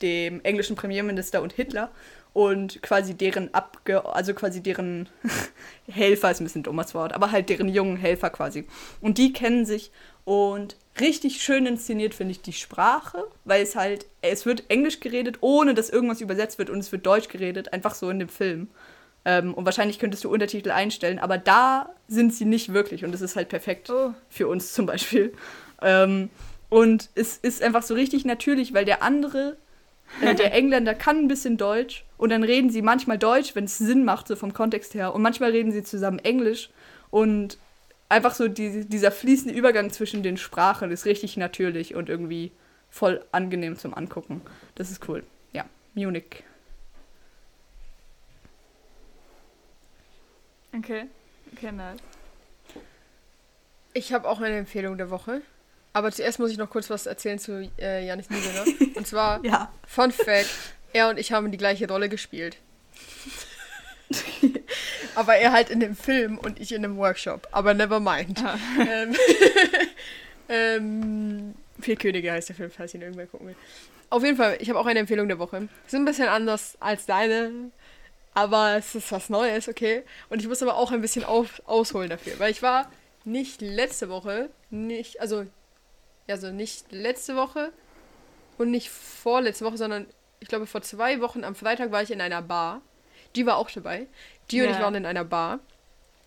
dem 0.01 0.41
englischen 0.43 0.75
Premierminister 0.75 1.41
und 1.41 1.53
Hitler 1.53 1.89
und 2.33 2.81
quasi 2.83 3.15
deren 3.15 3.53
Abge 3.53 4.05
also 4.05 4.33
quasi 4.33 4.61
deren 4.61 5.09
Helfer 5.87 6.31
ist 6.31 6.39
ein 6.39 6.43
bisschen 6.43 6.61
ein 6.61 6.63
dummes 6.63 6.93
Wort, 6.93 7.13
aber 7.13 7.31
halt 7.31 7.49
deren 7.49 7.69
jungen 7.69 7.97
Helfer 7.97 8.29
quasi. 8.29 8.65
Und 9.01 9.17
die 9.17 9.33
kennen 9.33 9.65
sich 9.65 9.91
und 10.23 10.75
richtig 10.99 11.41
schön 11.41 11.65
inszeniert 11.65 12.13
finde 12.13 12.31
ich 12.31 12.41
die 12.41 12.53
Sprache, 12.53 13.23
weil 13.45 13.61
es 13.63 13.75
halt 13.75 14.05
es 14.21 14.45
wird 14.45 14.69
Englisch 14.69 14.99
geredet, 14.99 15.37
ohne 15.41 15.73
dass 15.73 15.89
irgendwas 15.89 16.21
übersetzt 16.21 16.59
wird 16.59 16.69
und 16.69 16.79
es 16.79 16.91
wird 16.91 17.05
Deutsch 17.05 17.29
geredet, 17.29 17.73
einfach 17.73 17.95
so 17.95 18.09
in 18.09 18.19
dem 18.19 18.29
Film. 18.29 18.69
Ähm, 19.25 19.53
und 19.53 19.65
wahrscheinlich 19.65 19.99
könntest 19.99 20.23
du 20.23 20.31
Untertitel 20.31 20.71
einstellen, 20.71 21.19
aber 21.19 21.37
da 21.37 21.89
sind 22.07 22.33
sie 22.33 22.45
nicht 22.45 22.71
wirklich 22.73 23.03
und 23.03 23.13
es 23.13 23.21
ist 23.21 23.35
halt 23.35 23.49
perfekt 23.49 23.89
Oh. 23.89 24.13
für 24.29 24.47
uns 24.47 24.73
zum 24.73 24.85
Beispiel. 24.85 25.33
Ähm, 25.81 26.29
und 26.69 27.09
es 27.15 27.37
ist 27.37 27.61
einfach 27.61 27.83
so 27.83 27.93
richtig 27.93 28.25
natürlich, 28.25 28.73
weil 28.73 28.85
der 28.85 29.01
andere, 29.01 29.57
äh, 30.21 30.35
der 30.35 30.53
Engländer, 30.53 30.95
kann 30.95 31.17
ein 31.17 31.27
bisschen 31.27 31.57
Deutsch 31.57 32.05
und 32.17 32.29
dann 32.29 32.43
reden 32.43 32.69
sie 32.69 32.81
manchmal 32.81 33.17
Deutsch, 33.17 33.55
wenn 33.55 33.65
es 33.65 33.77
Sinn 33.77 34.03
macht, 34.03 34.27
so 34.27 34.35
vom 34.35 34.53
Kontext 34.53 34.93
her. 34.93 35.13
Und 35.13 35.21
manchmal 35.21 35.51
reden 35.51 35.71
sie 35.71 35.83
zusammen 35.83 36.19
Englisch 36.19 36.69
und 37.09 37.57
einfach 38.09 38.33
so 38.33 38.47
die, 38.47 38.85
dieser 38.85 39.11
fließende 39.11 39.53
Übergang 39.53 39.91
zwischen 39.91 40.23
den 40.23 40.37
Sprachen 40.37 40.91
ist 40.91 41.05
richtig 41.05 41.37
natürlich 41.37 41.95
und 41.95 42.09
irgendwie 42.09 42.51
voll 42.89 43.23
angenehm 43.31 43.77
zum 43.77 43.93
Angucken. 43.93 44.41
Das 44.75 44.91
ist 44.91 45.07
cool. 45.07 45.23
Ja, 45.53 45.65
Munich. 45.93 46.43
Okay. 50.75 51.05
Okay, 51.53 51.71
nice. 51.71 51.99
Ich 53.93 54.13
habe 54.13 54.29
auch 54.29 54.39
eine 54.39 54.57
Empfehlung 54.57 54.97
der 54.97 55.09
Woche. 55.09 55.41
Aber 55.97 56.11
zuerst 56.11 56.37
muss 56.37 56.51
ich 56.51 56.59
noch 56.59 56.69
kurz 56.69 56.91
was 56.91 57.07
erzählen 57.07 57.39
zu 57.39 57.71
äh, 57.79 58.05
Janis 58.05 58.29
Niewöhner. 58.29 58.65
Und 58.95 59.07
zwar, 59.07 59.43
Ja. 59.43 59.73
Fun 59.87 60.11
Fact, 60.11 60.47
er 60.93 61.09
und 61.09 61.17
ich 61.17 61.31
haben 61.31 61.51
die 61.51 61.57
gleiche 61.57 61.87
Rolle 61.87 62.07
gespielt. 62.07 62.57
Aber 65.15 65.37
er 65.37 65.51
halt 65.51 65.71
in 65.71 65.79
dem 65.79 65.95
Film 65.95 66.37
und 66.37 66.59
ich 66.59 66.71
in 66.71 66.83
dem 66.83 66.97
Workshop. 66.97 67.47
Aber 67.51 67.73
never 67.73 67.99
mind. 67.99 68.43
Ähm, 68.79 69.15
ähm, 70.49 71.55
Vier 71.81 71.95
Könige 71.95 72.31
heißt 72.31 72.49
der 72.49 72.55
Film, 72.55 72.69
falls 72.69 72.93
ihn 72.93 73.01
irgendwer 73.01 73.25
gucken 73.25 73.47
will. 73.47 73.55
Auf 74.11 74.23
jeden 74.23 74.37
Fall, 74.37 74.57
ich 74.59 74.69
habe 74.69 74.79
auch 74.79 74.85
eine 74.85 74.99
Empfehlung 74.99 75.27
der 75.27 75.39
Woche. 75.39 75.67
Ist 75.87 75.95
ein 75.95 76.05
bisschen 76.05 76.27
anders 76.27 76.77
als 76.79 77.07
deine, 77.07 77.71
aber 78.35 78.75
es 78.77 78.93
ist 78.93 79.11
was 79.11 79.29
Neues, 79.29 79.67
okay? 79.67 80.03
Und 80.29 80.43
ich 80.43 80.47
muss 80.47 80.61
aber 80.61 80.75
auch 80.75 80.91
ein 80.91 81.01
bisschen 81.01 81.23
auf, 81.23 81.59
ausholen 81.65 82.11
dafür, 82.11 82.33
weil 82.37 82.51
ich 82.51 82.61
war 82.61 82.87
nicht 83.25 83.61
letzte 83.61 84.09
Woche, 84.09 84.49
nicht, 84.69 85.19
also, 85.19 85.45
also 86.30 86.51
nicht 86.51 86.91
letzte 86.91 87.36
Woche 87.36 87.71
und 88.57 88.71
nicht 88.71 88.89
vorletzte 88.89 89.65
Woche, 89.65 89.78
sondern 89.78 90.05
ich 90.39 90.47
glaube 90.47 90.65
vor 90.67 90.82
zwei 90.82 91.21
Wochen 91.21 91.43
am 91.43 91.55
Freitag 91.55 91.91
war 91.91 92.01
ich 92.03 92.11
in 92.11 92.21
einer 92.21 92.41
Bar. 92.41 92.82
Die 93.36 93.45
war 93.45 93.57
auch 93.57 93.69
dabei. 93.69 94.07
Die 94.51 94.61
und 94.61 94.67
Ja. 94.69 94.75
ich 94.75 94.80
waren 94.82 94.95
in 94.95 95.05
einer 95.05 95.23
Bar. 95.25 95.59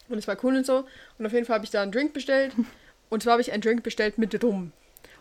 Und 0.09 0.19
es 0.19 0.27
war 0.27 0.37
cool 0.43 0.57
und 0.57 0.67
so. 0.67 0.85
Und 1.19 1.27
auf 1.27 1.33
jeden 1.33 1.47
Fall 1.47 1.55
habe 1.55 1.65
ich 1.65 1.71
da 1.71 1.83
einen 1.83 1.93
Drink 1.93 2.13
bestellt. 2.13 2.53
Und 3.11 3.25
zwar 3.25 3.33
habe 3.33 3.43
ich 3.43 3.51
einen 3.53 3.61
Drink 3.63 3.83
bestellt 3.83 4.19
mit 4.19 4.41
Rum. 4.45 4.71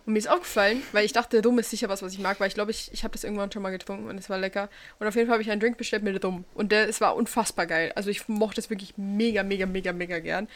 Und 0.05 0.13
mir 0.13 0.19
ist 0.19 0.29
aufgefallen, 0.29 0.83
weil 0.91 1.05
ich 1.05 1.13
dachte, 1.13 1.41
Rum 1.43 1.57
ist 1.57 1.71
sicher 1.71 1.89
was, 1.89 2.03
was 2.03 2.13
ich 2.13 2.19
mag, 2.19 2.39
weil 2.39 2.47
ich 2.47 2.53
glaube, 2.53 2.69
ich, 2.69 2.91
ich 2.93 3.03
habe 3.03 3.13
das 3.13 3.23
irgendwann 3.23 3.51
schon 3.51 3.63
mal 3.63 3.71
getrunken 3.71 4.07
und 4.07 4.17
es 4.17 4.29
war 4.29 4.37
lecker. 4.37 4.69
Und 4.99 5.07
auf 5.07 5.15
jeden 5.15 5.27
Fall 5.27 5.33
habe 5.33 5.41
ich 5.41 5.49
einen 5.49 5.59
Drink 5.59 5.77
bestellt 5.77 6.03
mit 6.03 6.23
Rum. 6.23 6.45
Und 6.53 6.71
der, 6.71 6.87
es 6.87 7.01
war 7.01 7.15
unfassbar 7.15 7.65
geil. 7.65 7.91
Also 7.95 8.11
ich 8.11 8.27
mochte 8.27 8.61
es 8.61 8.69
wirklich 8.69 8.93
mega, 8.97 9.41
mega, 9.41 9.65
mega, 9.65 9.91
mega 9.91 10.19
gern. 10.19 10.47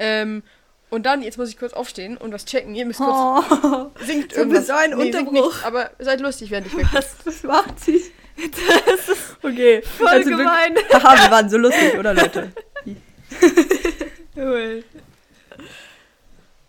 Ähm, 0.00 0.42
und 0.90 1.06
dann, 1.06 1.22
jetzt 1.22 1.38
muss 1.38 1.48
ich 1.48 1.58
kurz 1.58 1.72
aufstehen 1.72 2.16
und 2.16 2.32
was 2.32 2.44
checken. 2.44 2.74
Ihr 2.74 2.84
müsst 2.86 2.98
kurz 2.98 3.44
Oh, 3.62 3.90
singt 4.04 4.32
so 4.32 4.40
irgendwas. 4.40 4.66
so 4.66 4.72
ein 4.74 4.90
singt 4.98 5.14
Unterbruch. 5.14 5.54
nicht, 5.54 5.64
aber 5.64 5.90
seid 5.98 6.20
lustig, 6.20 6.50
während 6.50 6.66
ich 6.66 6.72
weg 6.76 6.86
bin. 6.90 6.92
was, 6.92 7.14
was 7.24 7.42
macht 7.44 7.80
sie? 7.80 8.02
Das 8.36 9.08
ist 9.08 9.36
okay. 9.42 9.82
Voll 9.82 10.08
Also 10.08 10.30
gemein. 10.30 10.74
wirklich- 10.74 10.94
Haha, 11.02 11.24
wir 11.24 11.30
waren 11.30 11.48
so 11.50 11.58
lustig, 11.58 11.98
oder 11.98 12.14
Leute? 12.14 12.52
Cool. 14.36 14.84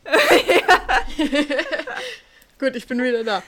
Gut, 2.60 2.76
ich 2.76 2.88
bin 2.88 3.02
wieder 3.04 3.24
da. 3.24 3.44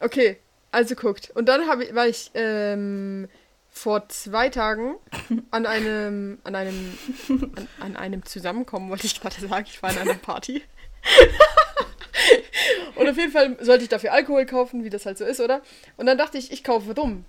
Okay, 0.00 0.38
also 0.70 0.94
guckt. 0.94 1.30
Und 1.34 1.48
dann 1.48 1.66
habe 1.68 1.84
ich, 1.84 1.94
war 1.94 2.06
ich 2.08 2.30
ähm, 2.34 3.28
vor 3.72 4.08
zwei 4.10 4.50
Tagen 4.50 4.94
an 5.50 5.66
einem, 5.66 6.38
an 6.44 6.54
einem, 6.54 6.98
an, 7.28 7.68
an 7.80 7.96
einem 7.96 8.24
Zusammenkommen, 8.24 8.90
wollte 8.90 9.06
ich 9.06 9.20
gerade 9.20 9.40
sagen. 9.40 9.66
Ich 9.68 9.82
war 9.82 9.90
an 9.90 9.98
einer 9.98 10.14
Party. 10.14 10.62
Und 12.94 13.08
auf 13.08 13.16
jeden 13.16 13.32
Fall 13.32 13.56
sollte 13.60 13.82
ich 13.84 13.88
dafür 13.88 14.12
Alkohol 14.12 14.46
kaufen, 14.46 14.84
wie 14.84 14.90
das 14.90 15.06
halt 15.06 15.18
so 15.18 15.24
ist, 15.24 15.40
oder? 15.40 15.62
Und 15.96 16.06
dann 16.06 16.18
dachte 16.18 16.38
ich, 16.38 16.52
ich 16.52 16.62
kaufe 16.62 16.94
Rum. 16.94 17.24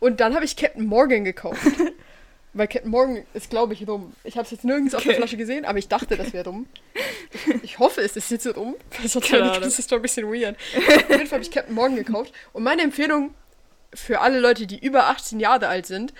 Und 0.00 0.18
dann 0.20 0.34
habe 0.34 0.44
ich 0.44 0.56
Captain 0.56 0.84
Morgan 0.84 1.24
gekauft. 1.24 1.60
Weil 2.54 2.68
Captain 2.68 2.90
Morgan 2.90 3.24
ist, 3.32 3.48
glaube 3.48 3.72
ich, 3.72 3.86
rum. 3.88 4.12
Ich 4.24 4.36
habe 4.36 4.44
es 4.44 4.50
jetzt 4.50 4.64
nirgends 4.64 4.94
auf 4.94 5.02
der 5.02 5.12
Okay. 5.12 5.20
Flasche 5.20 5.36
gesehen, 5.38 5.64
aber 5.64 5.78
ich 5.78 5.88
dachte, 5.88 6.16
das 6.16 6.32
wäre 6.32 6.50
rum. 6.50 6.66
Ich, 7.32 7.62
ich 7.62 7.78
hoffe, 7.78 8.02
es 8.02 8.16
ist 8.16 8.30
jetzt 8.30 8.44
so 8.44 8.50
rum. 8.50 8.74
Ahnung. 9.44 9.60
ganze 9.62 9.80
Story 9.80 10.00
ein 10.00 10.02
bisschen 10.02 10.26
weird. 10.26 10.56
Auf 10.76 11.08
jeden 11.08 11.26
Fall 11.26 11.38
habe 11.38 11.42
ich 11.42 11.50
Captain 11.50 11.74
Morgan 11.74 11.96
gekauft. 11.96 12.34
Und 12.52 12.62
meine 12.62 12.82
Empfehlung 12.82 13.32
für 13.94 14.20
alle 14.20 14.40
Leute, 14.40 14.66
die 14.66 14.78
über 14.84 15.06
18 15.08 15.40
Jahre 15.40 15.68
alt 15.68 15.86
sind, 15.86 16.12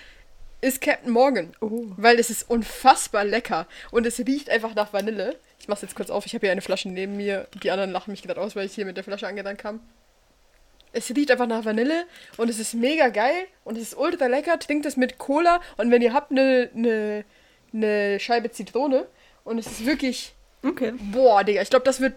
ist 0.60 0.80
Captain 0.80 1.10
Morgan. 1.10 1.52
Weil 1.60 2.18
es 2.18 2.30
ist 2.30 2.48
unfassbar 2.48 3.24
lecker. 3.24 3.66
Und 3.90 4.06
es 4.06 4.18
riecht 4.20 4.48
einfach 4.50 4.74
nach 4.74 4.92
Vanille. 4.92 5.36
Ich 5.58 5.68
mach's 5.68 5.82
jetzt 5.82 5.96
kurz 5.96 6.10
auf. 6.10 6.24
Ich 6.26 6.34
habe 6.34 6.46
hier 6.46 6.52
eine 6.52 6.60
Flasche 6.60 6.88
neben 6.88 7.16
mir. 7.16 7.48
Die 7.62 7.70
anderen 7.70 7.90
lachen 7.90 8.10
mich 8.12 8.22
gerade 8.22 8.40
aus, 8.40 8.54
weil 8.56 8.66
ich 8.66 8.74
hier 8.74 8.84
mit 8.84 8.96
der 8.96 9.04
Flasche 9.04 9.26
angerannt 9.26 9.58
kam. 9.58 9.80
Es 10.92 11.08
riecht 11.10 11.30
einfach 11.30 11.46
nach 11.46 11.64
Vanille 11.64 12.04
und 12.36 12.50
es 12.50 12.58
ist 12.58 12.74
mega 12.74 13.08
geil 13.08 13.46
und 13.64 13.76
es 13.76 13.82
ist 13.84 13.96
ultra 13.96 14.26
lecker. 14.26 14.58
Trinkt 14.58 14.84
es 14.84 14.96
mit 14.96 15.16
Cola 15.18 15.60
und 15.78 15.90
wenn 15.90 16.02
ihr 16.02 16.12
habt 16.12 16.30
eine 16.30 16.68
ne, 16.74 17.24
ne 17.72 18.20
Scheibe 18.20 18.50
Zitrone 18.50 19.06
und 19.44 19.58
es 19.58 19.66
ist 19.66 19.86
wirklich, 19.86 20.34
Okay. 20.62 20.92
boah, 21.10 21.42
Digga, 21.44 21.62
ich 21.62 21.70
glaube, 21.70 21.86
das 21.86 22.00
wird 22.00 22.12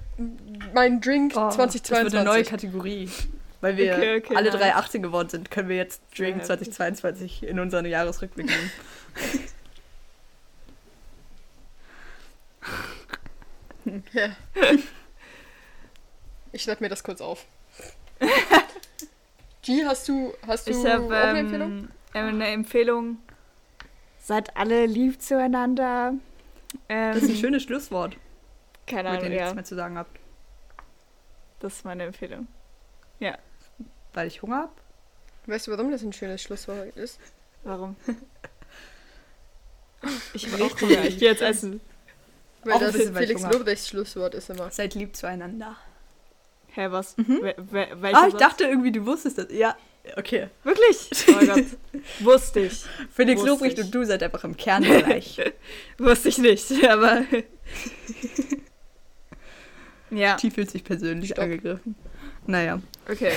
mein 0.73 0.99
Drink 0.99 1.31
Oh, 1.37 1.49
2022. 1.49 1.81
Das 1.89 2.03
wird 2.03 2.15
eine 2.15 2.23
neue 2.25 2.43
Kategorie. 2.43 3.09
Weil 3.65 3.77
wir 3.77 3.95
Okay, 3.95 4.17
okay, 4.17 4.35
alle 4.35 4.51
nice. 4.51 4.59
drei 4.59 4.75
18 4.75 5.01
geworden 5.01 5.27
sind, 5.29 5.49
können 5.49 5.69
wir 5.69 5.75
jetzt 5.75 5.99
Drink 6.15 6.37
Ja. 6.37 6.43
2022 6.43 7.41
in 7.41 7.59
unseren 7.59 7.85
Jahresrückblick 7.85 8.45
nehmen. 8.45 8.71
Ja. 14.13 14.29
Ich 16.51 16.63
schreibe 16.63 16.83
mir 16.83 16.89
das 16.89 17.03
kurz 17.03 17.21
auf. 17.21 17.45
G, 19.61 19.83
hast 19.85 20.07
du, 20.07 20.33
hast 20.47 20.67
du 20.67 20.71
Ich 20.71 20.77
auch 20.77 20.83
habe 20.85 21.15
eine 21.17 21.39
Empfehlung? 21.39 21.87
ähm, 22.13 22.27
eine 22.27 22.47
Empfehlung. 22.47 23.17
seid 24.19 24.55
alle 24.57 24.85
lieb 24.85 25.21
zueinander. 25.21 26.13
Ähm, 26.89 27.13
Das 27.13 27.23
ist 27.23 27.29
ein 27.29 27.35
schönes 27.35 27.63
Schlusswort, 27.63 28.17
keine 28.87 29.09
wenn 29.09 29.13
ihr 29.15 29.19
Ahnung, 29.19 29.29
nichts 29.33 29.47
ja. 29.49 29.53
mehr 29.53 29.63
zu 29.65 29.75
sagen 29.75 29.97
habt. 29.97 30.19
Das 31.59 31.73
ist 31.73 31.85
meine 31.85 32.03
Empfehlung. 32.05 32.47
Weil 34.15 34.27
ich 34.27 34.41
Hunger 34.41 34.55
habe. 34.57 34.71
Weißt 35.45 35.67
du, 35.67 35.71
warum 35.71 35.91
das 35.91 36.01
ein 36.01 36.11
schönes 36.13 36.41
Schlusswort 36.41 36.95
ist? 36.97 37.19
Warum? 37.63 37.95
Ich 40.33 40.51
habe 40.51 40.63
auch 40.63 40.81
Hunger. 40.81 41.03
Ich 41.05 41.17
gehe 41.17 41.29
jetzt 41.31 41.41
essen. 41.41 41.81
Weil 42.63 42.73
Auch 42.73 42.79
das 42.79 42.93
bisschen, 42.93 43.15
Felix. 43.15 43.41
Lobrechts 43.41 43.89
Schlusswort 43.89 44.35
ist 44.35 44.49
immer. 44.51 44.69
Seid 44.69 44.93
lieb 44.93 45.15
zueinander. 45.15 45.75
Hä, 46.73 46.87
was? 46.91 47.17
Mhm. 47.17 47.41
Wer, 47.71 48.01
welcher 48.01 48.17
Ah, 48.21 48.25
ich 48.27 48.31
Satz? 48.33 48.39
dachte 48.39 48.63
irgendwie, 48.65 48.91
du 48.91 49.03
wusstest 49.05 49.39
das. 49.39 49.47
Ja, 49.49 49.75
okay. 50.15 50.49
Wirklich? 50.63 51.09
Oh 51.27 51.31
mein 51.31 51.47
Gott. 51.47 51.65
Wusste 52.19 52.59
ich. 52.59 52.83
Felix 53.11 53.39
Wusste 53.41 53.49
Lobrecht 53.51 53.79
ich. 53.79 53.85
und 53.85 53.95
du 53.95 54.03
seid 54.03 54.21
einfach 54.21 54.43
im 54.43 54.55
Kern 54.55 54.83
gleich. 54.83 55.41
Wusste 55.97 56.29
ich 56.29 56.37
nicht, 56.37 56.71
aber. 56.87 57.23
ja, 60.11 60.35
Die 60.37 60.51
fühlt 60.51 60.69
sich 60.69 60.83
persönlich 60.83 61.31
Stopp. 61.31 61.45
angegriffen. 61.45 61.95
Naja. 62.45 62.79
okay. 63.09 63.31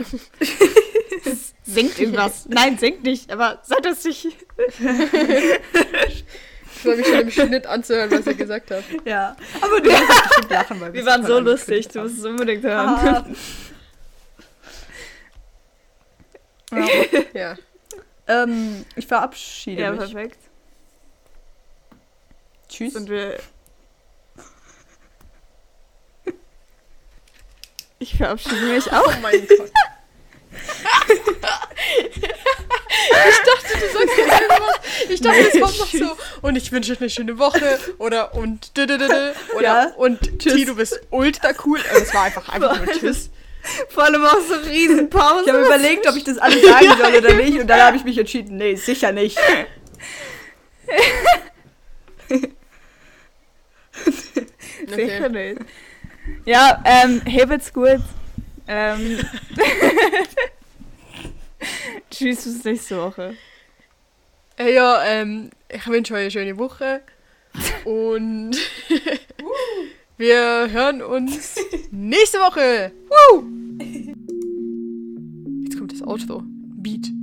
Singt 1.64 1.98
irgendwas. 1.98 2.46
Nein, 2.48 2.76
singt 2.78 3.02
nicht, 3.04 3.30
aber 3.30 3.60
seid 3.62 3.84
das 3.84 4.04
nicht. 4.04 4.26
Ich 6.08 6.24
freue 6.82 6.96
mich 6.96 7.06
schon 7.06 7.20
im 7.20 7.30
Schnitt 7.30 7.66
anzuhören, 7.66 8.10
was 8.10 8.26
ihr 8.26 8.34
gesagt 8.34 8.70
habt. 8.72 8.84
Ja. 9.06 9.36
Aber 9.60 9.80
du 9.80 9.88
wirst 9.90 10.08
bestimmt 10.24 10.50
lachen, 10.50 10.80
weil 10.80 10.92
Wir 10.92 11.06
waren 11.06 11.24
so 11.24 11.38
lustig, 11.38 11.86
du 11.88 12.00
musst 12.00 12.18
es 12.18 12.24
unbedingt 12.24 12.64
hören. 12.64 12.88
Ah. 12.88 13.24
Ja. 16.72 16.86
Ja. 17.34 17.56
ähm, 18.26 18.84
ich 18.96 19.06
verabschiede 19.06 19.82
Ja, 19.82 19.90
mich. 19.92 20.00
perfekt. 20.00 20.38
Tschüss. 22.68 22.94
Sind 22.94 23.08
wir. 23.10 23.38
Ich 28.02 28.16
verabschiede 28.16 28.56
mich 28.66 28.92
auch. 28.92 29.06
Oh 29.06 29.20
mein 29.22 29.46
Gott. 29.46 29.70
ich 32.00 32.10
dachte, 32.10 33.78
du 33.78 33.86
sagst 33.92 34.16
jetzt 34.18 34.40
irgendwas. 34.40 34.80
Ich 35.08 35.20
dachte, 35.20 35.38
es 35.38 35.52
kommt 35.60 35.78
noch 35.78 35.86
so. 35.86 36.16
Und 36.42 36.56
ich 36.56 36.72
wünsche 36.72 36.90
euch 36.92 37.00
eine 37.00 37.10
schöne 37.10 37.38
Woche. 37.38 37.78
Oder 37.98 38.34
und. 38.34 38.72
Oder 38.76 39.62
Ja. 39.62 39.92
und 39.96 40.18
Tschüss. 40.40 40.54
T, 40.54 40.64
du 40.64 40.74
bist 40.74 41.00
ultra 41.10 41.50
cool. 41.64 41.78
Und 41.94 42.02
es 42.02 42.12
war 42.12 42.24
einfach 42.24 42.48
einfach 42.48 42.76
nur 42.84 42.92
Tschüss. 42.92 43.30
Vor 43.90 44.02
allem 44.02 44.24
auch 44.24 44.40
so 44.40 44.54
Riesenpause. 44.68 45.44
Ich 45.46 45.52
habe 45.52 45.64
überlegt, 45.64 46.08
ob 46.08 46.16
ich 46.16 46.24
das 46.24 46.38
alles 46.38 46.60
sagen 46.60 46.88
soll 47.00 47.14
oder 47.14 47.34
nicht. 47.34 47.60
Und 47.60 47.68
dann 47.68 47.80
habe 47.82 47.96
ich 47.96 48.02
mich 48.02 48.18
entschieden, 48.18 48.56
nee, 48.56 48.74
sicher 48.74 49.12
nicht. 49.12 49.38
Sicher 54.88 55.28
nicht. 55.28 55.60
Ja, 56.44 56.82
ähm, 56.84 57.20
hebt's 57.24 57.72
gut. 57.72 58.00
Ähm. 58.66 59.18
Tschüss 62.10 62.44
bis 62.44 62.64
nächste 62.64 62.98
Woche. 62.98 63.36
Äh, 64.58 64.74
ja, 64.74 65.04
ähm, 65.04 65.50
ich 65.68 65.86
wünsche 65.86 66.14
euch 66.14 66.20
eine 66.20 66.30
schöne 66.30 66.58
Woche. 66.58 67.02
Und 67.84 68.56
wir 70.16 70.70
hören 70.70 71.02
uns 71.02 71.56
nächste 71.90 72.38
Woche. 72.38 72.92
Woo! 73.08 73.44
Jetzt 75.64 75.78
kommt 75.78 75.92
das 75.92 76.02
Outro. 76.02 76.42
Beat. 76.44 77.21